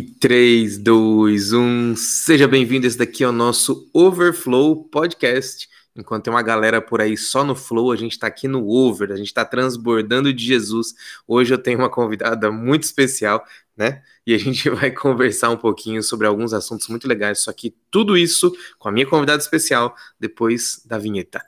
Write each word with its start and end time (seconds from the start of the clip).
3, 0.00 0.78
2, 0.78 1.52
1. 1.52 1.96
Seja 1.96 2.46
bem-vindo. 2.48 2.86
Esse 2.86 2.98
daqui 2.98 3.24
é 3.24 3.28
o 3.28 3.32
nosso 3.32 3.88
Overflow 3.92 4.84
Podcast. 4.84 5.68
Enquanto 5.98 6.24
tem 6.24 6.32
uma 6.32 6.42
galera 6.42 6.80
por 6.80 7.00
aí 7.00 7.16
só 7.16 7.42
no 7.42 7.56
Flow, 7.56 7.90
a 7.90 7.96
gente 7.96 8.12
está 8.12 8.28
aqui 8.28 8.46
no 8.46 8.68
Over, 8.68 9.10
a 9.10 9.16
gente 9.16 9.26
está 9.26 9.44
transbordando 9.44 10.32
de 10.32 10.44
Jesus. 10.44 10.94
Hoje 11.26 11.52
eu 11.52 11.58
tenho 11.58 11.78
uma 11.78 11.90
convidada 11.90 12.52
muito 12.52 12.84
especial, 12.84 13.44
né? 13.76 14.02
E 14.24 14.32
a 14.32 14.38
gente 14.38 14.70
vai 14.70 14.92
conversar 14.92 15.50
um 15.50 15.56
pouquinho 15.56 16.02
sobre 16.02 16.26
alguns 16.26 16.52
assuntos 16.52 16.86
muito 16.86 17.08
legais. 17.08 17.40
Só 17.40 17.52
que 17.52 17.74
tudo 17.90 18.16
isso 18.16 18.52
com 18.78 18.88
a 18.88 18.92
minha 18.92 19.06
convidada 19.06 19.42
especial 19.42 19.96
depois 20.20 20.80
da 20.86 20.98
vinheta. 20.98 21.44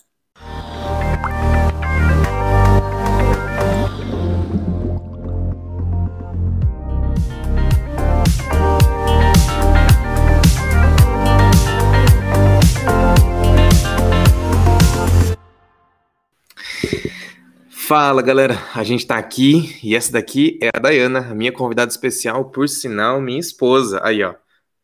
Fala 17.90 18.22
galera, 18.22 18.54
a 18.72 18.84
gente 18.84 19.04
tá 19.04 19.18
aqui 19.18 19.76
e 19.82 19.96
essa 19.96 20.12
daqui 20.12 20.60
é 20.62 20.68
a 20.72 20.78
Dayana, 20.78 21.34
minha 21.34 21.50
convidada 21.50 21.90
especial, 21.90 22.44
por 22.48 22.68
sinal, 22.68 23.20
minha 23.20 23.40
esposa. 23.40 24.00
Aí 24.04 24.22
ó, 24.22 24.32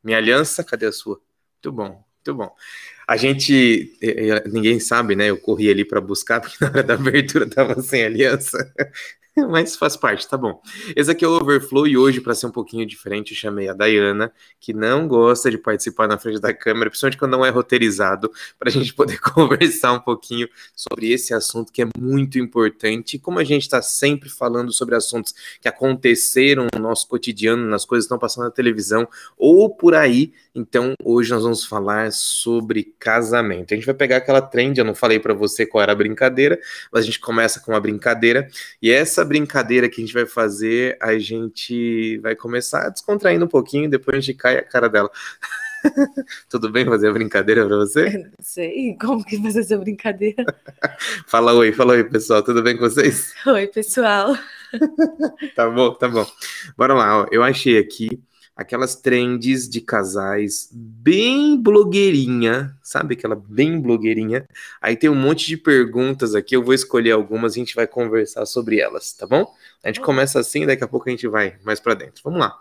minha 0.02 0.18
aliança, 0.18 0.64
cadê 0.64 0.86
a 0.86 0.92
sua? 0.92 1.20
Muito 1.54 1.70
bom, 1.76 1.84
muito 1.86 2.34
bom. 2.34 2.52
A 3.06 3.16
gente, 3.16 3.96
eh, 4.02 4.30
eh, 4.30 4.48
ninguém 4.48 4.80
sabe, 4.80 5.14
né? 5.14 5.30
Eu 5.30 5.38
corri 5.38 5.70
ali 5.70 5.84
para 5.84 6.00
buscar, 6.00 6.40
porque 6.42 6.56
na 6.60 6.68
hora 6.68 6.82
da 6.82 6.94
abertura 6.94 7.48
tava 7.48 7.80
sem 7.80 8.02
aliança. 8.02 8.58
Mas 9.50 9.76
faz 9.76 9.96
parte, 9.96 10.26
tá 10.26 10.36
bom. 10.36 10.62
Esse 10.94 11.10
aqui 11.10 11.24
é 11.24 11.28
o 11.28 11.32
Overflow 11.32 11.86
e 11.86 11.96
hoje, 11.96 12.22
para 12.22 12.34
ser 12.34 12.46
um 12.46 12.50
pouquinho 12.50 12.86
diferente, 12.86 13.34
chamei 13.34 13.68
a 13.68 13.74
Dayana, 13.74 14.32
que 14.58 14.72
não 14.72 15.06
gosta 15.06 15.50
de 15.50 15.58
participar 15.58 16.08
na 16.08 16.16
frente 16.16 16.40
da 16.40 16.54
câmera, 16.54 16.88
principalmente 16.88 17.18
quando 17.18 17.32
não 17.32 17.44
é 17.44 17.50
roteirizado, 17.50 18.30
para 18.58 18.70
a 18.70 18.72
gente 18.72 18.94
poder 18.94 19.20
conversar 19.20 19.92
um 19.92 20.00
pouquinho 20.00 20.48
sobre 20.74 21.12
esse 21.12 21.34
assunto 21.34 21.70
que 21.70 21.82
é 21.82 21.88
muito 21.98 22.38
importante. 22.38 23.18
Como 23.18 23.38
a 23.38 23.44
gente 23.44 23.62
está 23.62 23.82
sempre 23.82 24.30
falando 24.30 24.72
sobre 24.72 24.94
assuntos 24.94 25.34
que 25.60 25.68
aconteceram 25.68 26.66
no 26.74 26.80
nosso 26.80 27.06
cotidiano, 27.06 27.68
nas 27.68 27.84
coisas 27.84 28.04
que 28.04 28.06
estão 28.06 28.18
passando 28.18 28.44
na 28.44 28.50
televisão 28.50 29.06
ou 29.36 29.68
por 29.68 29.94
aí, 29.94 30.32
então 30.54 30.94
hoje 31.04 31.30
nós 31.30 31.42
vamos 31.42 31.64
falar 31.64 32.10
sobre 32.10 32.94
casamento. 32.98 33.74
A 33.74 33.76
gente 33.76 33.84
vai 33.84 33.94
pegar 33.94 34.16
aquela 34.16 34.40
trend, 34.40 34.78
eu 34.78 34.84
não 34.84 34.94
falei 34.94 35.20
para 35.20 35.34
você 35.34 35.66
qual 35.66 35.82
era 35.82 35.92
a 35.92 35.94
brincadeira, 35.94 36.58
mas 36.90 37.02
a 37.02 37.06
gente 37.06 37.20
começa 37.20 37.60
com 37.60 37.72
uma 37.72 37.80
brincadeira 37.80 38.48
e 38.80 38.90
essa 38.90 39.25
brincadeira 39.26 39.88
que 39.88 40.00
a 40.00 40.04
gente 40.04 40.14
vai 40.14 40.24
fazer, 40.24 40.96
a 41.00 41.18
gente 41.18 42.18
vai 42.18 42.34
começar 42.34 42.88
descontraindo 42.88 43.44
um 43.44 43.48
pouquinho, 43.48 43.90
depois 43.90 44.16
a 44.16 44.20
gente 44.20 44.34
cai 44.34 44.56
a 44.56 44.62
cara 44.62 44.88
dela. 44.88 45.10
Tudo 46.48 46.70
bem 46.70 46.84
fazer 46.84 47.08
a 47.08 47.12
brincadeira 47.12 47.66
para 47.66 47.76
você? 47.76 48.18
não 48.18 48.30
sei, 48.40 48.96
como 49.00 49.24
que 49.24 49.40
fazer 49.40 49.60
essa 49.60 49.76
brincadeira? 49.76 50.44
fala 51.26 51.52
oi, 51.52 51.72
fala 51.72 51.92
oi, 51.92 52.04
pessoal, 52.04 52.42
tudo 52.42 52.62
bem 52.62 52.76
com 52.76 52.88
vocês? 52.88 53.34
Oi, 53.46 53.66
pessoal. 53.68 54.36
tá 55.54 55.68
bom, 55.70 55.94
tá 55.94 56.08
bom. 56.08 56.26
Bora 56.76 56.94
lá, 56.94 57.22
ó. 57.22 57.26
eu 57.30 57.42
achei 57.42 57.78
aqui 57.78 58.08
aquelas 58.56 58.96
trends 58.96 59.68
de 59.68 59.80
casais 59.82 60.70
bem 60.72 61.60
blogueirinha, 61.60 62.74
sabe 62.82 63.14
aquela 63.14 63.36
bem 63.36 63.78
blogueirinha? 63.80 64.46
Aí 64.80 64.96
tem 64.96 65.10
um 65.10 65.14
monte 65.14 65.46
de 65.46 65.56
perguntas 65.58 66.34
aqui, 66.34 66.56
eu 66.56 66.64
vou 66.64 66.72
escolher 66.72 67.10
algumas 67.10 67.54
e 67.54 67.60
a 67.60 67.64
gente 67.64 67.74
vai 67.74 67.86
conversar 67.86 68.46
sobre 68.46 68.80
elas, 68.80 69.12
tá 69.12 69.26
bom? 69.26 69.46
A 69.84 69.88
gente 69.88 70.00
começa 70.00 70.40
assim, 70.40 70.64
daqui 70.64 70.82
a 70.82 70.88
pouco 70.88 71.08
a 71.08 71.12
gente 71.12 71.28
vai 71.28 71.58
mais 71.62 71.78
para 71.78 71.94
dentro. 71.94 72.22
Vamos 72.24 72.40
lá. 72.40 72.58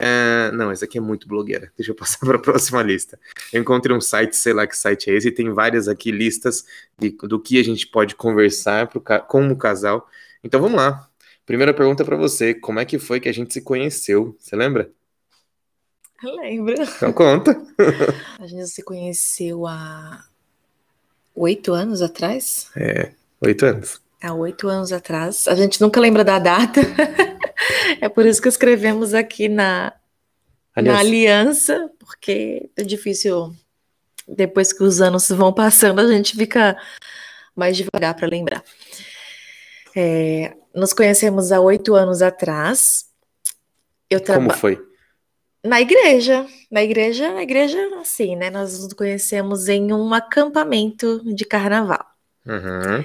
É, 0.00 0.50
não, 0.52 0.70
essa 0.70 0.84
aqui 0.84 0.98
é 0.98 1.00
muito 1.00 1.28
blogueira. 1.28 1.72
Deixa 1.76 1.92
eu 1.92 1.94
passar 1.94 2.18
para 2.20 2.36
a 2.36 2.40
próxima 2.40 2.82
lista. 2.82 3.18
Eu 3.52 3.60
encontrei 3.60 3.94
um 3.96 4.00
site, 4.00 4.34
sei 4.36 4.52
lá 4.52 4.66
que 4.66 4.76
site 4.76 5.10
é 5.10 5.14
esse, 5.14 5.28
e 5.28 5.32
tem 5.32 5.52
várias 5.52 5.88
aqui 5.88 6.10
listas 6.10 6.64
de, 6.98 7.10
do 7.10 7.40
que 7.40 7.58
a 7.60 7.64
gente 7.64 7.86
pode 7.86 8.14
conversar 8.14 8.88
pro, 8.88 9.02
como 9.26 9.56
casal. 9.56 10.08
Então 10.42 10.60
vamos 10.60 10.76
lá. 10.76 11.08
Primeira 11.46 11.72
pergunta 11.72 12.04
para 12.04 12.16
você: 12.16 12.54
como 12.54 12.80
é 12.80 12.84
que 12.84 12.98
foi 12.98 13.20
que 13.20 13.28
a 13.28 13.32
gente 13.32 13.52
se 13.52 13.62
conheceu? 13.62 14.36
Você 14.38 14.54
lembra? 14.56 14.90
Lembro. 16.22 16.82
Então 16.82 17.12
conta. 17.12 17.60
A 18.38 18.46
gente 18.46 18.66
se 18.68 18.82
conheceu 18.82 19.66
há 19.66 20.24
oito 21.34 21.72
anos 21.72 22.02
atrás? 22.02 22.70
É, 22.76 23.12
oito 23.40 23.64
anos. 23.64 24.00
Há 24.20 24.34
oito 24.34 24.68
anos 24.68 24.92
atrás. 24.92 25.46
A 25.46 25.54
gente 25.54 25.80
nunca 25.80 26.00
lembra 26.00 26.24
da 26.24 26.38
data. 26.38 26.80
é 28.00 28.08
por 28.08 28.26
isso 28.26 28.42
que 28.42 28.48
escrevemos 28.48 29.14
aqui 29.14 29.48
na, 29.48 29.92
aliança. 30.74 30.92
na 30.92 30.98
aliança, 30.98 31.90
porque 31.98 32.68
é 32.76 32.82
difícil. 32.82 33.54
Depois 34.26 34.72
que 34.72 34.82
os 34.82 35.00
anos 35.00 35.28
vão 35.28 35.52
passando, 35.52 36.00
a 36.00 36.06
gente 36.06 36.36
fica 36.36 36.76
mais 37.54 37.76
devagar 37.76 38.14
para 38.14 38.28
lembrar. 38.28 38.62
É, 39.96 40.54
nos 40.74 40.92
conhecemos 40.92 41.50
há 41.52 41.60
oito 41.60 41.94
anos 41.94 42.22
atrás. 42.22 43.06
Eu 44.10 44.22
Como 44.22 44.50
foi? 44.52 44.87
Na 45.64 45.80
igreja, 45.80 46.46
na 46.70 46.82
igreja, 46.82 47.32
na 47.32 47.42
igreja, 47.42 47.78
assim, 48.00 48.36
né? 48.36 48.48
Nós 48.50 48.78
nos 48.82 48.92
conhecemos 48.92 49.68
em 49.68 49.92
um 49.92 50.14
acampamento 50.14 51.20
de 51.34 51.44
carnaval. 51.44 52.06
Uhum. 52.46 53.04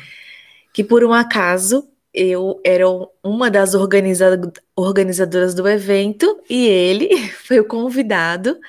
Que 0.72 0.84
por 0.84 1.04
um 1.04 1.14
acaso 1.14 1.88
eu 2.14 2.62
era 2.64 2.86
uma 3.24 3.50
das 3.50 3.74
organiza 3.74 4.40
organizadoras 4.76 5.56
do 5.56 5.68
evento 5.68 6.40
e 6.48 6.68
ele 6.68 7.10
foi 7.44 7.60
o 7.60 7.66
convidado 7.66 8.60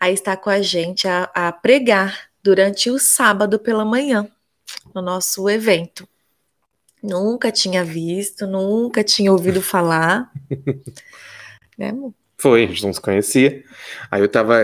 a 0.00 0.10
estar 0.10 0.36
com 0.38 0.48
a 0.48 0.62
gente 0.62 1.06
a, 1.06 1.30
a 1.34 1.52
pregar 1.52 2.28
durante 2.42 2.90
o 2.90 2.98
sábado 2.98 3.58
pela 3.58 3.84
manhã 3.84 4.26
no 4.94 5.02
nosso 5.02 5.48
evento. 5.50 6.08
Nunca 7.02 7.52
tinha 7.52 7.84
visto, 7.84 8.46
nunca 8.46 9.04
tinha 9.04 9.30
ouvido 9.30 9.60
falar. 9.60 10.32
né, 11.76 11.90
amor? 11.90 12.14
Foi, 12.40 12.64
a 12.64 12.66
gente 12.68 12.84
não 12.84 12.92
se 12.92 13.00
conhecia. 13.00 13.64
Aí 14.10 14.20
eu 14.22 14.28
tava 14.28 14.62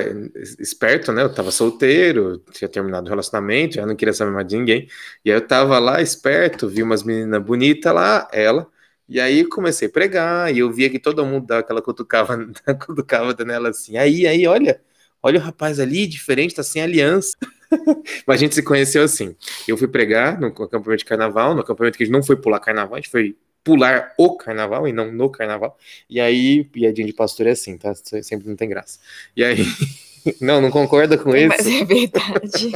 esperto, 0.60 1.12
né? 1.12 1.22
Eu 1.22 1.34
tava 1.34 1.50
solteiro, 1.50 2.38
tinha 2.52 2.68
terminado 2.68 3.06
o 3.06 3.10
relacionamento, 3.10 3.74
já 3.74 3.84
não 3.84 3.96
queria 3.96 4.14
saber 4.14 4.30
mais 4.30 4.46
de 4.46 4.56
ninguém. 4.56 4.88
E 5.24 5.30
aí 5.30 5.36
eu 5.36 5.46
tava 5.46 5.78
lá 5.80 6.00
esperto, 6.00 6.68
vi 6.68 6.82
umas 6.84 7.02
meninas 7.02 7.42
bonitas 7.42 7.92
lá, 7.92 8.28
ela. 8.32 8.68
E 9.08 9.20
aí 9.20 9.44
comecei 9.44 9.88
a 9.88 9.90
pregar, 9.90 10.54
e 10.54 10.60
eu 10.60 10.72
via 10.72 10.88
que 10.88 11.00
todo 11.00 11.26
mundo 11.26 11.46
dava 11.46 11.60
aquela 11.60 11.82
cutucava, 11.82 12.38
cutucava 12.86 13.34
nela 13.44 13.70
assim. 13.70 13.96
Aí, 13.96 14.26
aí, 14.26 14.46
olha, 14.46 14.80
olha 15.22 15.40
o 15.40 15.42
rapaz 15.42 15.80
ali, 15.80 16.06
diferente, 16.06 16.54
tá 16.54 16.62
sem 16.62 16.80
aliança. 16.80 17.36
Mas 18.26 18.36
a 18.36 18.40
gente 18.40 18.54
se 18.54 18.62
conheceu 18.62 19.02
assim. 19.02 19.36
Eu 19.66 19.76
fui 19.76 19.88
pregar 19.88 20.40
no 20.40 20.46
acampamento 20.46 20.98
de 20.98 21.04
carnaval, 21.04 21.54
no 21.54 21.60
acampamento 21.62 21.98
que 21.98 22.04
a 22.04 22.06
gente 22.06 22.14
não 22.14 22.22
foi 22.22 22.36
pular 22.36 22.60
carnaval, 22.60 22.94
a 22.94 23.00
gente 23.00 23.10
foi 23.10 23.36
pular 23.64 24.12
o 24.18 24.36
carnaval 24.36 24.86
e 24.86 24.92
não 24.92 25.10
no 25.10 25.30
carnaval. 25.30 25.76
E 26.08 26.20
aí, 26.20 26.62
piadinha 26.64 27.06
de 27.06 27.14
pastor 27.14 27.46
é 27.46 27.52
assim, 27.52 27.78
tá? 27.78 27.94
Sempre 28.22 28.46
não 28.46 28.54
tem 28.54 28.68
graça. 28.68 29.00
E 29.34 29.42
aí, 29.42 29.64
não, 30.40 30.60
não 30.60 30.70
concorda 30.70 31.16
com 31.16 31.34
isso? 31.34 31.48
Mas 31.48 31.66
é 31.66 31.84
verdade. 31.84 32.72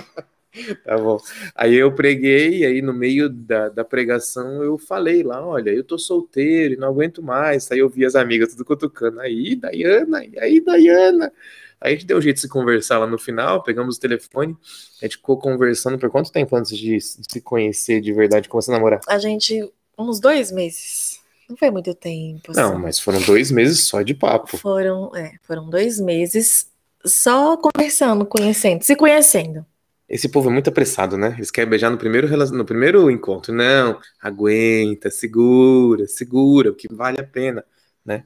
tá 0.85 0.97
bom. 0.97 1.19
Aí 1.55 1.75
eu 1.75 1.93
preguei, 1.95 2.61
e 2.61 2.67
aí 2.67 2.83
no 2.83 2.95
meio 2.95 3.29
da, 3.29 3.69
da 3.69 3.85
pregação 3.85 4.63
eu 4.63 4.79
falei 4.79 5.23
lá, 5.23 5.47
olha, 5.47 5.71
eu 5.71 5.85
tô 5.85 5.99
solteiro 5.99 6.75
e 6.75 6.77
não 6.77 6.89
aguento 6.89 7.23
mais. 7.23 7.71
Aí 7.71 7.79
eu 7.79 7.89
vi 7.89 8.07
as 8.07 8.15
amigas 8.15 8.53
tudo 8.53 8.65
cutucando, 8.65 9.21
aí, 9.21 9.55
Dayana, 9.55 10.25
e 10.25 10.39
aí, 10.39 10.61
Dayana. 10.61 11.33
Aí 11.81 11.93
a 11.93 11.95
gente 11.95 12.07
deu 12.07 12.19
um 12.19 12.21
jeito 12.21 12.37
de 12.37 12.41
se 12.41 12.49
conversar 12.49 12.99
lá 12.99 13.07
no 13.07 13.19
final, 13.19 13.63
pegamos 13.63 13.97
o 13.97 14.01
telefone, 14.01 14.57
a 15.01 15.05
gente 15.05 15.17
ficou 15.17 15.39
conversando 15.39 15.97
por 15.97 16.11
quanto 16.11 16.33
tempo 16.33 16.57
antes 16.57 16.77
de, 16.77 17.01
se 17.01 17.41
conhecer 17.41 18.01
de 18.01 18.13
verdade, 18.13 18.49
começar 18.49 18.73
a 18.73 18.77
namorar? 18.77 19.01
A 19.07 19.19
gente 19.19 19.73
uns 19.99 20.21
dois 20.21 20.53
meses. 20.53 21.21
Não 21.49 21.57
foi 21.57 21.71
muito 21.71 21.95
tempo. 21.95 22.51
Assim. 22.51 22.61
Não, 22.61 22.79
mas 22.79 23.01
foram 23.01 23.21
dois 23.23 23.51
meses 23.51 23.81
só 23.81 24.03
de 24.03 24.15
papo. 24.15 24.57
Foram, 24.59 25.15
é, 25.17 25.33
foram 25.43 25.69
dois 25.69 25.99
meses 25.99 26.71
só 27.05 27.57
conversando, 27.57 28.27
conhecendo, 28.27 28.83
se 28.83 28.95
conhecendo. 28.95 29.65
Esse 30.09 30.29
povo 30.29 30.49
é 30.49 30.53
muito 30.53 30.71
apressado, 30.71 31.19
né? 31.19 31.35
Eles 31.37 31.51
querem 31.51 31.69
beijar 31.69 31.91
no 31.91 31.99
primeiro, 31.99 32.29
no 32.53 32.65
primeiro 32.65 33.11
encontro. 33.11 33.53
Não, 33.53 34.01
aguenta, 34.21 35.11
segura, 35.11 36.07
segura, 36.07 36.71
o 36.71 36.75
que 36.75 36.89
vale 36.91 37.21
a 37.21 37.25
pena, 37.25 37.65
né? 38.05 38.25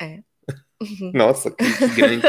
É. 0.00 0.20
Nossa, 1.12 1.50
que, 1.50 1.64
que 1.64 1.88
grande. 1.88 2.26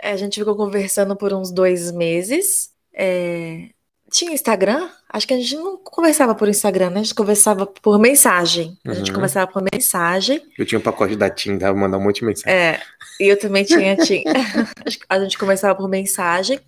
é, 0.00 0.12
a 0.12 0.16
gente 0.16 0.38
ficou 0.38 0.56
conversando 0.56 1.16
por 1.16 1.32
uns 1.32 1.52
dois 1.52 1.92
meses. 1.92 2.70
É, 2.92 3.68
tinha 4.10 4.32
Instagram? 4.32 4.88
Acho 5.08 5.26
que 5.26 5.34
a 5.34 5.36
gente 5.36 5.56
não 5.56 5.76
conversava 5.78 6.34
por 6.34 6.48
Instagram, 6.48 6.90
né? 6.90 7.00
A 7.00 7.02
gente 7.02 7.14
conversava 7.14 7.66
por 7.66 7.98
mensagem. 7.98 8.78
A 8.84 8.94
gente 8.94 9.10
uhum. 9.10 9.14
conversava 9.14 9.50
por 9.50 9.62
mensagem. 9.72 10.42
Eu 10.58 10.66
tinha 10.66 10.78
um 10.78 10.82
pacote 10.82 11.16
da 11.16 11.30
TIM, 11.30 11.58
dava 11.58 11.78
mandar 11.78 11.98
um 11.98 12.02
monte 12.02 12.20
de 12.20 12.26
mensagem. 12.26 12.52
É, 12.52 12.80
e 13.20 13.26
eu 13.28 13.38
também 13.38 13.64
tinha 13.64 13.96
TIM. 13.96 14.24
a 15.08 15.20
gente 15.20 15.38
conversava 15.38 15.74
por 15.74 15.88
mensagem. 15.88 16.60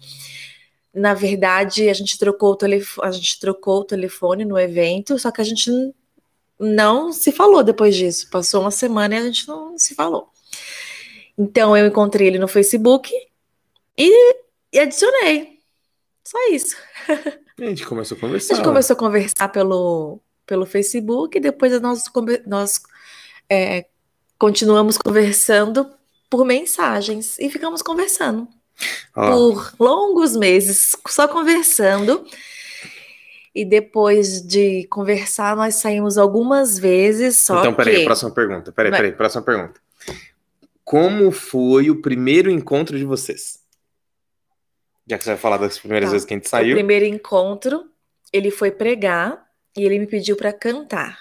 Na 0.93 1.15
verdade, 1.15 1.89
a 1.89 1.95
gente 1.95 2.19
trocou 2.19 2.53
o 2.53 2.57
telefone, 2.57 3.09
a 3.09 3.13
gente 3.13 3.39
trocou 3.39 3.81
o 3.81 3.85
telefone 3.85 4.45
no 4.45 4.59
evento, 4.59 5.19
só 5.19 5.31
que 5.31 5.41
a 5.41 5.45
gente 5.45 5.71
não 6.59 7.13
se 7.13 7.31
falou 7.31 7.63
depois 7.63 7.95
disso. 7.95 8.29
Passou 8.31 8.63
uma 8.63 8.71
semana 8.71 9.15
e 9.15 9.19
a 9.19 9.23
gente 9.23 9.47
não 9.47 9.79
se 9.79 9.95
falou. 9.95 10.29
Então 11.39 11.77
eu 11.77 11.87
encontrei 11.87 12.27
ele 12.27 12.39
no 12.39 12.49
Facebook 12.49 13.11
e, 13.97 14.35
e 14.73 14.79
adicionei. 14.79 15.60
Só 16.31 16.39
isso. 16.53 16.77
A 17.59 17.65
gente 17.65 17.85
começou 17.85 18.15
a 18.15 18.19
A 18.19 18.21
conversar. 18.21 18.55
gente 18.55 18.65
começou 18.65 18.95
a 18.95 18.99
conversar 18.99 19.49
pelo, 19.49 20.21
pelo 20.47 20.65
Facebook 20.65 21.37
e 21.37 21.41
depois 21.41 21.79
nós, 21.81 22.05
nós 22.47 22.81
é, 23.51 23.87
continuamos 24.39 24.97
conversando 24.97 25.91
por 26.31 26.47
mensagens 26.47 27.37
e 27.39 27.51
ficamos 27.51 27.83
conversando 27.83 28.49
Ó, 29.15 29.31
por 29.31 29.75
longos 29.79 30.37
meses, 30.37 30.97
só 31.09 31.27
conversando. 31.29 32.25
E 33.53 33.65
depois 33.65 34.41
de 34.41 34.87
conversar, 34.87 35.57
nós 35.57 35.75
saímos 35.75 36.17
algumas 36.17 36.79
vezes, 36.79 37.41
só 37.41 37.59
então, 37.59 37.75
peraí, 37.75 37.97
que 37.97 38.05
próxima 38.05 38.31
pergunta. 38.31 38.71
Peraí, 38.73 38.91
Vai. 38.93 39.01
peraí, 39.01 39.13
próxima 39.13 39.43
pergunta. 39.43 39.81
Como 40.85 41.31
foi 41.33 41.91
o 41.91 42.01
primeiro 42.01 42.49
encontro 42.49 42.97
de 42.97 43.05
vocês? 43.05 43.60
Já 45.11 45.19
que 45.19 45.25
você 45.25 45.31
vai 45.31 45.39
falar 45.39 45.57
das 45.57 45.77
primeiras 45.79 46.09
Tá. 46.09 46.13
vezes 46.13 46.25
que 46.27 46.33
a 46.33 46.37
gente 46.37 46.47
o 46.47 46.49
saiu. 46.49 46.75
primeiro 46.77 47.05
encontro, 47.05 47.85
ele 48.33 48.51
foi 48.51 48.71
pregar 48.71 49.45
e 49.77 49.83
ele 49.85 49.99
me 49.99 50.07
pediu 50.07 50.37
para 50.37 50.53
cantar. 50.53 51.19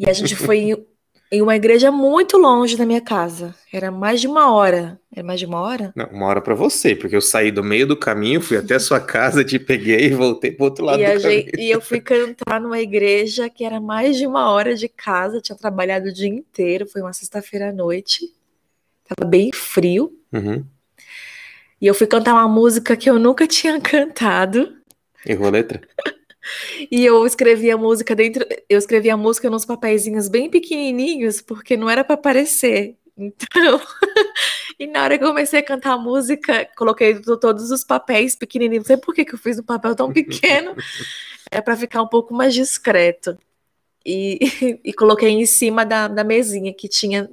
E 0.00 0.08
a 0.08 0.12
gente 0.14 0.34
foi 0.34 0.58
em, 0.58 0.86
em 1.30 1.42
uma 1.42 1.54
igreja 1.54 1.90
muito 1.90 2.38
longe 2.38 2.76
da 2.76 2.86
minha 2.86 3.00
casa. 3.02 3.54
Era 3.72 3.90
mais 3.90 4.20
de 4.22 4.26
uma 4.26 4.50
hora. 4.54 4.98
Era 5.14 5.22
mais 5.26 5.38
de 5.38 5.44
uma 5.44 5.60
hora? 5.60 5.92
Não, 5.94 6.06
uma 6.06 6.26
hora 6.26 6.40
pra 6.40 6.54
você, 6.54 6.94
porque 6.96 7.14
eu 7.14 7.20
saí 7.20 7.50
do 7.50 7.62
meio 7.62 7.86
do 7.86 7.96
caminho, 7.96 8.40
fui 8.40 8.56
até 8.56 8.76
a 8.76 8.80
sua 8.80 9.00
casa, 9.00 9.44
te 9.44 9.58
peguei 9.58 10.06
e 10.06 10.14
voltei 10.14 10.50
pro 10.50 10.64
outro 10.64 10.84
lado 10.84 11.02
E, 11.02 11.14
do 11.14 11.20
caminho. 11.20 11.50
e 11.58 11.70
eu 11.70 11.80
fui 11.82 12.00
cantar 12.00 12.58
numa 12.60 12.80
igreja 12.80 13.50
que 13.50 13.64
era 13.64 13.80
mais 13.80 14.16
de 14.16 14.26
uma 14.26 14.50
hora 14.50 14.74
de 14.74 14.88
casa. 14.88 15.40
Tinha 15.42 15.56
trabalhado 15.58 16.08
o 16.08 16.12
dia 16.12 16.28
inteiro. 16.28 16.86
Foi 16.86 17.02
uma 17.02 17.12
sexta-feira 17.12 17.68
à 17.68 17.72
noite. 17.72 18.32
Tava 19.06 19.28
bem 19.28 19.52
frio. 19.52 20.10
Uhum. 20.32 20.64
E 21.80 21.86
eu 21.86 21.94
fui 21.94 22.06
cantar 22.06 22.34
uma 22.34 22.48
música 22.48 22.96
que 22.96 23.08
eu 23.08 23.18
nunca 23.18 23.46
tinha 23.48 23.80
cantado. 23.80 24.76
Errou 25.24 25.48
a 25.48 25.50
letra? 25.50 25.80
E 26.90 27.04
eu 27.04 27.26
escrevi 27.26 27.70
a 27.70 27.76
música 27.76 28.14
dentro. 28.14 28.46
Eu 28.68 28.78
escrevi 28.78 29.10
a 29.10 29.16
música 29.16 29.50
nos 29.50 29.64
papeizinhos 29.64 30.28
bem 30.28 30.48
pequenininhos, 30.48 31.40
porque 31.42 31.76
não 31.76 31.90
era 31.90 32.04
para 32.04 32.14
aparecer. 32.14 32.96
Então. 33.18 33.80
E 34.78 34.86
na 34.86 35.02
hora 35.02 35.16
que 35.16 35.24
eu 35.24 35.28
comecei 35.28 35.60
a 35.60 35.62
cantar 35.62 35.94
a 35.94 35.98
música, 35.98 36.68
coloquei 36.76 37.18
to- 37.18 37.38
todos 37.38 37.70
os 37.70 37.82
papéis 37.82 38.36
pequenininhos. 38.36 38.82
Não 38.84 38.88
sei 38.88 38.98
por 38.98 39.14
que 39.14 39.24
que 39.24 39.34
eu 39.34 39.38
fiz 39.38 39.58
um 39.58 39.62
papel 39.62 39.94
tão 39.94 40.12
pequeno. 40.12 40.76
Era 41.50 41.62
para 41.62 41.74
ficar 41.78 42.02
um 42.02 42.06
pouco 42.08 42.34
mais 42.34 42.52
discreto. 42.52 43.38
E, 44.04 44.38
e 44.84 44.92
coloquei 44.92 45.30
em 45.30 45.46
cima 45.46 45.86
da, 45.86 46.08
da 46.08 46.22
mesinha 46.22 46.74
que 46.74 46.88
tinha, 46.88 47.26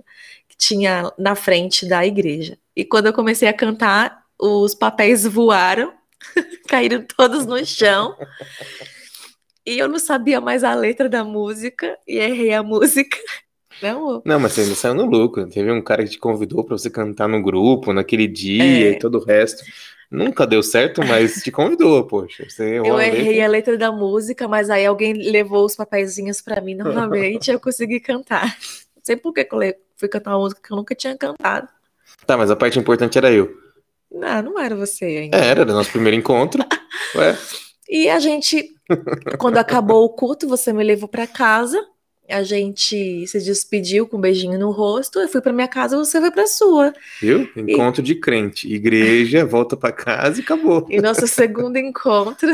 que 0.47 0.55
tinha 0.57 1.11
na 1.17 1.35
frente 1.35 1.85
da 1.85 2.05
igreja. 2.07 2.57
E 2.73 2.85
quando 2.85 3.07
eu 3.07 3.13
comecei 3.13 3.49
a 3.49 3.53
cantar, 3.53 4.22
os 4.43 4.75
papéis 4.75 5.25
voaram, 5.25 5.93
caíram 6.67 7.05
todos 7.15 7.45
no 7.45 7.63
chão. 7.65 8.15
E 9.65 9.79
eu 9.79 9.87
não 9.87 9.99
sabia 9.99 10.41
mais 10.41 10.63
a 10.63 10.73
letra 10.75 11.07
da 11.07 11.23
música 11.23 11.97
e 12.07 12.17
errei 12.17 12.53
a 12.53 12.61
música. 12.63 13.17
Não, 13.81 13.97
amor? 13.97 14.21
Não, 14.23 14.39
mas 14.39 14.53
você 14.53 14.61
ainda 14.61 14.75
saiu 14.75 14.93
no 14.93 15.03
lucro. 15.05 15.47
Teve 15.49 15.71
um 15.71 15.81
cara 15.81 16.03
que 16.03 16.11
te 16.11 16.19
convidou 16.19 16.63
pra 16.63 16.77
você 16.77 16.91
cantar 16.91 17.27
no 17.27 17.41
grupo, 17.41 17.91
naquele 17.91 18.27
dia 18.27 18.63
É. 18.63 18.91
e 18.91 18.99
todo 18.99 19.17
o 19.17 19.23
resto. 19.25 19.63
Nunca 20.11 20.45
deu 20.45 20.61
certo, 20.61 21.01
mas 21.03 21.41
te 21.41 21.51
convidou, 21.51 22.05
poxa. 22.05 22.45
Você 22.47 22.77
Eu 22.77 22.95
letra. 22.95 23.17
errei 23.17 23.41
a 23.41 23.47
letra 23.47 23.75
da 23.75 23.91
música, 23.91 24.47
mas 24.47 24.69
aí 24.69 24.85
alguém 24.85 25.13
levou 25.13 25.65
os 25.65 25.75
papeizinhos 25.75 26.39
pra 26.39 26.61
mim 26.61 26.75
novamente 26.75 27.47
e 27.47 27.53
eu 27.53 27.59
consegui 27.59 27.99
cantar. 27.99 28.55
Não 28.95 29.01
sei 29.03 29.15
por 29.17 29.33
que 29.33 29.41
eu 29.51 29.75
fui 29.97 30.07
cantar 30.07 30.31
uma 30.31 30.39
música 30.43 30.61
que 30.65 30.71
eu 30.71 30.77
nunca 30.77 30.93
tinha 30.93 31.17
cantado. 31.17 31.67
Tá, 32.27 32.37
mas 32.37 32.51
a 32.51 32.55
parte 32.55 32.77
importante 32.77 33.17
era 33.17 33.31
eu. 33.31 33.51
Não, 34.13 34.41
não 34.43 34.59
era 34.59 34.75
você 34.75 35.05
ainda. 35.05 35.37
É, 35.37 35.47
era 35.47 35.65
nosso 35.65 35.91
primeiro 35.91 36.15
encontro. 36.17 36.63
Ué, 37.15 37.37
E 37.89 38.09
a 38.09 38.19
gente, 38.19 38.69
quando 39.39 39.57
acabou 39.57 40.05
o 40.05 40.09
culto, 40.09 40.47
você 40.47 40.71
me 40.71 40.83
levou 40.83 41.07
pra 41.09 41.25
casa. 41.27 41.83
A 42.29 42.41
gente 42.41 43.27
se 43.27 43.39
despediu 43.39 44.07
com 44.07 44.17
um 44.17 44.21
beijinho 44.21 44.57
no 44.57 44.71
rosto. 44.71 45.19
Eu 45.19 45.27
fui 45.27 45.41
pra 45.41 45.51
minha 45.51 45.67
casa, 45.67 45.97
você 45.97 46.21
foi 46.21 46.31
pra 46.31 46.47
sua. 46.47 46.93
viu? 47.19 47.49
Encontro 47.57 48.01
de 48.01 48.15
crente. 48.15 48.71
Igreja, 48.71 49.43
volta 49.45 49.75
pra 49.75 49.91
casa 49.91 50.39
e 50.39 50.43
acabou. 50.43 50.85
E 50.89 51.01
nosso 51.01 51.27
segundo 51.27 51.77
encontro, 51.77 52.49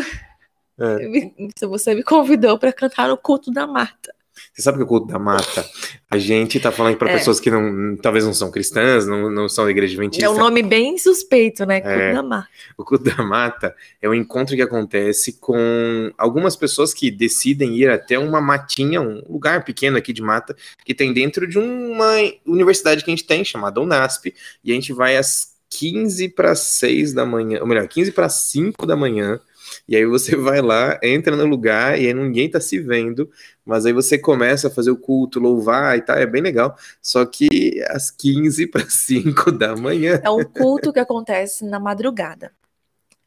É. 0.80 1.38
você 1.68 1.94
me 1.94 2.04
convidou 2.04 2.58
pra 2.58 2.74
cantar 2.74 3.10
no 3.10 3.18
culto 3.18 3.52
da 3.52 3.68
Marta. 3.68 4.14
Você 4.54 4.62
sabe 4.62 4.78
que 4.78 4.84
o 4.84 4.88
culto 4.88 5.08
da 5.08 5.20
mata, 5.20 5.66
a 6.10 6.18
gente 6.18 6.60
tá 6.60 6.72
falando 6.72 6.98
para 6.98 7.10
É. 7.12 7.18
pessoas 7.18 7.40
que 7.40 7.50
não, 7.50 7.96
talvez 7.98 8.26
não 8.26 8.34
são 8.34 8.52
cristãs, 8.52 9.06
não, 9.08 9.30
não 9.30 9.48
são 9.48 9.66
da 9.66 9.72
igreja 9.72 9.94
adventista. 9.94 10.26
É 10.26 10.30
um 10.30 10.38
nome 10.38 10.62
bem 10.64 10.98
suspeito, 10.98 11.66
né? 11.66 11.82
Culto 11.82 11.96
É. 11.98 12.14
da 12.14 12.24
Marta. 12.24 12.50
O 12.78 12.84
culto 12.84 13.04
da 13.04 13.24
mata 13.24 13.76
é 14.02 14.08
um 14.10 14.14
encontro 14.14 14.56
que 14.56 14.62
acontece 14.62 15.34
com 15.40 16.12
algumas 16.18 16.56
pessoas 16.56 16.94
que 16.94 17.10
decidem 17.12 17.76
ir 17.78 17.90
até 17.90 18.18
uma 18.18 18.42
matinha, 18.42 19.02
um 19.02 19.22
lugar 19.30 19.64
pequeno 19.64 19.98
aqui 19.98 20.14
de 20.14 20.22
mata, 20.22 20.56
que 20.86 20.94
tem 20.94 21.14
dentro 21.14 21.48
de 21.48 21.58
uma 21.58 22.14
universidade 22.46 23.04
que 23.04 23.10
a 23.10 23.16
gente 23.16 23.26
tem, 23.26 23.44
chamada 23.44 23.80
Unasp, 23.82 24.34
e 24.64 24.72
a 24.72 24.76
gente 24.76 24.94
vai 24.94 25.18
às 25.18 25.54
15 25.70 26.30
para 26.30 26.56
6 26.56 27.14
da 27.14 27.26
manhã, 27.26 27.60
ou 27.62 27.68
melhor, 27.68 27.88
15 27.88 28.12
para 28.12 28.28
5 28.28 28.86
da 28.86 28.96
manhã, 28.96 29.40
e 29.88 29.96
aí 29.96 30.06
você 30.06 30.36
vai 30.38 30.62
lá, 30.62 31.00
entra 31.04 31.36
no 31.36 31.46
lugar, 31.46 32.00
e 32.00 32.08
aí 32.08 32.14
ninguém 32.14 32.50
tá 32.50 32.60
se 32.60 32.80
vendo, 32.80 33.30
mas 33.66 33.86
aí 33.86 33.94
você 33.94 34.18
começa 34.18 34.68
a 34.68 34.72
fazer 34.72 34.92
o 34.92 34.98
culto, 34.98 35.40
louvar 35.40 35.98
e 35.98 36.02
tal, 36.02 36.18
é 36.18 36.26
bem 36.26 36.42
legal, 36.42 36.76
só 37.02 37.26
que 37.26 37.82
às 37.88 38.10
15 38.12 38.68
para 38.68 38.90
5 38.90 39.52
da 39.52 39.76
manhã. 39.76 40.22
É 40.24 40.30
um 40.30 40.44
culto 40.44 40.94
que 40.94 41.00
acontece 41.00 41.66
na 41.66 41.80
madrugada. 41.80 42.52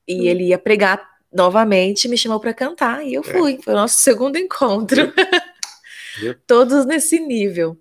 Hum. 0.08 0.22
E 0.22 0.28
ele 0.28 0.48
ia 0.48 0.58
pregar 0.58 1.12
novamente, 1.32 2.08
me 2.08 2.18
chamou 2.18 2.38
pra 2.38 2.52
cantar 2.52 3.04
e 3.04 3.14
eu 3.14 3.22
fui. 3.22 3.58
Foi 3.62 3.72
o 3.72 3.76
nosso 3.76 3.98
segundo 3.98 4.36
encontro. 4.36 5.12
Viu? 6.20 6.34
Todos 6.46 6.84
nesse 6.84 7.18
nível. 7.18 7.78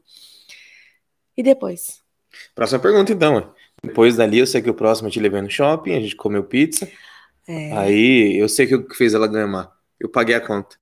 E 1.36 1.44
depois? 1.44 2.02
Próxima 2.56 2.80
pergunta, 2.80 3.12
então. 3.12 3.54
Depois 3.84 4.16
dali, 4.16 4.40
eu 4.40 4.48
sei 4.48 4.62
que 4.62 4.70
o 4.70 4.74
próximo 4.74 5.08
eu 5.08 5.12
te 5.12 5.20
levei 5.20 5.42
no 5.42 5.50
shopping, 5.50 5.96
a 5.96 6.00
gente 6.00 6.16
comeu 6.16 6.44
pizza. 6.44 6.90
É, 7.52 7.78
Aí, 7.78 8.38
eu 8.38 8.48
sei 8.50 8.66
que 8.68 8.76
o 8.76 8.88
que 8.88 8.96
fez 8.96 9.14
ela 9.14 9.28
ganhar. 9.28 9.72
Eu 10.00 10.10
paguei 10.10 10.36
a 10.36 10.42
conta. 10.42 10.76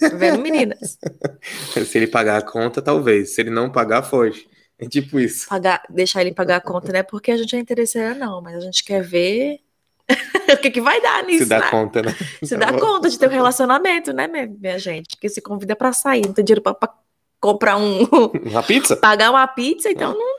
tá 0.00 0.08
vendo, 0.16 0.40
meninas? 0.40 0.98
Se 1.86 1.98
ele 1.98 2.06
pagar 2.06 2.38
a 2.38 2.42
conta, 2.42 2.82
talvez. 2.82 3.34
Se 3.34 3.40
ele 3.40 3.50
não 3.50 3.70
pagar, 3.70 4.02
foge. 4.02 4.48
É 4.78 4.86
tipo 4.88 5.20
isso. 5.20 5.48
Pagar, 5.48 5.82
deixar 5.88 6.22
ele 6.22 6.34
pagar 6.34 6.56
a 6.56 6.60
conta, 6.60 6.92
né? 6.92 7.02
Porque 7.02 7.30
a 7.30 7.36
gente 7.36 7.54
é 7.54 7.58
interesseira, 7.58 8.14
não, 8.14 8.40
mas 8.42 8.56
a 8.56 8.60
gente 8.60 8.82
quer 8.82 9.02
ver 9.02 9.60
o 10.52 10.56
que, 10.56 10.70
que 10.70 10.80
vai 10.80 11.00
dar 11.00 11.22
nisso, 11.24 11.44
Se 11.44 11.48
dá 11.48 11.60
né? 11.60 11.70
conta, 11.70 12.02
né? 12.02 12.12
Se 12.42 12.56
Tá 12.58 12.66
dá 12.66 12.72
bom. 12.72 12.78
conta 12.80 13.08
de 13.08 13.18
ter 13.18 13.28
um 13.28 13.32
relacionamento, 13.32 14.12
né, 14.12 14.26
minha, 14.26 14.78
gente? 14.78 15.16
Que 15.16 15.28
se 15.28 15.40
convida 15.40 15.76
pra 15.76 15.92
sair, 15.92 16.26
não 16.26 16.32
tem 16.32 16.44
dinheiro 16.44 16.62
pra, 16.62 16.74
pra 16.74 16.92
comprar 17.40 17.76
um. 17.76 18.02
Uma 18.50 18.62
pizza? 18.62 18.96
pagar 18.96 19.30
uma 19.30 19.46
pizza, 19.46 19.88
então 19.88 20.14
não 20.14 20.32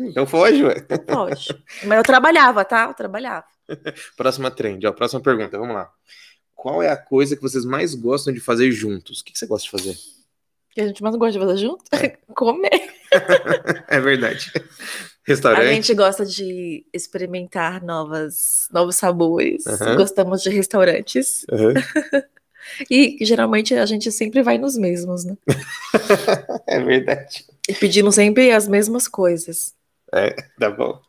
Então 0.00 0.26
foge, 0.26 0.64
ué. 0.64 0.80
pode. 1.06 1.46
Mas 1.84 1.98
eu 1.98 2.02
trabalhava, 2.02 2.64
tá? 2.64 2.86
Eu 2.88 2.94
trabalhava. 2.94 3.44
Próxima 4.16 4.50
trend, 4.50 4.86
ó. 4.86 4.92
Próxima 4.92 5.20
pergunta, 5.20 5.58
vamos 5.58 5.74
lá. 5.74 5.90
Qual 6.54 6.82
é 6.82 6.88
a 6.88 6.96
coisa 6.96 7.36
que 7.36 7.42
vocês 7.42 7.64
mais 7.64 7.94
gostam 7.94 8.32
de 8.32 8.40
fazer 8.40 8.70
juntos? 8.72 9.20
O 9.20 9.24
que 9.24 9.32
que 9.32 9.38
você 9.38 9.46
gosta 9.46 9.64
de 9.64 9.70
fazer? 9.70 9.96
que 10.74 10.80
a 10.80 10.86
gente 10.88 11.02
mais 11.04 11.14
gosta 11.14 11.38
de 11.38 11.46
fazer 11.46 11.56
junto? 11.58 11.84
Comer. 12.34 12.70
É 13.86 14.00
verdade. 14.00 14.50
A 14.56 14.60
Restaurante? 15.24 15.68
gente 15.68 15.94
gosta 15.94 16.26
de 16.26 16.84
experimentar 16.92 17.80
novas, 17.80 18.68
novos 18.72 18.96
sabores. 18.96 19.62
Gostamos 19.96 20.42
de 20.42 20.50
restaurantes. 20.50 21.46
E 22.90 23.24
geralmente 23.24 23.72
a 23.74 23.86
gente 23.86 24.10
sempre 24.10 24.42
vai 24.42 24.58
nos 24.58 24.76
mesmos, 24.76 25.24
né? 25.24 25.36
É 26.66 26.80
verdade. 26.80 27.44
E 27.68 27.74
pedimos 27.74 28.16
sempre 28.16 28.50
as 28.50 28.66
mesmas 28.66 29.06
coisas. 29.06 29.72
Tá 30.58 30.70
bom. 30.70 31.00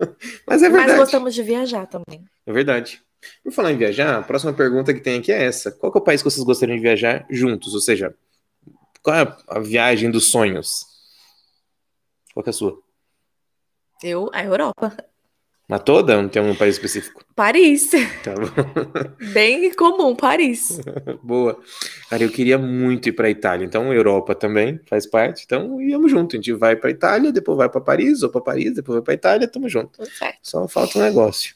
Mas 0.48 0.64
é 0.64 0.70
Mas 0.70 0.78
verdade. 0.78 1.00
gostamos 1.00 1.34
de 1.34 1.44
viajar 1.44 1.86
também. 1.88 2.26
É 2.46 2.52
verdade. 2.52 3.02
Por 3.44 3.52
falar 3.52 3.72
em 3.72 3.78
viajar, 3.78 4.18
a 4.18 4.24
próxima 4.24 4.54
pergunta 4.54 4.94
que 4.94 5.00
tem 5.00 5.20
aqui 5.20 5.32
é 5.32 5.44
essa. 5.44 5.72
Qual 5.72 5.92
é 5.94 5.98
o 5.98 6.02
país 6.02 6.22
que 6.22 6.30
vocês 6.30 6.44
gostariam 6.46 6.76
de 6.76 6.82
viajar 6.82 7.26
juntos? 7.30 7.74
Ou 7.74 7.80
seja, 7.80 8.16
qual 9.02 9.16
é 9.16 9.38
a 9.48 9.60
viagem 9.60 10.12
dos 10.12 10.30
sonhos? 10.32 10.86
Qual 12.34 12.44
é 12.46 12.50
a 12.50 12.54
sua? 12.54 12.80
Eu, 14.04 14.30
a 14.34 14.44
Europa. 14.44 14.96
Na 15.68 15.80
toda? 15.80 16.22
Não 16.22 16.30
tem 16.30 16.42
um 16.44 16.56
país 16.56 16.76
específico? 16.76 17.26
Paris. 17.36 17.90
Tá 18.24 18.34
bom. 18.36 18.46
Bem 19.34 19.74
comum, 19.74 20.16
Paris. 20.16 20.80
Boa. 21.24 21.60
Cara, 22.10 22.22
eu 22.24 22.30
queria 22.30 22.58
muito 22.58 23.10
ir 23.10 23.14
pra 23.14 23.30
Itália. 23.32 23.66
Então, 23.66 23.92
Europa 23.92 24.36
também 24.36 24.80
faz 24.88 25.08
parte. 25.08 25.44
Então, 25.44 25.82
íamos 25.82 26.12
junto. 26.12 26.36
A 26.36 26.38
gente 26.38 26.54
vai 26.54 26.76
pra 26.76 26.92
Itália, 26.92 27.32
depois 27.32 27.58
vai 27.58 27.68
pra 27.68 27.82
Paris, 27.82 28.22
ou 28.22 28.30
pra 28.30 28.42
Paris, 28.42 28.76
depois 28.76 28.98
vai 28.98 29.04
pra 29.04 29.14
Itália, 29.16 29.48
tamo 29.48 29.68
junto. 29.68 30.06
Certo. 30.06 30.38
Só 30.44 30.68
falta 30.68 31.00
um 31.00 31.02
negócio. 31.02 31.56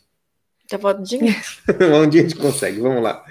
Já 0.71 0.79
falta 0.79 1.03
dinheiro. 1.03 1.37
um 2.03 2.09
dia 2.09 2.21
a 2.21 2.23
gente 2.23 2.35
consegue. 2.35 2.79
Vamos 2.79 3.03
lá. 3.03 3.23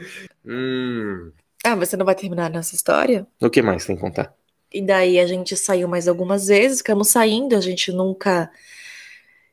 Hum, 0.47 1.33
Ah, 1.65 1.75
você 1.75 1.97
não 1.97 2.07
vai 2.07 2.15
terminar 2.15 2.51
nessa 2.51 2.75
história? 2.77 3.27
o 3.43 3.51
que 3.51 3.61
mais 3.63 3.85
tem 3.85 3.97
que 3.97 4.03
contar? 4.03 4.33
E 4.73 4.81
daí 4.81 5.19
a 5.19 5.27
gente 5.27 5.57
saiu 5.57 5.89
mais 5.89 6.07
algumas 6.07 6.47
vezes, 6.47 6.79
ficamos 6.79 7.09
saindo, 7.09 7.57
a 7.57 7.61
gente 7.61 7.91
nunca. 7.91 8.51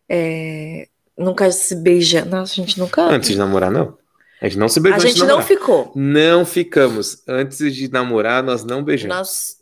é, 0.10 0.88
nunca 1.17 1.51
se 1.51 1.75
beija. 1.75 2.25
Nossa, 2.25 2.53
a 2.53 2.55
gente 2.55 2.79
nunca. 2.79 3.03
Antes 3.03 3.29
de 3.29 3.38
namorar, 3.38 3.72
não. 3.72 3.98
A 4.41 4.48
gente 4.48 4.57
não 4.60 4.67
se 4.67 4.79
beijou 4.79 4.98
a 5.01 5.05
gente 5.05 5.24
não 5.24 5.41
ficou. 5.41 5.91
Não 5.95 6.45
ficamos. 6.45 7.24
Antes 7.27 7.74
de 7.74 7.89
namorar, 7.89 8.43
nós 8.43 8.63
não 8.63 8.84
beijamos. 8.84 9.15
Nós, 9.15 9.57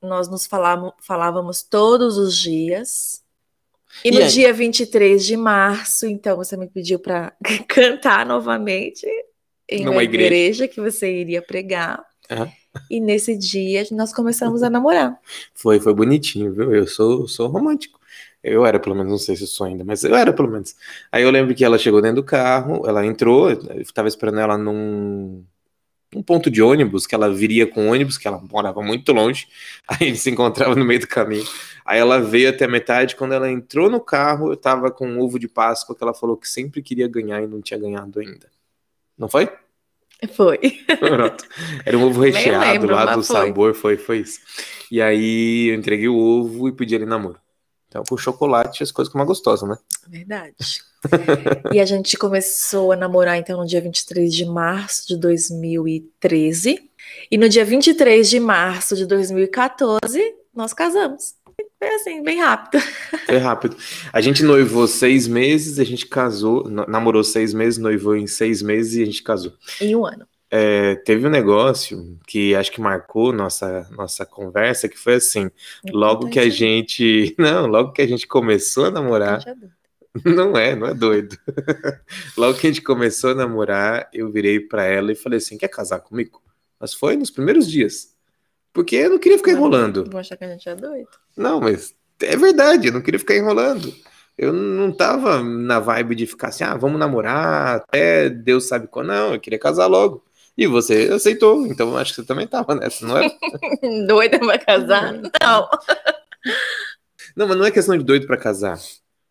nós 0.00 0.28
nos 0.28 0.46
falávamos, 0.46 0.94
falávamos 1.00 1.62
todos 1.62 2.16
os 2.16 2.36
dias. 2.36 3.22
E, 4.04 4.08
E 4.08 4.12
no 4.12 4.20
aí? 4.20 4.28
dia 4.28 4.52
23 4.52 5.24
de 5.26 5.36
março, 5.36 6.06
então, 6.06 6.36
você 6.36 6.56
me 6.56 6.68
pediu 6.68 6.98
para 7.00 7.32
cantar 7.68 8.24
novamente 8.24 9.04
em 9.68 9.84
Numa 9.84 9.96
uma 9.96 10.04
igreja. 10.04 10.26
igreja. 10.26 10.68
que 10.68 10.80
você 10.80 11.12
iria 11.12 11.42
pregar. 11.42 12.02
Aham. 12.30 12.50
E 12.88 13.00
nesse 13.00 13.36
dia 13.36 13.84
nós 13.90 14.12
começamos 14.12 14.62
a 14.62 14.70
namorar. 14.70 15.18
Foi, 15.52 15.80
foi 15.80 15.92
bonitinho, 15.92 16.52
viu? 16.54 16.72
Eu 16.72 16.86
sou, 16.86 17.26
sou 17.26 17.48
romântico. 17.48 17.99
Eu 18.42 18.64
era, 18.64 18.80
pelo 18.80 18.94
menos, 18.94 19.10
não 19.10 19.18
sei 19.18 19.36
se 19.36 19.46
sou 19.46 19.66
ainda, 19.66 19.84
mas 19.84 20.02
eu 20.02 20.14
era, 20.14 20.32
pelo 20.32 20.48
menos. 20.48 20.74
Aí 21.12 21.22
eu 21.22 21.30
lembro 21.30 21.54
que 21.54 21.64
ela 21.64 21.78
chegou 21.78 22.00
dentro 22.00 22.16
do 22.16 22.24
carro, 22.24 22.86
ela 22.86 23.04
entrou, 23.04 23.50
eu 23.50 23.92
tava 23.92 24.08
esperando 24.08 24.40
ela 24.40 24.56
num, 24.56 25.44
num 26.14 26.22
ponto 26.22 26.50
de 26.50 26.62
ônibus, 26.62 27.06
que 27.06 27.14
ela 27.14 27.32
viria 27.32 27.66
com 27.66 27.88
ônibus, 27.90 28.16
que 28.16 28.26
ela 28.26 28.40
morava 28.50 28.82
muito 28.82 29.12
longe, 29.12 29.46
aí 29.86 29.98
a 30.00 30.04
gente 30.04 30.18
se 30.18 30.30
encontrava 30.30 30.74
no 30.74 30.84
meio 30.84 31.00
do 31.00 31.06
caminho. 31.06 31.44
Aí 31.84 31.98
ela 31.98 32.18
veio 32.18 32.48
até 32.48 32.64
a 32.64 32.68
metade, 32.68 33.14
quando 33.14 33.34
ela 33.34 33.50
entrou 33.50 33.90
no 33.90 34.00
carro, 34.00 34.52
eu 34.52 34.56
tava 34.56 34.90
com 34.90 35.06
um 35.06 35.20
ovo 35.20 35.38
de 35.38 35.48
Páscoa 35.48 35.94
que 35.94 36.02
ela 36.02 36.14
falou 36.14 36.36
que 36.36 36.48
sempre 36.48 36.82
queria 36.82 37.08
ganhar 37.08 37.42
e 37.42 37.46
não 37.46 37.60
tinha 37.60 37.78
ganhado 37.78 38.20
ainda. 38.20 38.48
Não 39.18 39.28
foi? 39.28 39.50
Foi. 40.34 40.58
Pronto. 40.98 41.44
Era 41.84 41.96
um 41.96 42.04
ovo 42.04 42.20
recheado 42.22 42.72
lembro, 42.72 42.94
lá 42.94 43.14
do 43.14 43.22
foi. 43.22 43.36
sabor, 43.36 43.74
foi, 43.74 43.96
foi 43.96 44.18
isso. 44.18 44.40
E 44.90 45.00
aí 45.00 45.68
eu 45.68 45.74
entreguei 45.74 46.08
o 46.08 46.16
ovo 46.16 46.68
e 46.68 46.72
pedi 46.72 46.94
ele 46.94 47.06
namoro. 47.06 47.38
Então, 47.90 48.04
com 48.08 48.16
chocolate, 48.16 48.84
as 48.84 48.92
coisas 48.92 49.10
como 49.12 49.20
uma 49.20 49.26
gostosa, 49.26 49.66
né? 49.66 49.76
Verdade. 50.08 50.54
e 51.72 51.80
a 51.80 51.84
gente 51.84 52.16
começou 52.16 52.92
a 52.92 52.96
namorar, 52.96 53.36
então, 53.36 53.58
no 53.58 53.66
dia 53.66 53.80
23 53.80 54.32
de 54.32 54.44
março 54.46 55.08
de 55.08 55.16
2013. 55.16 56.88
E 57.30 57.36
no 57.36 57.48
dia 57.48 57.64
23 57.64 58.30
de 58.30 58.38
março 58.38 58.94
de 58.94 59.04
2014, 59.06 60.34
nós 60.54 60.72
casamos. 60.72 61.34
Foi 61.78 61.88
assim, 61.94 62.22
bem 62.22 62.38
rápido. 62.38 62.80
Foi 63.26 63.38
rápido. 63.38 63.76
A 64.12 64.20
gente 64.20 64.42
noivou 64.44 64.86
seis 64.86 65.26
meses, 65.26 65.78
a 65.80 65.84
gente 65.84 66.06
casou, 66.06 66.68
na- 66.68 66.86
namorou 66.86 67.24
seis 67.24 67.52
meses, 67.54 67.78
noivou 67.78 68.14
em 68.14 68.26
seis 68.26 68.62
meses 68.62 68.94
e 68.96 69.02
a 69.02 69.06
gente 69.06 69.22
casou. 69.22 69.52
Em 69.80 69.96
um 69.96 70.04
ano. 70.06 70.26
É, 70.50 70.96
teve 70.96 71.26
um 71.26 71.30
negócio 71.30 72.18
que 72.26 72.54
acho 72.56 72.72
que 72.72 72.80
marcou 72.80 73.32
nossa, 73.32 73.88
nossa 73.92 74.26
conversa, 74.26 74.88
que 74.88 74.98
foi 74.98 75.14
assim, 75.14 75.48
logo 75.90 76.28
que 76.28 76.40
a 76.40 76.48
gente. 76.48 77.34
Não, 77.38 77.66
logo 77.66 77.92
que 77.92 78.02
a 78.02 78.06
gente 78.06 78.26
começou 78.26 78.86
a 78.86 78.90
namorar. 78.90 79.40
Não 80.24 80.56
é, 80.56 80.74
não 80.74 80.88
é 80.88 80.92
doido. 80.94 81.38
Logo 82.36 82.58
que 82.58 82.66
a 82.66 82.70
gente 82.70 82.82
começou 82.82 83.30
a 83.30 83.34
namorar, 83.34 84.10
eu 84.12 84.28
virei 84.28 84.58
pra 84.58 84.84
ela 84.84 85.12
e 85.12 85.14
falei 85.14 85.36
assim: 85.36 85.56
quer 85.56 85.68
casar 85.68 86.00
comigo? 86.00 86.42
Mas 86.80 86.92
foi 86.92 87.16
nos 87.16 87.30
primeiros 87.30 87.70
dias. 87.70 88.12
Porque 88.72 88.96
eu 88.96 89.10
não 89.10 89.18
queria 89.18 89.38
ficar 89.38 89.52
enrolando. 89.52 90.10
Vou 90.10 90.18
achar 90.18 90.36
que 90.36 90.42
a 90.42 90.48
gente 90.48 90.68
é 90.68 90.74
doido. 90.74 91.08
Não, 91.36 91.60
mas 91.60 91.94
é 92.20 92.36
verdade, 92.36 92.88
eu 92.88 92.92
não 92.92 93.00
queria 93.00 93.20
ficar 93.20 93.36
enrolando. 93.36 93.94
Eu 94.36 94.52
não 94.52 94.90
tava 94.90 95.42
na 95.42 95.78
vibe 95.78 96.14
de 96.14 96.26
ficar 96.26 96.48
assim, 96.48 96.64
ah, 96.64 96.74
vamos 96.74 96.98
namorar 96.98 97.76
até 97.76 98.28
Deus 98.28 98.66
sabe 98.66 98.88
quando. 98.88 99.08
Não, 99.08 99.34
eu 99.34 99.40
queria 99.40 99.58
casar 99.58 99.86
logo. 99.86 100.24
E 100.60 100.66
você 100.66 101.08
aceitou, 101.10 101.66
então 101.66 101.96
acho 101.96 102.12
que 102.12 102.20
você 102.20 102.26
também 102.26 102.46
tava 102.46 102.74
nessa, 102.74 103.06
não 103.06 103.16
é? 103.16 103.30
Doida 104.06 104.38
pra 104.38 104.58
casar? 104.58 105.14
Não. 105.14 105.70
Não, 107.34 107.48
mas 107.48 107.56
não 107.56 107.64
é 107.64 107.70
questão 107.70 107.96
de 107.96 108.04
doido 108.04 108.26
pra 108.26 108.36
casar. 108.36 108.78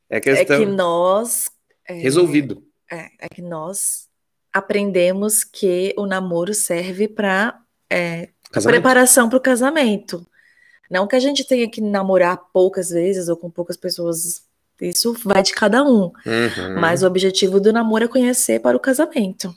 É 0.10 0.18
É 0.18 0.20
questão 0.20 0.60
que 0.60 0.66
nós. 0.66 1.52
é, 1.88 1.94
resolvido. 1.94 2.64
É, 2.92 3.10
é 3.20 3.30
que 3.30 3.44
nós 3.44 4.08
aprendemos 4.52 5.44
que 5.44 5.94
o 5.96 6.08
namoro 6.08 6.52
serve 6.56 7.08
para 7.08 7.60
Casamento. 8.52 8.82
preparação 8.82 9.30
para 9.30 9.38
o 9.38 9.42
casamento. 9.42 10.26
Não 10.90 11.06
que 11.06 11.16
a 11.16 11.20
gente 11.20 11.44
tenha 11.46 11.70
que 11.70 11.80
namorar 11.80 12.40
poucas 12.52 12.90
vezes 12.90 13.30
ou 13.30 13.38
com 13.38 13.52
poucas 13.52 13.78
pessoas. 13.78 14.42
Isso 14.82 15.14
vai 15.24 15.44
de 15.44 15.54
cada 15.54 15.84
um. 15.84 16.06
Uhum. 16.26 16.80
Mas 16.80 17.04
o 17.04 17.06
objetivo 17.06 17.60
do 17.60 17.72
namoro 17.72 18.06
é 18.06 18.08
conhecer 18.08 18.60
para 18.60 18.76
o 18.76 18.80
casamento. 18.80 19.56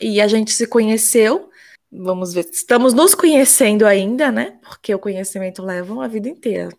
E 0.00 0.20
a 0.20 0.26
gente 0.28 0.50
se 0.52 0.66
conheceu. 0.66 1.48
Vamos 1.92 2.32
ver. 2.32 2.46
Estamos 2.50 2.94
nos 2.94 3.14
conhecendo 3.14 3.84
ainda, 3.86 4.30
né? 4.30 4.58
Porque 4.62 4.94
o 4.94 4.98
conhecimento 4.98 5.62
leva 5.62 5.92
uma 5.92 6.08
vida 6.08 6.28
inteira. 6.28 6.70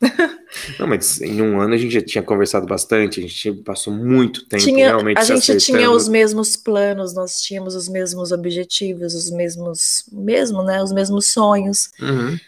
Não, 0.78 0.86
mas 0.86 1.20
em 1.20 1.42
um 1.42 1.60
ano 1.60 1.74
a 1.74 1.76
gente 1.76 1.92
já 1.92 2.00
tinha 2.00 2.22
conversado 2.22 2.66
bastante, 2.66 3.20
a 3.20 3.22
gente 3.22 3.52
passou 3.62 3.92
muito 3.92 4.46
tempo 4.48 4.62
Tinha, 4.62 4.88
realmente 4.88 5.18
a 5.18 5.24
gente 5.24 5.44
tinha 5.44 5.56
acertando. 5.58 5.92
os 5.96 6.08
mesmos 6.08 6.56
planos, 6.56 7.14
nós 7.14 7.40
tínhamos 7.42 7.74
os 7.74 7.86
mesmos 7.88 8.32
objetivos, 8.32 9.14
os 9.14 9.30
mesmos, 9.30 10.04
mesmo, 10.10 10.62
né? 10.64 10.82
Os 10.82 10.92
mesmos 10.92 11.26
sonhos. 11.26 11.90
Uhum. 12.00 12.38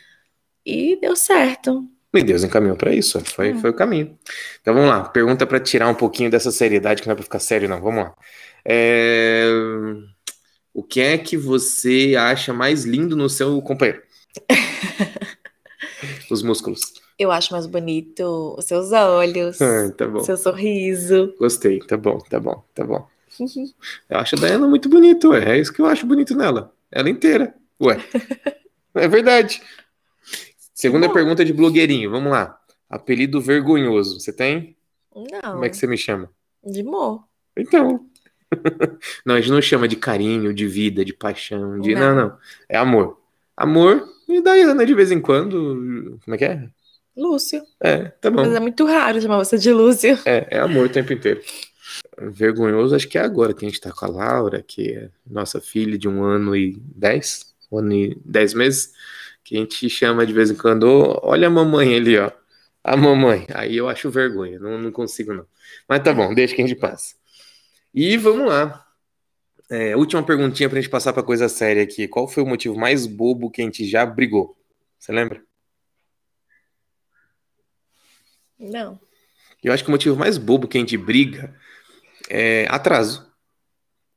E 0.65 0.97
deu 1.01 1.15
certo. 1.15 1.85
E 2.15 2.23
Deus 2.23 2.43
encaminhou 2.45 2.77
para 2.77 2.95
isso, 2.95 3.21
foi, 3.21 3.51
É. 3.51 3.55
foi 3.55 3.71
o 3.71 3.75
caminho. 3.75 4.17
Então 4.61 4.73
vamos 4.75 4.89
lá, 4.89 5.05
pergunta 5.05 5.47
para 5.47 5.61
tirar 5.61 5.89
um 5.89 5.95
pouquinho 5.95 6.31
dessa 6.31 6.51
seriedade, 6.51 7.03
que 7.03 7.09
não 7.09 7.13
é 7.13 7.17
para 7.17 7.25
ficar 7.25 7.39
sério, 7.39 7.69
não. 7.69 7.81
Vamos 7.81 8.05
lá. 8.05 8.15
É, 8.65 9.47
O 10.75 10.83
que 10.83 11.01
é 11.01 11.19
que 11.19 11.37
você 11.37 12.15
acha 12.19 12.53
mais 12.53 12.85
lindo 12.85 13.15
no 13.17 13.29
seu 13.29 13.61
companheiro? 13.63 14.03
Os 16.31 16.43
músculos. 16.43 16.81
Eu 17.19 17.31
acho 17.31 17.53
mais 17.53 17.67
bonito 17.67 18.55
os 18.59 18.65
seus 18.65 18.91
olhos, 18.91 19.61
Ah, 19.61 19.91
tá 19.93 20.21
seu 20.21 20.37
sorriso. 20.37 21.35
Gostei, 21.39 21.79
tá 21.81 21.97
bom, 21.97 22.19
tá 22.19 22.41
bom, 22.41 22.65
tá 22.75 22.85
bom. 22.85 23.07
Eu 24.09 24.19
acho 24.19 24.37
a 24.37 24.41
Dayana 24.41 24.67
muito 24.67 24.89
bonita, 24.89 25.29
ué. 25.29 25.57
É 25.57 25.59
isso 25.61 25.73
que 25.73 25.81
eu 25.81 25.87
acho 25.87 26.07
bonito 26.07 26.35
nela. 26.37 26.75
Ela 26.91 27.09
inteira. 27.09 27.55
Ué. 27.81 27.99
É 28.95 29.09
verdade. 29.09 29.63
Segunda 30.75 31.09
bom. 31.09 31.15
pergunta 31.15 31.43
de 31.45 31.53
blogueirinho. 31.53 32.11
Vamos 32.11 32.31
lá. 32.31 32.59
Apelido 32.91 33.41
vergonhoso. 33.41 34.21
Você 34.21 34.33
tem? 34.33 34.77
Não, 35.15 35.53
Como 35.53 35.65
é 35.65 35.71
que 35.71 35.77
você 35.77 35.87
me 35.87 35.97
chama? 35.97 36.31
de 36.65 36.81
amor. 36.83 37.25
Então. 37.57 38.07
Não, 39.25 39.35
a 39.35 39.41
gente 39.41 39.51
não 39.51 39.63
chama 39.63 39.89
de 39.89 39.97
carinho, 39.97 40.53
de 40.53 40.67
vida, 40.67 41.05
de 41.05 41.13
paixão, 41.13 41.81
de. 41.81 41.95
Não, 41.95 42.15
Não. 42.15 42.29
não. 42.29 42.39
É 42.69 42.77
amor. 42.77 43.19
Amor 43.57 44.09
e 44.29 44.41
Dayana 44.41 44.85
de 44.87 44.95
vez 44.95 45.11
em 45.11 45.21
quando. 45.21 46.19
Como 46.25 46.35
é 46.35 46.39
que 46.39 46.45
é? 46.45 46.69
Lúcio. 47.17 47.63
É, 47.81 48.05
tá 48.05 48.31
bom. 48.31 48.43
Mas 48.43 48.55
é 48.55 48.61
muito 48.61 48.87
raro 48.87 49.21
chamar 49.21 49.39
você 49.39 49.59
de 49.59 49.73
Lúcio. 49.73 50.19
É, 50.25 50.47
é 50.51 50.59
amor 50.59 50.87
o 50.87 50.89
tempo 50.89 51.13
inteiro. 51.13 51.41
Vergonhoso, 52.19 52.95
acho 52.95 53.09
que 53.09 53.19
é 53.19 53.21
agora 53.23 53.53
que 53.53 53.65
a 53.65 53.69
gente 53.69 53.81
tá 53.81 53.93
com 53.93 54.05
a 54.05 54.09
Laura, 54.09 54.63
que 54.63 54.93
é 54.93 55.11
nossa 55.27 55.61
filha 55.61 55.99
de 55.99 56.09
um 56.09 56.23
ano 56.23 56.57
e 56.57 56.81
dez, 56.95 57.55
um 57.71 57.79
ano 57.79 57.93
e 57.93 58.19
dez 58.25 58.55
meses, 58.55 58.93
que 59.45 59.57
a 59.57 59.59
gente 59.59 59.89
chama 59.91 60.25
de 60.27 60.33
vez 60.33 60.51
em 60.51 60.55
quando, 60.55 60.85
"Ô, 60.85 61.21
olha 61.23 61.49
a 61.49 61.51
mamãe 61.51 61.95
ali, 61.95 62.17
ó. 62.19 62.31
A 62.85 62.97
mamãe. 62.97 63.47
Aí 63.55 63.77
eu 63.77 63.89
acho 63.89 64.11
vergonha, 64.11 64.59
não, 64.59 64.79
não 64.79 64.91
consigo 64.91 65.33
não. 65.35 65.47
Mas 65.89 66.03
tá 66.03 66.13
bom, 66.15 66.33
deixa 66.35 66.55
que 66.55 66.63
a 66.63 66.67
gente 66.67 66.79
passa. 66.79 67.15
E 67.95 68.17
vamos 68.17 68.47
lá. 68.47 68.87
É, 69.71 69.97
última 69.97 70.23
perguntinha 70.23 70.69
pra 70.69 70.81
gente 70.81 70.91
passar 70.91 71.13
pra 71.13 71.23
coisa 71.23 71.49
séria 71.49 71.83
aqui. 71.83 72.07
Qual 72.09 72.29
foi 72.29 72.43
o 72.43 72.47
motivo 72.47 72.77
mais 72.79 73.07
bobo 73.07 73.51
que 73.51 73.63
a 73.63 73.65
gente 73.65 73.89
já 73.89 74.05
brigou? 74.05 74.57
Você 74.99 75.13
lembra? 75.13 75.43
Não. 78.59 79.01
Eu 79.63 79.73
acho 79.73 79.83
que 79.83 79.89
o 79.89 79.93
motivo 79.93 80.17
mais 80.17 80.39
bobo 80.39 80.69
que 80.69 80.77
a 80.77 80.81
gente 80.81 80.97
briga 80.97 81.55
é 82.29 82.67
atraso. 82.69 83.31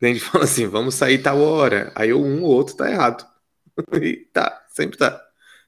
A 0.02 0.06
gente 0.06 0.20
fala 0.22 0.44
assim, 0.44 0.68
vamos 0.68 0.96
sair 0.96 1.20
tal 1.22 1.40
hora. 1.42 1.92
Aí 1.96 2.14
um 2.14 2.44
ou 2.44 2.52
outro 2.52 2.76
tá 2.76 2.90
errado. 2.90 3.26
E 4.02 4.26
tá, 4.32 4.66
sempre 4.70 4.98
tá. 4.98 5.22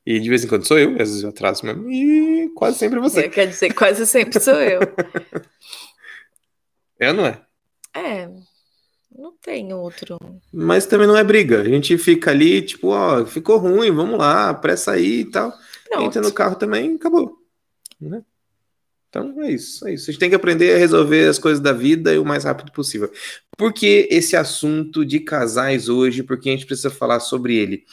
E 0.06 0.18
de 0.18 0.30
vez 0.30 0.42
em 0.42 0.48
quando 0.48 0.66
sou 0.66 0.80
eu, 0.80 0.92
às 0.92 1.10
vezes 1.10 1.24
eu 1.24 1.30
atraso 1.30 1.66
mesmo. 1.66 1.92
E 1.92 2.50
quase 2.56 2.78
sempre 2.78 3.00
você. 3.00 3.28
Quer 3.28 3.48
dizer, 3.48 3.74
quase 3.74 4.06
sempre 4.08 4.40
sou 4.40 4.56
eu. 4.56 4.80
É 7.00 7.10
ou 7.10 7.14
não 7.14 7.28
é? 7.28 7.47
É, 7.98 8.30
não 9.18 9.34
tem 9.42 9.74
outro. 9.74 10.18
Mas 10.54 10.86
também 10.86 11.08
não 11.08 11.18
é 11.18 11.24
briga. 11.24 11.62
A 11.62 11.66
gente 11.66 11.98
fica 11.98 12.30
ali, 12.30 12.62
tipo, 12.62 12.89
ó, 12.89 13.25
ficou 13.25 13.58
ruim, 13.58 13.92
vamos 13.92 14.20
lá, 14.20 14.54
pressa 14.54 14.92
aí 14.92 15.22
e 15.22 15.25
tal. 15.25 15.51
Entra 15.94 16.22
no 16.22 16.27
Pronto. 16.27 16.34
carro 16.34 16.56
também, 16.56 16.96
acabou. 16.96 17.38
Né? 18.00 18.22
Então 19.10 19.42
é 19.42 19.51
isso, 19.51 19.88
é 19.88 19.94
isso. 19.94 20.10
A 20.10 20.12
gente 20.12 20.20
tem 20.20 20.30
que 20.30 20.36
aprender 20.36 20.75
a 20.75 20.77
resolver 20.77 21.27
as 21.27 21.39
coisas 21.39 21.60
da 21.60 21.74
vida 21.74 22.22
o 22.22 22.25
mais 22.25 22.44
rápido 22.44 22.72
possível. 22.72 23.12
Por 23.58 23.74
que 23.74 24.08
esse 24.12 24.36
assunto 24.36 25.04
de 25.04 25.20
casais 25.20 25.89
hoje? 25.89 26.22
Porque 26.22 26.50
a 26.50 26.51
gente 26.51 26.66
precisa 26.66 26.92
falar 26.92 27.20
sobre 27.20 27.56
ele. 27.56 27.84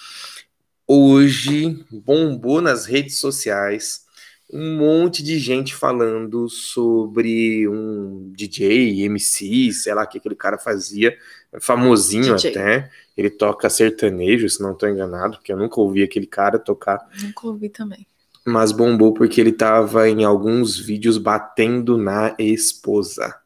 Hoje 0.86 1.82
bombou 1.90 2.60
nas 2.60 2.84
redes 2.84 3.16
sociais 3.16 4.04
um 4.52 4.76
monte 4.76 5.22
de 5.22 5.38
gente 5.38 5.74
falando 5.74 6.48
sobre 6.48 7.66
um 7.68 8.30
DJ, 8.32 9.02
MC, 9.04 9.72
sei 9.72 9.94
lá 9.94 10.04
o 10.04 10.06
que 10.06 10.18
aquele 10.18 10.36
cara 10.36 10.58
fazia, 10.58 11.16
famosinho 11.60 12.36
DJ. 12.36 12.50
até. 12.50 12.90
Ele 13.16 13.30
toca 13.30 13.70
sertanejo, 13.70 14.48
se 14.48 14.60
não 14.60 14.72
estou 14.72 14.88
enganado, 14.88 15.36
porque 15.36 15.52
eu 15.52 15.56
nunca 15.56 15.80
ouvi 15.80 16.02
aquele 16.02 16.26
cara 16.26 16.58
tocar. 16.58 17.08
Nunca 17.22 17.46
ouvi 17.46 17.68
também. 17.68 18.06
Mas 18.44 18.72
bombou 18.72 19.14
porque 19.14 19.40
ele 19.40 19.50
estava 19.50 20.08
em 20.08 20.24
alguns 20.24 20.78
vídeos 20.78 21.16
batendo 21.16 21.96
na 21.96 22.34
esposa. 22.38 23.40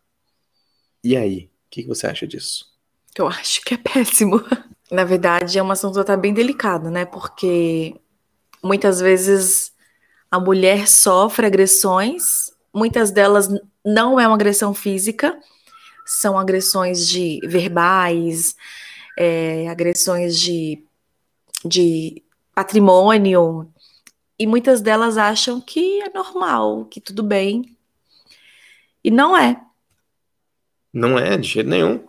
E 1.05 1.17
aí, 1.17 1.45
o 1.45 1.71
que, 1.71 1.83
que 1.83 1.89
você 1.89 2.07
acha 2.07 2.27
disso? 2.27 2.67
Eu 3.17 3.29
acho 3.29 3.63
que 3.63 3.75
é 3.75 3.77
péssimo. 3.77 4.43
Na 4.91 5.05
verdade, 5.05 5.59
é 5.59 5.63
uma 5.63 5.75
assunto 5.75 6.01
até 6.01 6.17
bem 6.17 6.33
delicado, 6.33 6.91
né? 6.91 7.05
Porque 7.05 7.95
muitas 8.63 9.01
vezes 9.01 9.71
a 10.31 10.39
mulher 10.39 10.89
sofre 10.89 11.47
agressões, 11.47 12.53
muitas 12.75 13.11
delas 13.11 13.49
não 13.85 14.21
é 14.21 14.27
uma 14.27 14.35
agressão 14.35 14.75
física, 14.75 15.39
são 16.05 16.39
agressões 16.39 17.07
de 17.07 17.41
verbais, 17.45 18.55
é, 19.19 19.69
agressões 19.69 20.39
de, 20.39 20.83
de 21.65 22.23
patrimônio, 22.55 23.71
e 24.39 24.47
muitas 24.47 24.81
delas 24.81 25.19
acham 25.19 25.61
que 25.61 26.01
é 26.01 26.11
normal, 26.11 26.85
que 26.85 27.01
tudo 27.01 27.23
bem. 27.23 27.77
E 29.03 29.11
não 29.11 29.37
é. 29.37 29.61
Não 30.93 31.19
é, 31.19 31.37
de 31.37 31.49
jeito 31.49 31.69
nenhum. 31.69 32.05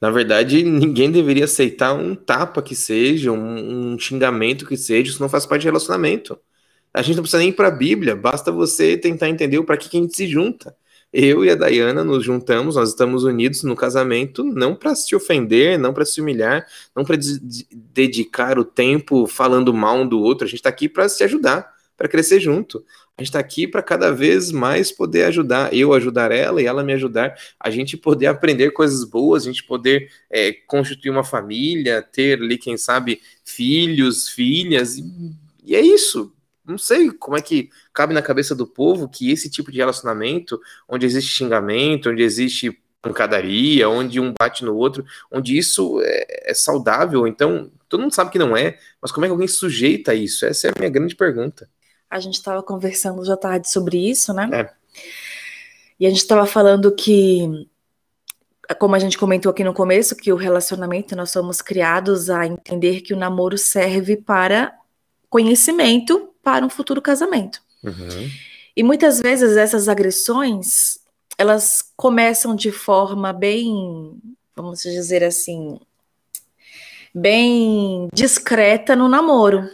Na 0.00 0.10
verdade, 0.10 0.64
ninguém 0.64 1.12
deveria 1.12 1.44
aceitar 1.44 1.92
um 1.92 2.14
tapa 2.14 2.62
que 2.62 2.74
seja, 2.74 3.30
um, 3.30 3.92
um 3.92 3.98
xingamento 3.98 4.66
que 4.66 4.76
seja, 4.76 5.10
isso 5.10 5.22
não 5.22 5.28
faz 5.28 5.46
parte 5.46 5.62
de 5.62 5.68
relacionamento. 5.68 6.38
A 6.92 7.02
gente 7.02 7.16
não 7.16 7.22
precisa 7.22 7.38
nem 7.38 7.50
ir 7.50 7.52
para 7.52 7.68
a 7.68 7.72
Bíblia, 7.72 8.16
basta 8.16 8.50
você 8.50 8.96
tentar 8.96 9.28
entender 9.28 9.62
para 9.62 9.76
que, 9.76 9.88
que 9.88 9.96
a 9.96 10.00
gente 10.00 10.16
se 10.16 10.26
junta. 10.26 10.74
Eu 11.12 11.44
e 11.44 11.50
a 11.50 11.56
Dayana 11.56 12.04
nos 12.04 12.24
juntamos, 12.24 12.76
nós 12.76 12.90
estamos 12.90 13.24
unidos 13.24 13.64
no 13.64 13.74
casamento, 13.74 14.44
não 14.44 14.76
para 14.76 14.94
se 14.94 15.14
ofender, 15.14 15.78
não 15.78 15.92
para 15.92 16.04
se 16.04 16.20
humilhar, 16.20 16.64
não 16.94 17.04
para 17.04 17.16
dedicar 17.72 18.58
o 18.58 18.64
tempo 18.64 19.26
falando 19.26 19.74
mal 19.74 19.98
um 19.98 20.08
do 20.08 20.20
outro. 20.20 20.44
A 20.44 20.48
gente 20.48 20.60
está 20.60 20.68
aqui 20.68 20.88
para 20.88 21.08
se 21.08 21.24
ajudar, 21.24 21.72
para 21.96 22.08
crescer 22.08 22.38
junto. 22.38 22.84
A 23.18 23.22
gente 23.22 23.28
está 23.28 23.40
aqui 23.40 23.66
para 23.66 23.82
cada 23.82 24.12
vez 24.12 24.52
mais 24.52 24.92
poder 24.92 25.24
ajudar, 25.24 25.74
eu 25.74 25.92
ajudar 25.92 26.30
ela 26.30 26.62
e 26.62 26.66
ela 26.66 26.82
me 26.84 26.92
ajudar, 26.92 27.34
a 27.58 27.70
gente 27.70 27.96
poder 27.96 28.26
aprender 28.26 28.70
coisas 28.70 29.04
boas, 29.04 29.42
a 29.42 29.46
gente 29.46 29.64
poder 29.64 30.10
é, 30.30 30.52
constituir 30.52 31.10
uma 31.10 31.24
família, 31.24 32.02
ter 32.02 32.40
ali, 32.40 32.56
quem 32.56 32.76
sabe, 32.76 33.20
filhos, 33.44 34.28
filhas, 34.28 34.96
e, 34.96 35.04
e 35.64 35.76
é 35.76 35.80
isso 35.80 36.32
não 36.70 36.78
sei 36.78 37.10
como 37.10 37.36
é 37.36 37.40
que 37.40 37.70
cabe 37.92 38.14
na 38.14 38.22
cabeça 38.22 38.54
do 38.54 38.66
povo 38.66 39.08
que 39.08 39.30
esse 39.30 39.50
tipo 39.50 39.70
de 39.70 39.78
relacionamento, 39.78 40.60
onde 40.88 41.04
existe 41.04 41.30
xingamento, 41.30 42.10
onde 42.10 42.22
existe 42.22 42.80
pancadaria, 43.02 43.88
onde 43.88 44.20
um 44.20 44.32
bate 44.38 44.64
no 44.64 44.76
outro, 44.76 45.04
onde 45.30 45.56
isso 45.56 46.00
é, 46.02 46.50
é, 46.50 46.54
saudável. 46.54 47.26
Então, 47.26 47.70
todo 47.88 48.00
mundo 48.00 48.14
sabe 48.14 48.30
que 48.30 48.38
não 48.38 48.56
é, 48.56 48.78
mas 49.00 49.10
como 49.10 49.24
é 49.24 49.28
que 49.28 49.32
alguém 49.32 49.48
sujeita 49.48 50.14
isso? 50.14 50.44
Essa 50.44 50.68
é 50.68 50.70
a 50.70 50.78
minha 50.78 50.90
grande 50.90 51.16
pergunta. 51.16 51.68
A 52.08 52.20
gente 52.20 52.34
estava 52.34 52.62
conversando 52.62 53.24
já 53.24 53.36
tarde 53.36 53.70
sobre 53.70 54.10
isso, 54.10 54.32
né? 54.32 54.50
É. 54.52 54.70
E 55.98 56.06
a 56.06 56.08
gente 56.08 56.18
estava 56.18 56.46
falando 56.46 56.92
que, 56.94 57.68
como 58.78 58.94
a 58.94 58.98
gente 58.98 59.18
comentou 59.18 59.50
aqui 59.50 59.62
no 59.62 59.74
começo, 59.74 60.16
que 60.16 60.32
o 60.32 60.36
relacionamento 60.36 61.14
nós 61.14 61.30
somos 61.30 61.62
criados 61.62 62.28
a 62.28 62.46
entender 62.46 63.02
que 63.02 63.14
o 63.14 63.18
namoro 63.18 63.56
serve 63.56 64.16
para 64.16 64.74
conhecimento 65.28 66.29
para 66.50 66.66
um 66.66 66.68
futuro 66.68 67.00
casamento. 67.00 67.62
Uhum. 67.84 68.28
E 68.76 68.82
muitas 68.82 69.20
vezes 69.20 69.56
essas 69.56 69.88
agressões 69.88 70.98
elas 71.38 71.82
começam 71.96 72.56
de 72.56 72.72
forma 72.72 73.32
bem, 73.32 74.20
vamos 74.54 74.80
dizer 74.82 75.22
assim, 75.22 75.78
bem 77.14 78.08
discreta 78.12 78.96
no 78.96 79.08
namoro. 79.08 79.70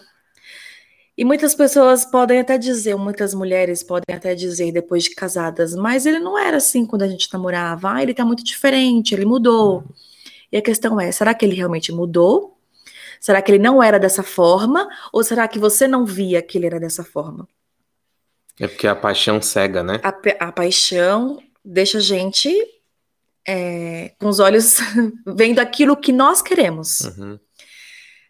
E 1.17 1.25
muitas 1.25 1.55
pessoas 1.55 2.05
podem 2.05 2.41
até 2.41 2.59
dizer, 2.59 2.95
muitas 2.95 3.33
mulheres 3.33 3.83
podem 3.83 4.15
até 4.15 4.35
dizer 4.35 4.71
depois 4.71 5.05
de 5.05 5.15
casadas, 5.15 5.75
mas 5.75 6.05
ele 6.05 6.19
não 6.19 6.39
era 6.39 6.59
assim 6.59 6.85
quando 6.85 7.03
a 7.03 7.09
gente 7.09 7.33
namorava. 7.33 7.95
Ah, 7.95 8.03
ele 8.03 8.13
tá 8.13 8.23
muito 8.23 8.45
diferente, 8.45 9.15
ele 9.15 9.25
mudou. 9.25 9.79
Uhum. 9.79 9.85
E 10.53 10.59
a 10.59 10.63
questão 10.63 11.01
é, 11.01 11.11
será 11.11 11.33
que 11.33 11.45
ele 11.45 11.55
realmente 11.57 11.91
mudou? 11.91 12.56
Será 13.21 13.41
que 13.43 13.51
ele 13.51 13.63
não 13.63 13.83
era 13.83 13.99
dessa 13.99 14.23
forma? 14.23 14.89
Ou 15.13 15.23
será 15.23 15.49
que 15.49 15.59
você 15.59 15.87
não 15.87 16.05
via 16.05 16.43
que 16.43 16.59
ele 16.59 16.67
era 16.67 16.81
dessa 16.81 17.05
forma? 17.05 17.49
É 18.59 18.67
porque 18.67 18.87
a 18.87 18.97
paixão 18.97 19.41
cega, 19.41 19.83
né? 19.83 20.01
A, 20.03 20.47
a 20.49 20.53
paixão 20.53 21.43
deixa 21.65 21.99
a 21.99 22.01
gente 22.01 22.51
é, 23.47 24.13
com 24.19 24.29
os 24.29 24.41
olhos 24.41 24.79
vendo 25.27 25.59
aquilo 25.59 25.97
que 25.97 26.13
nós 26.13 26.43
queremos. 26.43 27.01
Uhum. 27.01 27.39